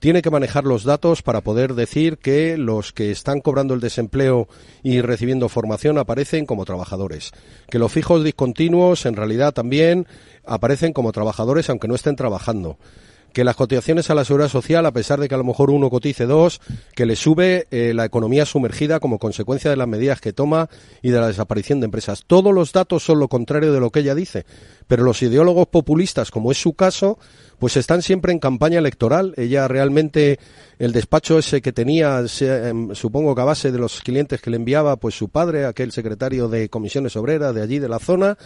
Tiene 0.01 0.21
que 0.21 0.29
manejar 0.29 0.65
los 0.65 0.83
datos 0.83 1.21
para 1.21 1.39
poder 1.39 1.75
decir 1.75 2.17
que 2.17 2.57
los 2.57 2.91
que 2.91 3.09
están 3.09 3.39
cobrando 3.39 3.73
el 3.73 3.79
desempleo 3.79 4.49
y 4.83 4.99
recibiendo 4.99 5.47
formación 5.47 5.97
aparecen 5.97 6.45
como 6.45 6.65
trabajadores. 6.65 7.31
Que 7.69 7.79
los 7.79 7.93
fijos 7.93 8.21
discontinuos 8.21 9.05
en 9.05 9.15
realidad 9.15 9.53
también 9.53 10.07
aparecen 10.43 10.91
como 10.91 11.13
trabajadores 11.13 11.69
aunque 11.69 11.87
no 11.87 11.95
estén 11.95 12.17
trabajando 12.17 12.77
que 13.35 13.43
las 13.43 13.57
cotizaciones 13.57 14.09
a 14.09 14.15
la 14.15 14.23
seguridad 14.23 14.47
social, 14.47 14.85
a 14.85 14.93
pesar 14.93 15.19
de 15.19 15.27
que 15.27 15.35
a 15.35 15.37
lo 15.37 15.43
mejor 15.43 15.69
uno 15.69 15.89
cotice 15.89 16.25
dos, 16.25 16.61
que 16.95 17.05
le 17.05 17.17
sube 17.17 17.67
eh, 17.69 17.91
la 17.93 18.05
economía 18.05 18.45
sumergida 18.45 19.01
como 19.01 19.19
consecuencia 19.19 19.69
de 19.69 19.75
las 19.75 19.89
medidas 19.89 20.21
que 20.21 20.31
toma 20.31 20.69
y 21.01 21.09
de 21.09 21.19
la 21.19 21.27
desaparición 21.27 21.81
de 21.81 21.85
empresas. 21.85 22.23
Todos 22.25 22.53
los 22.53 22.71
datos 22.71 23.03
son 23.03 23.19
lo 23.19 23.27
contrario 23.27 23.73
de 23.73 23.81
lo 23.81 23.89
que 23.91 23.99
ella 23.99 24.15
dice, 24.15 24.45
pero 24.87 25.03
los 25.03 25.21
ideólogos 25.21 25.67
populistas, 25.67 26.31
como 26.31 26.49
es 26.49 26.61
su 26.61 26.75
caso, 26.75 27.19
pues 27.59 27.75
están 27.75 28.01
siempre 28.01 28.31
en 28.31 28.39
campaña 28.39 28.79
electoral. 28.79 29.33
Ella 29.35 29.67
realmente, 29.67 30.39
el 30.79 30.93
despacho 30.93 31.37
ese 31.37 31.61
que 31.61 31.73
tenía, 31.73 32.23
em, 32.39 32.95
supongo 32.95 33.35
que 33.35 33.41
a 33.41 33.45
base 33.45 33.73
de 33.73 33.79
los 33.79 33.99
clientes 33.99 34.41
que 34.41 34.49
le 34.49 34.55
enviaba, 34.55 34.95
pues 34.95 35.13
su 35.13 35.27
padre, 35.27 35.65
aquel 35.65 35.91
secretario 35.91 36.47
de 36.47 36.69
comisiones 36.69 37.17
obreras 37.17 37.53
de 37.53 37.61
allí, 37.61 37.79
de 37.79 37.89
la 37.89 37.99
zona, 37.99 38.37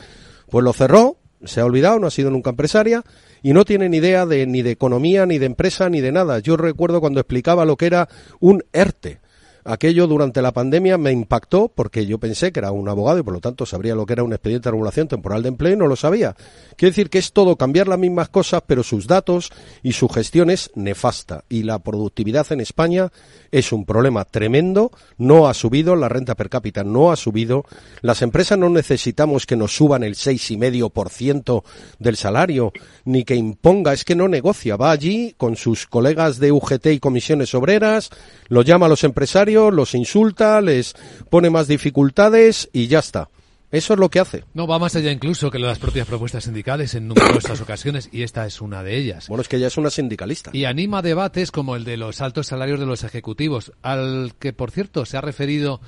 pues 0.49 0.63
lo 0.63 0.73
cerró 0.73 1.17
Se 1.45 1.61
ha 1.61 1.65
olvidado, 1.65 1.99
no 1.99 2.07
ha 2.07 2.11
sido 2.11 2.31
nunca 2.31 2.49
empresaria 2.49 3.01
y 3.41 3.53
no 3.53 3.65
tiene 3.65 3.89
ni 3.89 3.97
idea 3.97 4.25
de, 4.25 4.45
ni 4.45 4.61
de 4.61 4.71
economía, 4.71 5.25
ni 5.25 5.37
de 5.37 5.45
empresa, 5.45 5.89
ni 5.89 6.01
de 6.01 6.11
nada. 6.11 6.39
Yo 6.39 6.57
recuerdo 6.57 7.01
cuando 7.01 7.19
explicaba 7.19 7.65
lo 7.65 7.77
que 7.77 7.85
era 7.85 8.09
un 8.39 8.63
ERTE 8.73 9.19
aquello 9.63 10.07
durante 10.07 10.41
la 10.41 10.51
pandemia 10.51 10.97
me 10.97 11.11
impactó 11.11 11.71
porque 11.73 12.05
yo 12.05 12.19
pensé 12.19 12.51
que 12.51 12.59
era 12.59 12.71
un 12.71 12.89
abogado 12.89 13.19
y 13.19 13.23
por 13.23 13.33
lo 13.33 13.39
tanto 13.39 13.65
sabría 13.65 13.95
lo 13.95 14.05
que 14.05 14.13
era 14.13 14.23
un 14.23 14.33
expediente 14.33 14.67
de 14.67 14.71
regulación 14.71 15.07
temporal 15.07 15.43
de 15.43 15.49
empleo 15.49 15.73
y 15.73 15.77
no 15.77 15.87
lo 15.87 15.95
sabía. 15.95 16.35
Quiere 16.75 16.91
decir 16.91 17.09
que 17.09 17.17
es 17.17 17.33
todo 17.33 17.55
cambiar 17.55 17.87
las 17.87 17.99
mismas 17.99 18.29
cosas, 18.29 18.63
pero 18.65 18.83
sus 18.83 19.07
datos 19.07 19.51
y 19.83 19.93
su 19.93 20.07
gestión 20.09 20.49
es 20.49 20.71
nefasta. 20.75 21.43
Y 21.49 21.63
la 21.63 21.79
productividad 21.79 22.51
en 22.51 22.61
España 22.61 23.11
es 23.51 23.71
un 23.71 23.85
problema 23.85 24.25
tremendo. 24.25 24.91
No 25.17 25.47
ha 25.47 25.53
subido, 25.53 25.95
la 25.95 26.09
renta 26.09 26.35
per 26.35 26.49
cápita 26.49 26.83
no 26.83 27.11
ha 27.11 27.15
subido. 27.15 27.65
Las 28.01 28.21
empresas 28.21 28.57
no 28.57 28.69
necesitamos 28.69 29.45
que 29.45 29.55
nos 29.55 29.75
suban 29.75 30.03
el 30.03 30.15
seis 30.15 30.51
y 30.51 30.57
medio 30.57 30.89
por 30.89 31.09
ciento 31.09 31.63
del 31.97 32.15
salario, 32.15 32.71
ni 33.05 33.23
que 33.23 33.35
imponga, 33.35 33.93
es 33.93 34.05
que 34.05 34.15
no 34.15 34.27
negocia. 34.27 34.77
Va 34.77 34.91
allí 34.91 35.33
con 35.37 35.55
sus 35.55 35.87
colegas 35.87 36.39
de 36.39 36.51
UGT 36.51 36.87
y 36.87 36.99
comisiones 36.99 37.53
obreras, 37.53 38.09
lo 38.47 38.61
llama 38.61 38.85
a 38.85 38.89
los 38.89 39.03
empresarios, 39.03 39.48
los 39.49 39.95
insulta, 39.95 40.61
les 40.61 40.95
pone 41.29 41.49
más 41.49 41.67
dificultades 41.67 42.69
y 42.73 42.87
ya 42.87 42.99
está. 42.99 43.29
Eso 43.71 43.93
es 43.93 43.99
lo 43.99 44.09
que 44.09 44.19
hace. 44.19 44.45
No, 44.55 44.65
va 44.65 44.79
más 44.79 44.95
allá 44.95 45.11
incluso 45.11 45.51
que 45.51 45.59
las 45.59 45.77
propias 45.77 46.07
propuestas 46.07 46.45
sindicales 46.45 46.95
en 46.95 47.07
numerosas 47.07 47.61
ocasiones, 47.61 48.09
y 48.11 48.23
esta 48.23 48.47
es 48.47 48.61
una 48.61 48.81
de 48.81 48.97
ellas. 48.97 49.27
Bueno, 49.27 49.41
es 49.41 49.47
que 49.47 49.57
ella 49.57 49.67
es 49.67 49.77
una 49.77 49.91
sindicalista. 49.91 50.49
Y 50.53 50.65
anima 50.65 51.03
debates 51.03 51.51
como 51.51 51.75
el 51.75 51.83
de 51.83 51.97
los 51.97 52.19
altos 52.21 52.47
salarios 52.47 52.79
de 52.79 52.87
los 52.87 53.03
ejecutivos, 53.03 53.71
al 53.83 54.33
que, 54.39 54.53
por 54.53 54.71
cierto, 54.71 55.05
se 55.05 55.17
ha 55.17 55.21
referido 55.21 55.81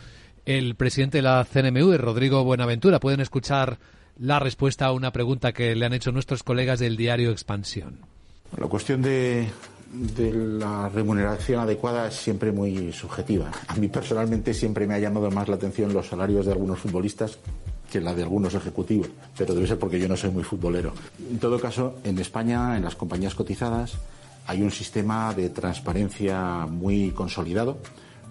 el 0.45 0.75
presidente 0.75 1.19
de 1.19 1.21
la 1.23 1.43
CNMU, 1.43 1.97
Rodrigo 1.97 2.43
Buenaventura. 2.43 2.99
Pueden 2.99 3.19
escuchar 3.19 3.79
la 4.19 4.39
respuesta 4.39 4.85
a 4.85 4.91
una 4.91 5.11
pregunta 5.11 5.51
que 5.51 5.75
le 5.75 5.85
han 5.85 5.93
hecho 5.93 6.11
nuestros 6.11 6.43
colegas 6.43 6.79
del 6.79 6.97
diario 6.97 7.31
Expansión. 7.31 7.99
La 8.57 8.67
cuestión 8.67 9.01
de, 9.01 9.47
de 9.93 10.31
la 10.33 10.89
remuneración 10.89 11.59
adecuada 11.59 12.07
es 12.07 12.15
siempre 12.15 12.51
muy 12.51 12.93
subjetiva. 12.93 13.51
A 13.67 13.75
mí 13.75 13.87
personalmente 13.87 14.53
siempre 14.53 14.87
me 14.87 14.93
ha 14.93 14.99
llamado 14.99 15.29
más 15.31 15.47
la 15.47 15.55
atención 15.55 15.93
los 15.93 16.07
salarios 16.07 16.45
de 16.45 16.53
algunos 16.53 16.79
futbolistas 16.79 17.37
que 17.91 17.99
la 17.99 18.15
de 18.15 18.23
algunos 18.23 18.53
ejecutivos, 18.53 19.09
pero 19.37 19.53
debe 19.53 19.67
ser 19.67 19.77
porque 19.77 19.99
yo 19.99 20.07
no 20.07 20.15
soy 20.15 20.31
muy 20.31 20.43
futbolero. 20.43 20.93
En 21.29 21.39
todo 21.39 21.59
caso, 21.59 21.95
en 22.05 22.19
España, 22.19 22.77
en 22.77 22.83
las 22.83 22.95
compañías 22.95 23.35
cotizadas, 23.35 23.97
hay 24.47 24.61
un 24.61 24.71
sistema 24.71 25.33
de 25.33 25.49
transparencia 25.49 26.65
muy 26.67 27.11
consolidado 27.11 27.77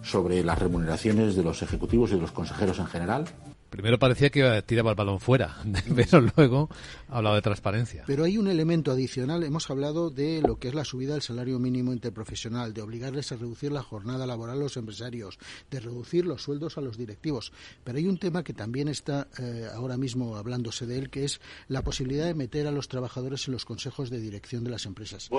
sobre 0.03 0.43
las 0.43 0.59
remuneraciones 0.59 1.37
de 1.37 1.43
los 1.43 1.61
ejecutivos 1.63 2.11
y 2.11 2.15
de 2.15 2.23
los 2.23 2.33
consejeros 2.33 2.79
en 2.79 2.87
general. 2.87 3.25
Primero 3.71 4.01
parecía 4.01 4.31
que 4.31 4.63
tiraba 4.67 4.91
el 4.91 4.97
balón 4.97 5.21
fuera, 5.21 5.57
pero 5.95 6.21
luego 6.37 6.69
ha 7.09 7.19
hablado 7.19 7.37
de 7.37 7.43
transparencia. 7.43 8.03
Pero 8.07 8.25
hay 8.25 8.37
un 8.37 8.49
elemento 8.49 8.91
adicional. 8.91 9.45
Hemos 9.45 9.71
hablado 9.71 10.11
de 10.11 10.43
lo 10.43 10.59
que 10.59 10.69
es 10.69 10.75
la 10.75 10.85
subida 10.85 11.13
del 11.13 11.23
salario 11.23 11.59
mínimo 11.61 11.93
interprofesional, 11.93 12.75
de 12.75 12.83
obligarles 12.83 13.31
a 13.31 13.37
reducir 13.37 13.71
la 13.71 13.83
jornada 13.83 14.27
laboral 14.27 14.57
a 14.57 14.61
los 14.61 14.77
empresarios, 14.77 15.39
de 15.71 15.79
reducir 15.79 16.27
los 16.27 16.43
sueldos 16.43 16.79
a 16.79 16.81
los 16.81 16.99
directivos. 16.99 17.53
Pero 17.85 17.99
hay 17.99 18.09
un 18.09 18.19
tema 18.19 18.43
que 18.43 18.53
también 18.53 18.89
está 18.89 19.29
eh, 19.39 19.69
ahora 19.73 19.97
mismo 19.97 20.37
hablándose 20.37 20.87
de 20.87 20.99
él, 20.99 21.11
que 21.11 21.25
es 21.25 21.41
la 21.69 21.83
posibilidad 21.83 22.27
de 22.27 22.35
meter 22.35 22.67
a 22.67 22.73
los 22.73 22.89
trabajadores 22.89 23.47
en 23.47 23.53
los 23.53 23.65
consejos 23.65 24.11
de 24.11 24.21
dirección 24.21 24.65
de 24.65 24.71
las 24.71 24.85
empresas. 24.85 25.31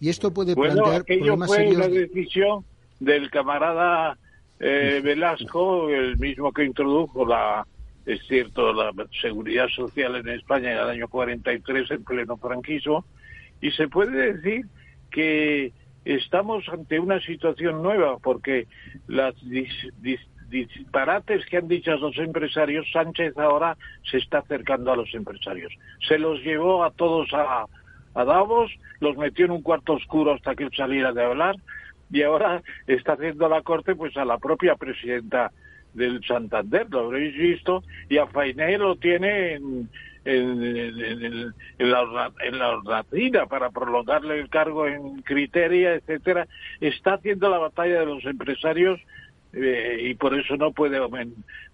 y, 0.00 0.08
esto 0.08 0.32
puede 0.32 0.54
plantear 0.54 1.04
problemas 1.04 1.48
fue 1.48 1.56
serios. 1.58 1.92
decisión 1.92 2.64
del 3.00 3.30
camarada 3.30 4.16
eh, 4.60 5.00
Velasco, 5.02 5.88
el 5.88 6.18
mismo 6.18 6.52
que 6.52 6.64
introdujo 6.64 7.26
la, 7.26 7.66
es 8.06 8.20
cierto, 8.26 8.72
la 8.72 8.92
seguridad 9.20 9.68
social 9.68 10.16
en 10.16 10.28
España 10.28 10.72
en 10.72 10.78
el 10.78 10.88
año 10.88 11.08
43 11.08 11.90
en 11.90 12.04
pleno 12.04 12.36
franquismo, 12.36 13.04
y 13.60 13.70
se 13.72 13.88
puede 13.88 14.32
decir 14.34 14.66
que 15.10 15.72
estamos 16.04 16.68
ante 16.68 16.98
una 16.98 17.20
situación 17.20 17.82
nueva, 17.82 18.18
porque 18.18 18.66
las 19.06 19.34
disparates 20.48 21.44
que 21.46 21.58
han 21.58 21.68
dicho 21.68 21.94
los 21.96 22.16
empresarios, 22.18 22.86
Sánchez 22.92 23.36
ahora 23.36 23.76
se 24.10 24.18
está 24.18 24.38
acercando 24.38 24.92
a 24.92 24.96
los 24.96 25.12
empresarios. 25.14 25.72
Se 26.08 26.18
los 26.18 26.40
llevó 26.40 26.84
a 26.84 26.90
todos 26.90 27.32
a, 27.34 27.66
a 28.14 28.24
Davos, 28.24 28.72
los 29.00 29.16
metió 29.16 29.44
en 29.44 29.52
un 29.52 29.62
cuarto 29.62 29.94
oscuro 29.94 30.34
hasta 30.34 30.54
que 30.54 30.64
él 30.64 30.70
saliera 30.74 31.12
de 31.12 31.24
hablar, 31.24 31.56
y 32.12 32.22
ahora 32.22 32.62
está 32.86 33.12
haciendo 33.14 33.48
la 33.48 33.62
corte 33.62 33.94
pues 33.94 34.16
a 34.16 34.24
la 34.24 34.38
propia 34.38 34.74
presidenta 34.76 35.50
del 35.94 36.22
Santander, 36.24 36.86
lo 36.90 37.06
habréis 37.06 37.36
visto, 37.36 37.82
y 38.08 38.18
a 38.18 38.26
Fainé 38.26 38.78
lo 38.78 38.96
tiene 38.96 39.54
en, 39.54 39.88
en, 40.24 41.54
la, 41.78 42.32
en 42.44 42.58
la 42.58 43.46
para 43.48 43.70
prolongarle 43.70 44.40
el 44.40 44.48
cargo 44.48 44.86
en 44.86 45.22
criteria, 45.22 45.94
etcétera. 45.94 46.46
Está 46.80 47.14
haciendo 47.14 47.48
la 47.48 47.58
batalla 47.58 48.00
de 48.00 48.06
los 48.06 48.24
empresarios 48.24 49.00
eh, 49.52 49.98
y 50.02 50.14
por 50.14 50.38
eso 50.38 50.56
no 50.56 50.72
puede 50.72 51.00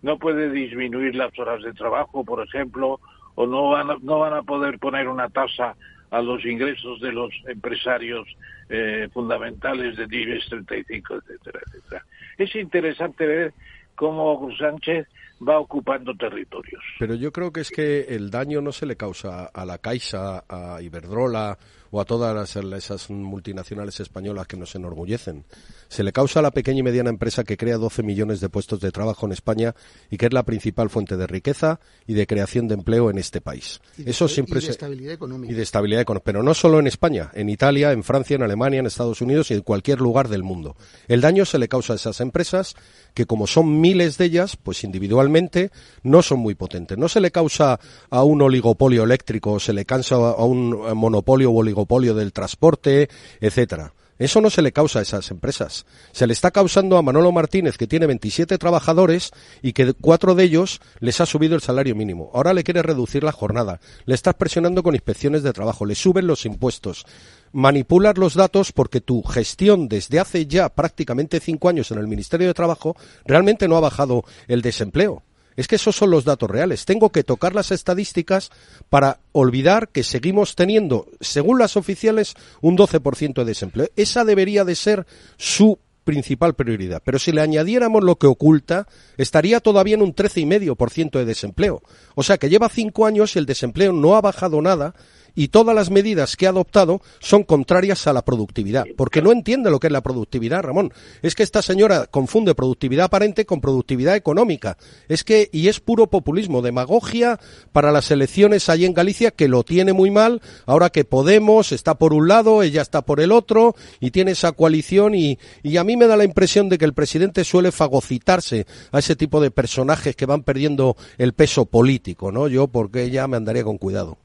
no 0.03 0.18
puede 0.18 0.51
disminuir 0.51 1.16
las 1.16 1.37
horas 1.39 1.62
de 1.62 1.72
trabajo, 1.72 2.24
por 2.24 2.45
ejemplo, 2.47 3.01
o 3.35 3.47
no 3.47 3.70
van 3.70 3.89
no 4.03 4.20
van 4.20 4.35
a 4.35 4.43
poder 4.43 4.78
poner 4.78 5.09
una 5.09 5.28
tasa 5.28 5.74
a 6.15 6.23
los 6.23 6.45
ingresos 6.45 7.01
de 7.01 7.11
los 7.11 7.31
empresarios 7.49 8.29
eh, 8.69 9.09
fundamentales 9.12 9.97
de 9.97 10.05
IBEX 10.05 10.49
35, 10.49 11.15
etcétera, 11.17 11.61
etcétera. 11.67 12.05
Es 12.39 12.55
interesante 12.55 13.27
ver 13.27 13.53
cómo 13.97 14.49
Sánchez 14.57 15.09
va 15.47 15.59
ocupando 15.59 16.15
territorios. 16.15 16.83
Pero 17.01 17.17
yo 17.17 17.33
creo 17.33 17.53
que 17.53 17.61
es 17.61 17.71
que 17.71 18.03
el 18.15 18.31
daño 18.31 18.61
no 18.61 18.71
se 18.71 18.87
le 18.87 18.97
causa 18.97 19.47
a 19.47 19.65
la 19.65 19.79
Caixa, 19.79 20.45
a 20.49 20.81
Iberdrola 20.81 21.59
o 21.95 22.01
a 22.01 22.05
todas 22.05 22.57
esas 22.57 23.09
multinacionales 23.09 24.01
españolas 24.01 24.49
que 24.49 24.57
nos 24.57 24.74
enorgullecen. 24.74 25.45
Se 25.86 26.03
le 26.03 26.12
causa 26.12 26.40
a 26.40 26.42
la 26.42 26.51
pequeña 26.51 26.80
y 26.80 26.82
mediana 26.82 27.09
empresa 27.09 27.45
que 27.45 27.57
crea 27.57 27.76
12 27.76 28.03
millones 28.03 28.40
de 28.40 28.49
puestos 28.49 28.80
de 28.80 28.90
trabajo 28.90 29.26
en 29.26 29.32
España 29.32 29.76
y 30.11 30.16
que 30.16 30.26
es 30.26 30.32
la 30.32 30.42
principal 30.42 30.90
fuente 30.90 31.16
de 31.16 31.28
riqueza 31.28 31.78
y 32.05 32.14
de 32.14 32.26
creación 32.26 32.66
de 32.66 32.74
empleo 32.74 33.11
en 33.11 33.18
este 33.18 33.40
país. 33.40 33.80
Eso 34.05 34.26
siempre 34.26 34.59
y 34.59 34.64
de 34.64 34.70
estabilidad 34.72 35.14
económica. 35.14 35.53
Y 35.53 35.55
de 35.55 35.62
estabilidad 35.62 36.03
económica. 36.03 36.24
Pero 36.24 36.42
no 36.42 36.53
solo 36.53 36.80
en 36.80 36.88
España, 36.88 37.30
en 37.32 37.49
Italia, 37.49 37.92
en 37.92 38.03
Francia, 38.03 38.34
en 38.34 38.42
Alemania, 38.42 38.80
en 38.80 38.86
Estados 38.86 39.20
Unidos 39.20 39.53
y 39.53 39.55
en 39.55 39.61
cualquier 39.61 40.01
lugar 40.01 40.26
del 40.26 40.42
mundo. 40.42 40.74
El 41.07 41.20
daño 41.20 41.45
se 41.45 41.61
le 41.61 41.68
causa 41.68 41.92
a 41.92 41.97
esas 41.97 42.20
empresas 42.20 42.74
que 43.14 43.26
como 43.26 43.47
son 43.47 43.80
miles 43.80 44.18
de 44.18 44.24
ellas, 44.24 44.57
pues 44.57 44.82
individualmente 44.82 45.70
no 46.03 46.22
son 46.22 46.40
muy 46.40 46.57
potentes. 46.57 46.99
No 46.99 47.09
se 47.09 47.20
le 47.20 47.30
causa 47.30 47.78
a 48.11 48.24
un 48.24 48.42
oligopolio 48.42 49.05
eléctrico, 49.05 49.61
se 49.61 49.72
le 49.72 49.84
causa 49.84 50.16
a 50.16 50.45
un 50.45 50.70
monopolio 50.97 51.53
o 51.53 51.59
oligopolio 51.59 51.84
del 52.14 52.32
transporte, 52.32 53.09
etcétera. 53.41 53.93
Eso 54.18 54.41
no 54.41 54.49
se 54.49 54.62
le 54.62 54.70
causa 54.70 55.01
a 55.01 55.03
esas 55.03 55.30
empresas. 55.32 55.87
Se 56.12 56.26
le 56.26 56.32
está 56.32 56.53
causando 56.53 56.97
a 56.97 57.03
Manolo 57.03 57.32
Martínez, 57.32 57.76
que 57.76 57.89
tiene 57.89 58.07
27 58.07 58.59
trabajadores 58.59 59.32
y 59.61 59.72
que 59.72 59.93
cuatro 59.95 60.37
de 60.37 60.45
ellos 60.45 60.80
les 61.01 61.20
ha 61.20 61.26
subido 61.26 61.57
el 61.57 61.62
salario 61.62 61.97
mínimo. 61.97 62.30
Ahora 62.32 62.55
le 62.55 62.62
quiere 62.62 62.82
reducir 62.82 63.24
la 63.24 63.32
jornada. 63.32 63.80
Le 64.05 64.14
estás 64.14 64.35
presionando 64.35 64.85
con 64.85 64.95
inspecciones 64.95 65.43
de 65.43 65.53
trabajo. 65.53 65.85
Le 65.85 65.97
suben 65.97 66.28
los 66.28 66.47
impuestos. 66.47 67.07
Manipular 67.53 68.16
los 68.16 68.35
datos 68.35 68.70
porque 68.70 69.01
tu 69.01 69.22
gestión 69.22 69.89
desde 69.89 70.20
hace 70.20 70.47
ya 70.47 70.68
prácticamente 70.68 71.41
cinco 71.41 71.68
años 71.68 71.91
en 71.91 71.99
el 71.99 72.07
Ministerio 72.07 72.47
de 72.47 72.55
Trabajo 72.55 72.97
realmente 73.24 73.66
no 73.66 73.76
ha 73.76 73.80
bajado 73.80 74.24
el 74.47 74.62
desempleo. 74.62 75.24
Es 75.57 75.68
que 75.68 75.76
esos 75.76 75.96
son 75.96 76.11
los 76.11 76.24
datos 76.24 76.50
reales. 76.50 76.84
Tengo 76.84 77.11
que 77.11 77.24
tocar 77.24 77.55
las 77.55 77.70
estadísticas 77.70 78.50
para 78.88 79.20
olvidar 79.32 79.88
que 79.88 80.02
seguimos 80.02 80.57
teniendo, 80.57 81.07
según 81.20 81.59
las 81.59 81.76
oficiales, 81.76 82.34
un 82.61 82.76
12% 82.76 83.34
de 83.34 83.44
desempleo. 83.44 83.88
Esa 83.96 84.24
debería 84.24 84.64
de 84.64 84.74
ser 84.74 85.07
su 85.36 85.78
principal 86.05 86.55
prioridad. 86.55 87.02
Pero 87.05 87.18
si 87.18 87.32
le 87.32 87.40
añadiéramos 87.40 88.05
lo 88.05 88.16
que 88.16 88.26
oculta, 88.26 88.86
estaría 89.16 89.61
todavía 89.61 89.94
en 89.94 90.02
un 90.02 90.14
13,5% 90.14 91.18
de 91.18 91.24
desempleo. 91.24 91.82
O 92.14 92.22
sea 92.22 92.38
que 92.38 92.48
lleva 92.48 92.68
cinco 92.68 93.07
años 93.07 93.34
y 93.34 93.38
el 93.38 93.46
desempleo 93.46 93.92
no 93.92 94.14
ha 94.14 94.20
bajado 94.20 94.61
nada 94.62 94.94
y 95.35 95.49
todas 95.49 95.74
las 95.74 95.91
medidas 95.91 96.37
que 96.37 96.47
ha 96.47 96.51
adoptado 96.51 97.01
son 97.20 97.45
contrarias 97.45 98.07
a 98.07 98.12
la 98.12 98.24
productividad, 98.24 98.85
porque 98.97 99.22
no 99.22 99.32
entiende 99.32 99.70
lo 99.70 99.80
que 99.80 99.89
es 99.89 99.93
la 99.93 100.03
productividad, 100.03 100.62
Ramón. 100.62 100.93
Es 101.22 101.35
que 101.35 101.43
esta 101.43 101.62
señora 101.62 102.07
confunde 102.07 102.55
productividad 102.55 103.07
aparente 103.07 103.47
con 103.47 103.61
productividad 103.61 104.16
económica. 104.16 104.76
Es 105.09 105.24
que, 105.24 105.49
y 105.53 105.68
es 105.68 105.80
puro 105.80 106.09
populismo, 106.09 106.62
demagogia 106.62 107.39
para 107.72 107.93
las 107.93 108.11
elecciones 108.11 108.68
allí 108.68 108.85
en 108.85 108.95
Galicia, 108.95 109.30
que 109.30 109.49
lo 109.49 109.62
tiene 109.64 109.93
muy 109.93 110.11
mal, 110.11 110.43
ahora 110.66 110.91
que 110.91 111.05
Podemos 111.05 111.72
está 111.72 111.95
por 111.95 112.12
un 112.12 112.28
lado, 112.28 112.62
ella 112.62 112.82
está 112.82 113.03
por 113.03 113.20
el 113.20 113.30
otro, 113.30 113.74
y 114.01 114.11
tiene 114.11 114.32
esa 114.32 114.53
coalición, 114.53 115.14
y, 115.14 115.39
y 115.62 115.76
a 115.76 115.85
mí 115.85 115.97
me 115.97 116.07
da 116.07 116.16
la 116.16 116.24
impresión 116.24 116.68
de 116.68 116.78
que 116.78 116.85
el 116.85 116.95
presidente 116.95 117.45
suele 117.45 117.72
fagocitarse 117.72 118.66
a 118.91 118.99
ese 118.99 119.16
tipo 119.16 119.41
de 119.41 119.51
personajes 119.51 120.16
que 120.16 120.26
van 120.26 120.43
perdiendo 120.43 120.97
el 121.18 121.32
peso 121.32 121.66
político, 121.66 122.32
¿no? 122.32 122.49
Yo, 122.49 122.68
porque 122.68 123.11
ya 123.11 123.28
me 123.28 123.37
andaría 123.37 123.64
con 123.64 123.78
cuidado. 123.78 124.18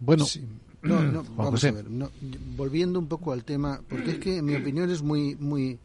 Bueno, 0.00 0.24
no, 0.82 1.02
no, 1.02 1.24
vamos 1.36 1.64
a 1.64 1.70
ver, 1.72 1.84
volviendo 2.56 2.98
un 2.98 3.06
poco 3.06 3.32
al 3.32 3.44
tema, 3.44 3.80
porque 3.88 4.12
es 4.12 4.18
que 4.18 4.38
en 4.38 4.44
mi 4.44 4.54
opinión 4.54 4.90
es 4.90 5.02
muy, 5.02 5.34
muy, 5.36 5.78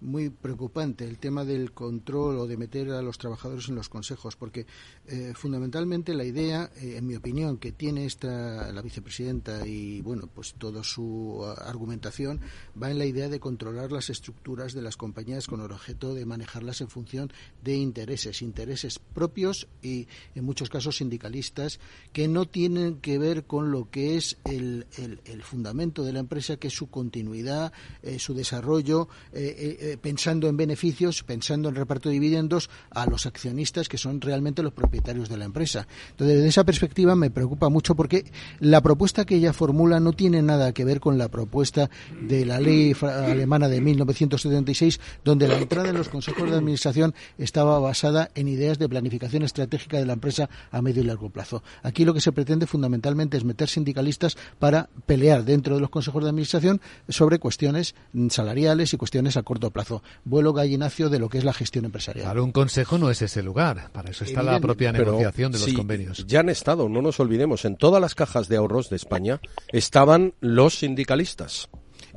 muy 0.00 0.30
preocupante 0.30 1.04
el 1.04 1.18
tema 1.18 1.44
del 1.44 1.72
control 1.72 2.38
o 2.38 2.46
de 2.46 2.56
meter 2.56 2.90
a 2.90 3.02
los 3.02 3.18
trabajadores 3.18 3.68
en 3.68 3.74
los 3.74 3.88
consejos, 3.88 4.36
porque 4.36 4.66
eh, 5.06 5.32
fundamentalmente 5.34 6.14
la 6.14 6.24
idea, 6.24 6.70
eh, 6.76 6.96
en 6.96 7.06
mi 7.06 7.16
opinión, 7.16 7.58
que 7.58 7.72
tiene 7.72 8.04
esta 8.04 8.72
la 8.72 8.82
vicepresidenta 8.82 9.66
y 9.66 10.00
bueno, 10.02 10.28
pues 10.32 10.54
toda 10.54 10.82
su 10.84 11.44
argumentación 11.58 12.40
va 12.80 12.90
en 12.90 12.98
la 12.98 13.06
idea 13.06 13.28
de 13.28 13.40
controlar 13.40 13.92
las 13.92 14.10
estructuras 14.10 14.72
de 14.72 14.82
las 14.82 14.96
compañías 14.96 15.46
con 15.46 15.60
el 15.60 15.72
objeto 15.72 16.14
de 16.14 16.26
manejarlas 16.26 16.80
en 16.80 16.88
función 16.88 17.32
de 17.62 17.76
intereses, 17.76 18.42
intereses 18.42 18.98
propios 18.98 19.68
y 19.82 20.06
en 20.34 20.44
muchos 20.44 20.68
casos 20.68 20.98
sindicalistas 20.98 21.80
que 22.12 22.28
no 22.28 22.46
tienen 22.46 22.96
que 22.96 23.18
ver 23.18 23.44
con 23.44 23.70
lo 23.70 23.90
que 23.90 24.16
es 24.16 24.36
el, 24.44 24.86
el, 24.96 25.42
fundamento 25.42 26.04
de 26.04 26.12
la 26.12 26.20
empresa, 26.20 26.56
que 26.56 26.68
es 26.68 26.74
su 26.74 26.88
continuidad, 26.90 27.72
eh, 28.02 28.18
su 28.18 28.34
desarrollo, 28.34 29.08
eh, 29.32 29.87
pensando 29.96 30.48
en 30.48 30.56
beneficios, 30.56 31.22
pensando 31.22 31.68
en 31.68 31.74
reparto 31.74 32.08
de 32.08 32.14
dividendos 32.14 32.68
a 32.90 33.06
los 33.06 33.26
accionistas 33.26 33.88
que 33.88 33.98
son 33.98 34.20
realmente 34.20 34.62
los 34.62 34.72
propietarios 34.72 35.28
de 35.28 35.36
la 35.36 35.44
empresa. 35.44 35.86
Entonces, 36.10 36.36
desde 36.36 36.48
esa 36.48 36.64
perspectiva 36.64 37.14
me 37.14 37.30
preocupa 37.30 37.68
mucho 37.68 37.94
porque 37.94 38.30
la 38.60 38.80
propuesta 38.82 39.24
que 39.24 39.36
ella 39.36 39.52
formula 39.52 40.00
no 40.00 40.12
tiene 40.12 40.42
nada 40.42 40.72
que 40.72 40.84
ver 40.84 41.00
con 41.00 41.16
la 41.18 41.28
propuesta 41.28 41.90
de 42.20 42.44
la 42.44 42.60
ley 42.60 42.94
alemana 43.00 43.68
de 43.68 43.80
1976, 43.80 45.00
donde 45.24 45.48
la 45.48 45.58
entrada 45.58 45.88
en 45.90 45.96
los 45.96 46.08
consejos 46.08 46.50
de 46.50 46.56
administración 46.56 47.14
estaba 47.38 47.78
basada 47.78 48.30
en 48.34 48.48
ideas 48.48 48.78
de 48.78 48.88
planificación 48.88 49.42
estratégica 49.42 49.98
de 49.98 50.06
la 50.06 50.14
empresa 50.14 50.50
a 50.70 50.82
medio 50.82 51.02
y 51.02 51.06
largo 51.06 51.30
plazo. 51.30 51.62
Aquí 51.82 52.04
lo 52.04 52.14
que 52.14 52.20
se 52.20 52.32
pretende 52.32 52.66
fundamentalmente 52.66 53.36
es 53.36 53.44
meter 53.44 53.68
sindicalistas 53.68 54.36
para 54.58 54.88
pelear 55.06 55.44
dentro 55.44 55.74
de 55.74 55.80
los 55.80 55.90
consejos 55.90 56.22
de 56.22 56.30
administración 56.30 56.80
sobre 57.08 57.38
cuestiones 57.38 57.94
salariales 58.30 58.92
y 58.92 58.96
cuestiones 58.96 59.36
a 59.36 59.42
corto 59.42 59.70
plazo. 59.70 59.77
Vuelo 60.24 60.52
gallinacio 60.52 61.08
de 61.08 61.18
lo 61.18 61.28
que 61.28 61.38
es 61.38 61.44
la 61.44 61.52
gestión 61.52 61.84
empresarial. 61.84 62.26
Para 62.26 62.42
un 62.42 62.52
consejo 62.52 62.98
no 62.98 63.10
es 63.10 63.22
ese 63.22 63.42
lugar. 63.42 63.90
Para 63.92 64.10
eso 64.10 64.24
está 64.24 64.42
la 64.42 64.60
propia 64.60 64.92
negociación 64.92 65.52
de 65.52 65.58
los 65.58 65.72
convenios. 65.72 66.26
Ya 66.26 66.40
han 66.40 66.48
estado, 66.48 66.88
no 66.88 67.02
nos 67.02 67.20
olvidemos, 67.20 67.64
en 67.64 67.76
todas 67.76 68.00
las 68.00 68.14
cajas 68.14 68.48
de 68.48 68.56
ahorros 68.56 68.90
de 68.90 68.96
España 68.96 69.40
estaban 69.72 70.34
los 70.40 70.78
sindicalistas. 70.78 71.68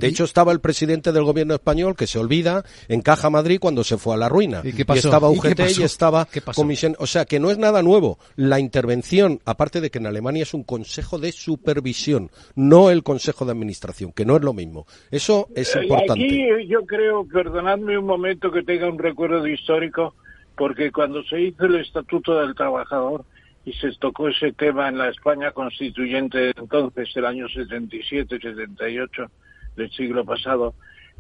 De 0.01 0.07
hecho, 0.07 0.23
estaba 0.23 0.51
el 0.51 0.59
presidente 0.59 1.11
del 1.11 1.23
gobierno 1.23 1.53
español, 1.53 1.95
que 1.95 2.07
se 2.07 2.19
olvida, 2.19 2.63
en 2.87 3.01
Caja 3.01 3.29
Madrid 3.29 3.59
cuando 3.59 3.83
se 3.83 3.97
fue 3.97 4.15
a 4.15 4.17
la 4.17 4.29
ruina. 4.29 4.61
¿Y, 4.63 4.73
qué 4.73 4.85
pasó? 4.85 5.07
estaba 5.07 5.29
UGT 5.29 5.59
¿Y, 5.79 5.83
estaba 5.83 6.27
Comisión. 6.55 6.95
O 6.99 7.07
sea, 7.07 7.25
que 7.25 7.39
no 7.39 7.51
es 7.51 7.57
nada 7.57 7.81
nuevo. 7.81 8.17
La 8.35 8.59
intervención, 8.59 9.39
aparte 9.45 9.81
de 9.81 9.89
que 9.89 9.99
en 9.99 10.07
Alemania 10.07 10.43
es 10.43 10.53
un 10.53 10.63
consejo 10.63 11.19
de 11.19 11.31
supervisión, 11.31 12.29
no 12.55 12.89
el 12.89 13.03
consejo 13.03 13.45
de 13.45 13.51
administración, 13.51 14.11
que 14.11 14.25
no 14.25 14.35
es 14.35 14.41
lo 14.41 14.53
mismo. 14.53 14.85
Eso 15.11 15.47
es 15.55 15.75
eh, 15.75 15.83
importante. 15.83 16.13
Aquí 16.23 16.67
yo 16.67 16.85
creo, 16.85 17.25
perdonadme 17.25 17.97
un 17.97 18.05
momento 18.05 18.51
que 18.51 18.63
tenga 18.63 18.89
un 18.89 18.97
recuerdo 18.97 19.45
histórico, 19.47 20.15
porque 20.55 20.91
cuando 20.91 21.23
se 21.23 21.41
hizo 21.41 21.65
el 21.65 21.75
Estatuto 21.75 22.39
del 22.39 22.55
Trabajador, 22.55 23.25
y 23.63 23.73
se 23.73 23.91
tocó 23.99 24.27
ese 24.27 24.53
tema 24.53 24.89
en 24.89 24.97
la 24.97 25.09
España 25.09 25.51
constituyente 25.51 26.51
entonces, 26.57 27.09
el 27.15 27.25
año 27.25 27.47
77-78, 27.47 29.29
del 29.75 29.91
siglo 29.91 30.25
pasado, 30.25 30.73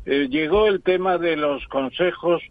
eh, 0.05 0.27
llegó 0.29 0.67
el 0.67 0.81
tema 0.81 1.17
de 1.17 1.35
los 1.35 1.65
consejos 1.67 2.41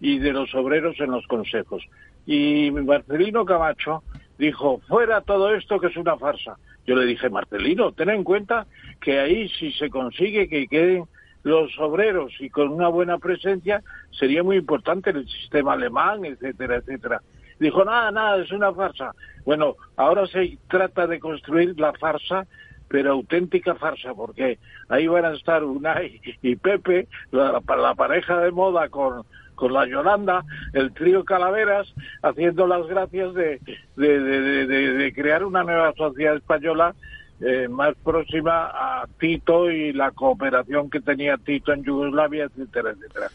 y 0.00 0.18
de 0.18 0.32
los 0.32 0.54
obreros 0.54 0.98
en 1.00 1.10
los 1.10 1.26
consejos. 1.26 1.82
Y 2.26 2.70
Marcelino 2.70 3.44
Camacho 3.44 4.02
dijo, 4.38 4.80
fuera 4.88 5.20
todo 5.20 5.54
esto 5.54 5.80
que 5.80 5.88
es 5.88 5.96
una 5.96 6.16
farsa. 6.16 6.56
Yo 6.86 6.96
le 6.96 7.06
dije, 7.06 7.28
Marcelino, 7.28 7.92
ten 7.92 8.10
en 8.10 8.24
cuenta 8.24 8.66
que 9.00 9.18
ahí 9.18 9.48
si 9.48 9.72
se 9.72 9.90
consigue 9.90 10.48
que 10.48 10.66
queden 10.66 11.04
los 11.42 11.78
obreros 11.78 12.32
y 12.40 12.50
con 12.50 12.68
una 12.68 12.88
buena 12.88 13.18
presencia, 13.18 13.82
sería 14.10 14.42
muy 14.42 14.56
importante 14.56 15.10
el 15.10 15.26
sistema 15.28 15.72
alemán, 15.72 16.24
etcétera, 16.24 16.76
etcétera. 16.76 17.22
Dijo, 17.58 17.84
nada, 17.84 18.10
nada, 18.10 18.42
es 18.42 18.52
una 18.52 18.72
farsa. 18.72 19.12
Bueno, 19.44 19.76
ahora 19.96 20.26
se 20.26 20.58
trata 20.68 21.06
de 21.06 21.18
construir 21.18 21.78
la 21.78 21.92
farsa 21.92 22.46
pero 22.90 23.12
auténtica 23.12 23.76
farsa, 23.76 24.12
porque 24.14 24.58
ahí 24.88 25.06
van 25.06 25.24
a 25.24 25.34
estar 25.34 25.62
Unai 25.62 26.20
y 26.42 26.56
Pepe, 26.56 27.06
la, 27.30 27.60
pareja 27.94 28.40
de 28.40 28.50
moda 28.50 28.88
con, 28.88 29.22
con 29.54 29.72
la 29.72 29.86
Yolanda, 29.86 30.44
el 30.72 30.92
trío 30.92 31.24
Calaveras, 31.24 31.94
haciendo 32.20 32.66
las 32.66 32.84
gracias 32.88 33.32
de, 33.34 33.60
de, 33.96 34.66
de, 34.66 35.12
crear 35.14 35.44
una 35.44 35.62
nueva 35.62 35.92
sociedad 35.92 36.34
española 36.34 36.96
eh, 37.40 37.68
más 37.68 37.94
próxima 38.02 38.66
a 38.74 39.06
Tito 39.20 39.70
y 39.70 39.92
la 39.92 40.10
cooperación 40.10 40.90
que 40.90 41.00
tenía 41.00 41.36
Tito 41.36 41.72
en 41.72 41.84
Yugoslavia, 41.84 42.46
etcétera, 42.46 42.90
etcétera 42.90 43.28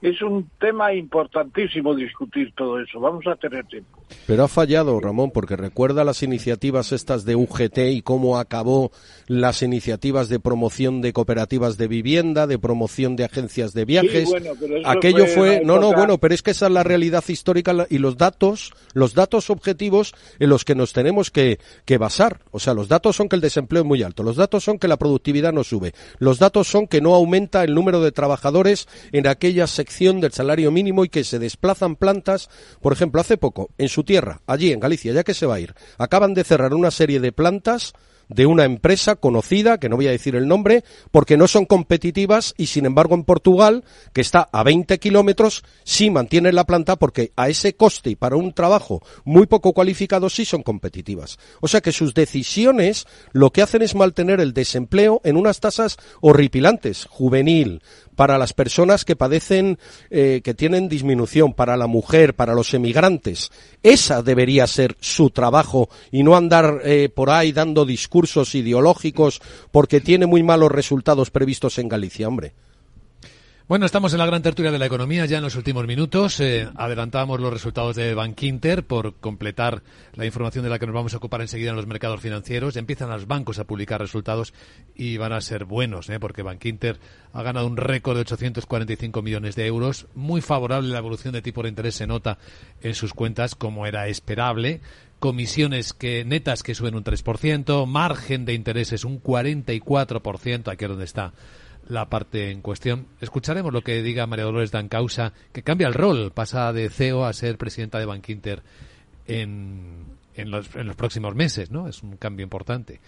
es 0.00 0.22
un 0.22 0.48
tema 0.60 0.94
importantísimo 0.94 1.94
discutir 1.94 2.52
todo 2.54 2.78
eso. 2.80 3.00
Vamos 3.00 3.26
a 3.26 3.34
tener 3.34 3.66
tiempo. 3.66 3.98
Pero 4.26 4.44
ha 4.44 4.48
fallado, 4.48 4.98
Ramón, 5.00 5.32
porque 5.32 5.56
recuerda 5.56 6.04
las 6.04 6.22
iniciativas 6.22 6.92
estas 6.92 7.24
de 7.24 7.34
UGT 7.34 7.78
y 7.90 8.02
cómo 8.02 8.38
acabó 8.38 8.92
las 9.26 9.62
iniciativas 9.62 10.28
de 10.28 10.38
promoción 10.38 11.00
de 11.00 11.12
cooperativas 11.12 11.78
de 11.78 11.88
vivienda, 11.88 12.46
de 12.46 12.58
promoción 12.58 13.16
de 13.16 13.24
agencias 13.24 13.72
de 13.72 13.84
viajes. 13.84 14.32
Aquello 14.84 15.26
fue, 15.26 15.62
no, 15.64 15.80
no, 15.80 15.92
bueno, 15.92 16.18
pero 16.18 16.32
es 16.32 16.42
que 16.42 16.52
esa 16.52 16.66
es 16.66 16.72
la 16.72 16.84
realidad 16.84 17.24
histórica 17.26 17.74
y 17.90 17.98
los 17.98 18.16
datos, 18.16 18.72
los 18.94 19.14
datos 19.14 19.50
objetivos 19.50 20.14
en 20.38 20.48
los 20.48 20.64
que 20.64 20.76
nos 20.76 20.92
tenemos 20.92 21.30
que, 21.32 21.58
que 21.84 21.98
basar. 21.98 22.40
O 22.52 22.60
sea, 22.60 22.72
los 22.72 22.88
datos 22.88 23.16
son 23.16 23.28
que 23.28 23.36
el 23.36 23.42
desempleo 23.42 23.82
es 23.82 23.88
muy 23.88 24.04
alto, 24.04 24.22
los 24.22 24.36
datos 24.36 24.62
son 24.62 24.78
que 24.78 24.88
la 24.88 24.96
productividad 24.96 25.52
no 25.52 25.64
sube, 25.64 25.92
los 26.18 26.38
datos 26.38 26.68
son 26.68 26.86
que 26.86 27.00
no 27.00 27.14
aumenta 27.14 27.64
el 27.64 27.74
número 27.74 28.00
de 28.00 28.12
trabajadores 28.12 28.88
en 29.10 29.26
aquellas 29.26 29.70
secciones 29.70 29.87
del 29.88 30.32
salario 30.32 30.70
mínimo 30.70 31.04
y 31.04 31.08
que 31.08 31.24
se 31.24 31.38
desplazan 31.38 31.96
plantas, 31.96 32.48
por 32.80 32.92
ejemplo, 32.92 33.20
hace 33.20 33.36
poco, 33.36 33.70
en 33.78 33.88
su 33.88 34.04
tierra, 34.04 34.42
allí 34.46 34.70
en 34.70 34.80
Galicia, 34.80 35.12
ya 35.12 35.24
que 35.24 35.34
se 35.34 35.46
va 35.46 35.56
a 35.56 35.60
ir, 35.60 35.74
acaban 35.96 36.34
de 36.34 36.44
cerrar 36.44 36.74
una 36.74 36.90
serie 36.90 37.20
de 37.20 37.32
plantas 37.32 37.94
de 38.28 38.46
una 38.46 38.64
empresa 38.64 39.16
conocida, 39.16 39.78
que 39.78 39.88
no 39.88 39.96
voy 39.96 40.06
a 40.06 40.12
decir 40.12 40.36
el 40.36 40.48
nombre, 40.48 40.84
porque 41.10 41.36
no 41.36 41.48
son 41.48 41.64
competitivas 41.64 42.54
y 42.56 42.66
sin 42.66 42.86
embargo 42.86 43.14
en 43.14 43.24
Portugal, 43.24 43.84
que 44.12 44.20
está 44.20 44.48
a 44.52 44.62
20 44.62 44.98
kilómetros, 44.98 45.64
sí 45.84 46.10
mantienen 46.10 46.54
la 46.54 46.64
planta 46.64 46.96
porque 46.96 47.32
a 47.36 47.48
ese 47.48 47.74
coste 47.74 48.10
y 48.10 48.16
para 48.16 48.36
un 48.36 48.52
trabajo 48.52 49.02
muy 49.24 49.46
poco 49.46 49.72
cualificado 49.72 50.28
sí 50.28 50.44
son 50.44 50.62
competitivas. 50.62 51.38
O 51.60 51.68
sea 51.68 51.80
que 51.80 51.92
sus 51.92 52.14
decisiones 52.14 53.06
lo 53.32 53.50
que 53.50 53.62
hacen 53.62 53.82
es 53.82 53.94
mantener 53.94 54.40
el 54.40 54.52
desempleo 54.52 55.20
en 55.24 55.36
unas 55.36 55.60
tasas 55.60 55.96
horripilantes, 56.20 57.06
juvenil, 57.06 57.82
para 58.14 58.36
las 58.36 58.52
personas 58.52 59.04
que 59.04 59.14
padecen, 59.14 59.78
eh, 60.10 60.40
que 60.42 60.52
tienen 60.52 60.88
disminución, 60.88 61.54
para 61.54 61.76
la 61.76 61.86
mujer, 61.86 62.34
para 62.34 62.52
los 62.52 62.74
emigrantes. 62.74 63.50
Esa 63.82 64.22
debería 64.22 64.66
ser 64.66 64.96
su 64.98 65.30
trabajo 65.30 65.88
y 66.10 66.24
no 66.24 66.36
andar 66.36 66.80
eh, 66.84 67.10
por 67.14 67.30
ahí 67.30 67.52
dando 67.52 67.84
discursos 67.84 68.17
ideológicos 68.54 69.40
porque 69.70 70.00
tiene 70.00 70.26
muy 70.26 70.42
malos 70.42 70.72
resultados 70.72 71.30
previstos 71.30 71.78
en 71.78 71.88
Galicia, 71.88 72.28
hombre. 72.28 72.54
Bueno, 73.68 73.84
estamos 73.84 74.14
en 74.14 74.18
la 74.18 74.24
gran 74.24 74.40
tertulia 74.40 74.72
de 74.72 74.78
la 74.78 74.86
economía 74.86 75.26
ya 75.26 75.36
en 75.36 75.44
los 75.44 75.54
últimos 75.54 75.86
minutos. 75.86 76.40
Eh, 76.40 76.66
adelantamos 76.76 77.38
los 77.38 77.52
resultados 77.52 77.96
de 77.96 78.14
Bankinter 78.14 78.86
por 78.86 79.16
completar 79.16 79.82
la 80.14 80.24
información 80.24 80.64
de 80.64 80.70
la 80.70 80.78
que 80.78 80.86
nos 80.86 80.94
vamos 80.94 81.12
a 81.12 81.18
ocupar 81.18 81.42
enseguida 81.42 81.68
en 81.68 81.76
los 81.76 81.86
mercados 81.86 82.18
financieros. 82.18 82.76
Empiezan 82.76 83.10
los 83.10 83.26
bancos 83.26 83.58
a 83.58 83.64
publicar 83.64 84.00
resultados 84.00 84.54
y 84.94 85.18
van 85.18 85.34
a 85.34 85.42
ser 85.42 85.66
buenos, 85.66 86.08
¿eh? 86.08 86.18
porque 86.18 86.40
Bankinter 86.40 86.98
ha 87.34 87.42
ganado 87.42 87.66
un 87.66 87.76
récord 87.76 88.14
de 88.14 88.22
845 88.22 89.20
millones 89.20 89.54
de 89.54 89.66
euros. 89.66 90.06
Muy 90.14 90.40
favorable 90.40 90.88
la 90.88 91.00
evolución 91.00 91.34
de 91.34 91.42
tipo 91.42 91.62
de 91.62 91.68
interés 91.68 91.94
se 91.94 92.06
nota 92.06 92.38
en 92.80 92.94
sus 92.94 93.12
cuentas 93.12 93.54
como 93.54 93.84
era 93.84 94.08
esperable 94.08 94.80
comisiones 95.18 95.92
que 95.92 96.24
netas 96.24 96.62
que 96.62 96.74
suben 96.74 96.94
un 96.94 97.04
3%, 97.04 97.86
margen 97.86 98.44
de 98.44 98.54
intereses 98.54 99.04
un 99.04 99.22
44%, 99.22 100.70
aquí 100.70 100.84
es 100.84 100.88
donde 100.88 101.04
está 101.04 101.32
la 101.88 102.08
parte 102.08 102.50
en 102.50 102.60
cuestión. 102.60 103.06
Escucharemos 103.20 103.72
lo 103.72 103.82
que 103.82 104.02
diga 104.02 104.26
María 104.26 104.44
Dolores 104.44 104.70
Dancausa, 104.70 105.32
que 105.52 105.62
cambia 105.62 105.88
el 105.88 105.94
rol, 105.94 106.32
pasa 106.32 106.72
de 106.72 106.90
CEO 106.90 107.24
a 107.24 107.32
ser 107.32 107.56
presidenta 107.56 107.98
de 107.98 108.06
Bankinter 108.06 108.62
en, 109.26 110.04
en, 110.34 110.50
los, 110.50 110.74
en 110.76 110.86
los 110.86 110.96
próximos 110.96 111.34
meses, 111.34 111.70
¿no? 111.70 111.88
Es 111.88 112.02
un 112.02 112.16
cambio 112.16 112.44
importante. 112.44 113.00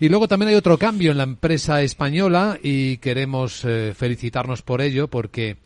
Y 0.00 0.08
luego 0.08 0.26
también 0.26 0.48
hay 0.50 0.54
otro 0.56 0.76
cambio 0.76 1.12
en 1.12 1.18
la 1.18 1.24
empresa 1.24 1.82
española 1.82 2.58
y 2.62 2.96
queremos 2.98 3.64
eh, 3.64 3.94
felicitarnos 3.96 4.62
por 4.62 4.80
ello 4.80 5.08
porque 5.08 5.58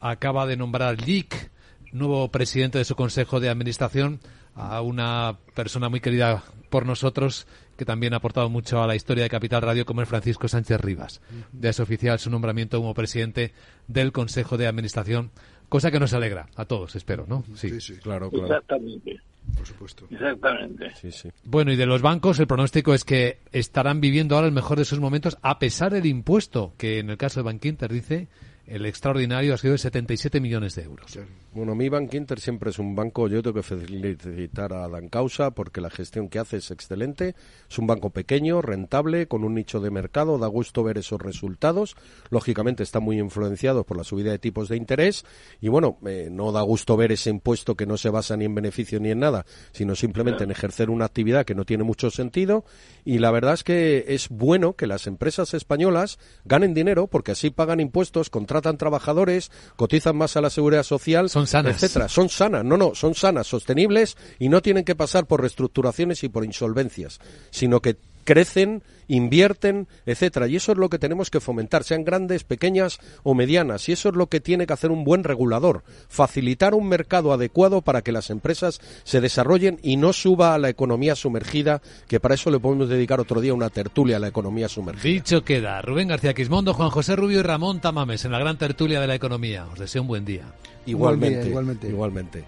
acaba 0.00 0.46
de 0.46 0.56
nombrar 0.56 1.00
LIC, 1.00 1.50
nuevo 1.92 2.30
presidente 2.30 2.78
de 2.78 2.84
su 2.84 2.94
consejo 2.94 3.40
de 3.40 3.48
administración, 3.48 4.20
a 4.54 4.80
una 4.82 5.36
persona 5.54 5.88
muy 5.88 6.00
querida 6.00 6.42
por 6.68 6.86
nosotros 6.86 7.46
que 7.76 7.84
también 7.86 8.12
ha 8.12 8.18
aportado 8.18 8.50
mucho 8.50 8.82
a 8.82 8.86
la 8.86 8.94
historia 8.94 9.24
de 9.24 9.30
Capital 9.30 9.62
Radio, 9.62 9.86
como 9.86 10.02
es 10.02 10.08
Francisco 10.08 10.48
Sánchez 10.48 10.80
Rivas. 10.82 11.22
Ya 11.58 11.70
es 11.70 11.80
oficial 11.80 12.18
su 12.18 12.30
nombramiento 12.30 12.78
como 12.78 12.92
presidente 12.92 13.54
del 13.88 14.12
Consejo 14.12 14.58
de 14.58 14.66
Administración, 14.66 15.30
cosa 15.70 15.90
que 15.90 15.98
nos 15.98 16.12
alegra 16.12 16.46
a 16.56 16.66
todos, 16.66 16.94
espero, 16.94 17.24
¿no? 17.26 17.42
Sí, 17.54 17.80
sí, 17.80 17.96
claro, 17.96 18.30
claro. 18.30 18.46
Exactamente. 18.46 19.20
Por 19.56 19.66
supuesto. 19.66 20.06
Exactamente. 20.10 20.94
Sí, 20.94 21.10
sí. 21.10 21.30
Bueno, 21.44 21.72
y 21.72 21.76
de 21.76 21.86
los 21.86 22.02
bancos, 22.02 22.38
el 22.38 22.46
pronóstico 22.46 22.92
es 22.92 23.04
que 23.04 23.38
estarán 23.50 24.02
viviendo 24.02 24.34
ahora 24.34 24.48
el 24.48 24.52
mejor 24.52 24.78
de 24.78 24.84
sus 24.84 25.00
momentos, 25.00 25.38
a 25.40 25.58
pesar 25.58 25.90
del 25.90 26.04
impuesto, 26.04 26.74
que 26.76 26.98
en 26.98 27.08
el 27.08 27.16
caso 27.16 27.40
de 27.40 27.44
Bankinter 27.44 27.90
dice 27.90 28.28
el 28.70 28.86
extraordinario 28.86 29.52
ha 29.52 29.58
sido 29.58 29.72
de 29.72 29.78
77 29.78 30.40
millones 30.40 30.76
de 30.76 30.84
euros. 30.84 31.18
Bueno, 31.52 31.74
mi 31.74 31.88
Bank 31.88 32.14
Inter 32.14 32.38
siempre 32.38 32.70
es 32.70 32.78
un 32.78 32.94
banco, 32.94 33.26
yo 33.26 33.42
tengo 33.42 33.54
que 33.54 33.64
felicitar 33.64 34.72
a 34.72 34.88
Dan 34.88 35.08
Causa 35.08 35.50
porque 35.50 35.80
la 35.80 35.90
gestión 35.90 36.28
que 36.28 36.38
hace 36.38 36.58
es 36.58 36.70
excelente. 36.70 37.34
Es 37.68 37.78
un 37.80 37.88
banco 37.88 38.10
pequeño, 38.10 38.62
rentable, 38.62 39.26
con 39.26 39.42
un 39.42 39.54
nicho 39.54 39.80
de 39.80 39.90
mercado, 39.90 40.38
da 40.38 40.46
gusto 40.46 40.84
ver 40.84 40.98
esos 40.98 41.20
resultados. 41.20 41.96
Lógicamente 42.30 42.84
está 42.84 43.00
muy 43.00 43.18
influenciado 43.18 43.82
por 43.82 43.96
la 43.96 44.04
subida 44.04 44.30
de 44.30 44.38
tipos 44.38 44.68
de 44.68 44.76
interés 44.76 45.24
y 45.60 45.66
bueno, 45.66 45.98
eh, 46.06 46.28
no 46.30 46.52
da 46.52 46.62
gusto 46.62 46.96
ver 46.96 47.10
ese 47.10 47.30
impuesto 47.30 47.74
que 47.74 47.86
no 47.86 47.96
se 47.96 48.10
basa 48.10 48.36
ni 48.36 48.44
en 48.44 48.54
beneficio 48.54 49.00
ni 49.00 49.10
en 49.10 49.18
nada, 49.18 49.46
sino 49.72 49.96
simplemente 49.96 50.44
en 50.44 50.52
ejercer 50.52 50.90
una 50.90 51.06
actividad 51.06 51.44
que 51.44 51.56
no 51.56 51.64
tiene 51.64 51.82
mucho 51.82 52.12
sentido 52.12 52.64
y 53.04 53.18
la 53.18 53.32
verdad 53.32 53.54
es 53.54 53.64
que 53.64 54.04
es 54.08 54.28
bueno 54.28 54.74
que 54.74 54.86
las 54.86 55.08
empresas 55.08 55.54
españolas 55.54 56.20
ganen 56.44 56.72
dinero 56.72 57.08
porque 57.08 57.32
así 57.32 57.50
pagan 57.50 57.80
impuestos, 57.80 58.30
contratan 58.60 58.76
trabajadores, 58.76 59.50
cotizan 59.76 60.16
más 60.16 60.36
a 60.36 60.40
la 60.40 60.50
seguridad 60.50 60.82
social, 60.82 61.30
son 61.30 61.46
sanas. 61.46 61.74
etcétera. 61.74 62.08
Son 62.08 62.28
sanas, 62.28 62.64
no, 62.64 62.76
no, 62.76 62.94
son 62.94 63.14
sanas, 63.14 63.46
sostenibles 63.46 64.16
y 64.38 64.48
no 64.48 64.60
tienen 64.60 64.84
que 64.84 64.94
pasar 64.94 65.26
por 65.26 65.40
reestructuraciones 65.40 66.22
y 66.24 66.28
por 66.28 66.44
insolvencias, 66.44 67.20
sino 67.50 67.80
que 67.80 67.96
crecen, 68.30 68.84
invierten, 69.08 69.88
etcétera. 70.06 70.46
Y 70.46 70.54
eso 70.54 70.70
es 70.70 70.78
lo 70.78 70.88
que 70.88 71.00
tenemos 71.00 71.30
que 71.30 71.40
fomentar, 71.40 71.82
sean 71.82 72.04
grandes, 72.04 72.44
pequeñas 72.44 73.00
o 73.24 73.34
medianas. 73.34 73.88
Y 73.88 73.92
eso 73.92 74.10
es 74.10 74.14
lo 74.14 74.28
que 74.28 74.38
tiene 74.38 74.68
que 74.68 74.72
hacer 74.72 74.92
un 74.92 75.02
buen 75.02 75.24
regulador, 75.24 75.82
facilitar 76.08 76.74
un 76.74 76.88
mercado 76.88 77.32
adecuado 77.32 77.82
para 77.82 78.02
que 78.02 78.12
las 78.12 78.30
empresas 78.30 78.80
se 79.02 79.20
desarrollen 79.20 79.80
y 79.82 79.96
no 79.96 80.12
suba 80.12 80.54
a 80.54 80.58
la 80.58 80.68
economía 80.68 81.16
sumergida, 81.16 81.82
que 82.06 82.20
para 82.20 82.36
eso 82.36 82.52
le 82.52 82.60
podemos 82.60 82.88
dedicar 82.88 83.18
otro 83.18 83.40
día 83.40 83.52
una 83.52 83.68
tertulia 83.68 84.18
a 84.18 84.20
la 84.20 84.28
economía 84.28 84.68
sumergida. 84.68 85.12
Dicho 85.12 85.42
queda, 85.42 85.82
Rubén 85.82 86.06
García 86.06 86.32
Quismondo, 86.32 86.72
Juan 86.72 86.90
José 86.90 87.16
Rubio 87.16 87.40
y 87.40 87.42
Ramón 87.42 87.80
Tamames 87.80 88.24
en 88.24 88.30
la 88.30 88.38
gran 88.38 88.58
tertulia 88.58 89.00
de 89.00 89.08
la 89.08 89.16
economía. 89.16 89.66
Os 89.72 89.80
deseo 89.80 90.02
un 90.02 90.08
buen 90.08 90.24
día. 90.24 90.44
Igualmente, 90.86 91.48
igualmente. 91.48 91.88
igualmente. 91.88 92.44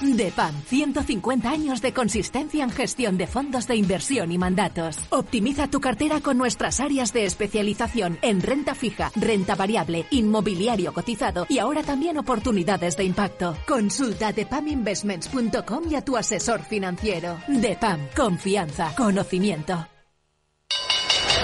DEPAM, 0.00 0.54
150 0.64 1.50
años 1.50 1.82
de 1.82 1.92
consistencia 1.92 2.64
en 2.64 2.70
gestión 2.70 3.18
de 3.18 3.26
fondos 3.26 3.66
de 3.66 3.76
inversión 3.76 4.32
y 4.32 4.38
mandatos. 4.38 4.96
Optimiza 5.10 5.68
tu 5.68 5.80
cartera 5.80 6.20
con 6.20 6.38
nuestras 6.38 6.80
áreas 6.80 7.12
de 7.12 7.26
especialización 7.26 8.18
en 8.22 8.40
renta 8.40 8.74
fija, 8.74 9.12
renta 9.14 9.54
variable, 9.54 10.06
inmobiliario 10.10 10.92
cotizado 10.92 11.46
y 11.48 11.58
ahora 11.58 11.82
también 11.82 12.18
oportunidades 12.18 12.96
de 12.96 13.04
impacto. 13.04 13.56
Consulta 13.66 14.32
depaminvestments.com 14.32 15.84
y 15.90 15.94
a 15.94 16.04
tu 16.04 16.16
asesor 16.16 16.62
financiero. 16.62 17.38
DEPAM, 17.48 18.00
confianza, 18.16 18.94
conocimiento. 18.96 19.89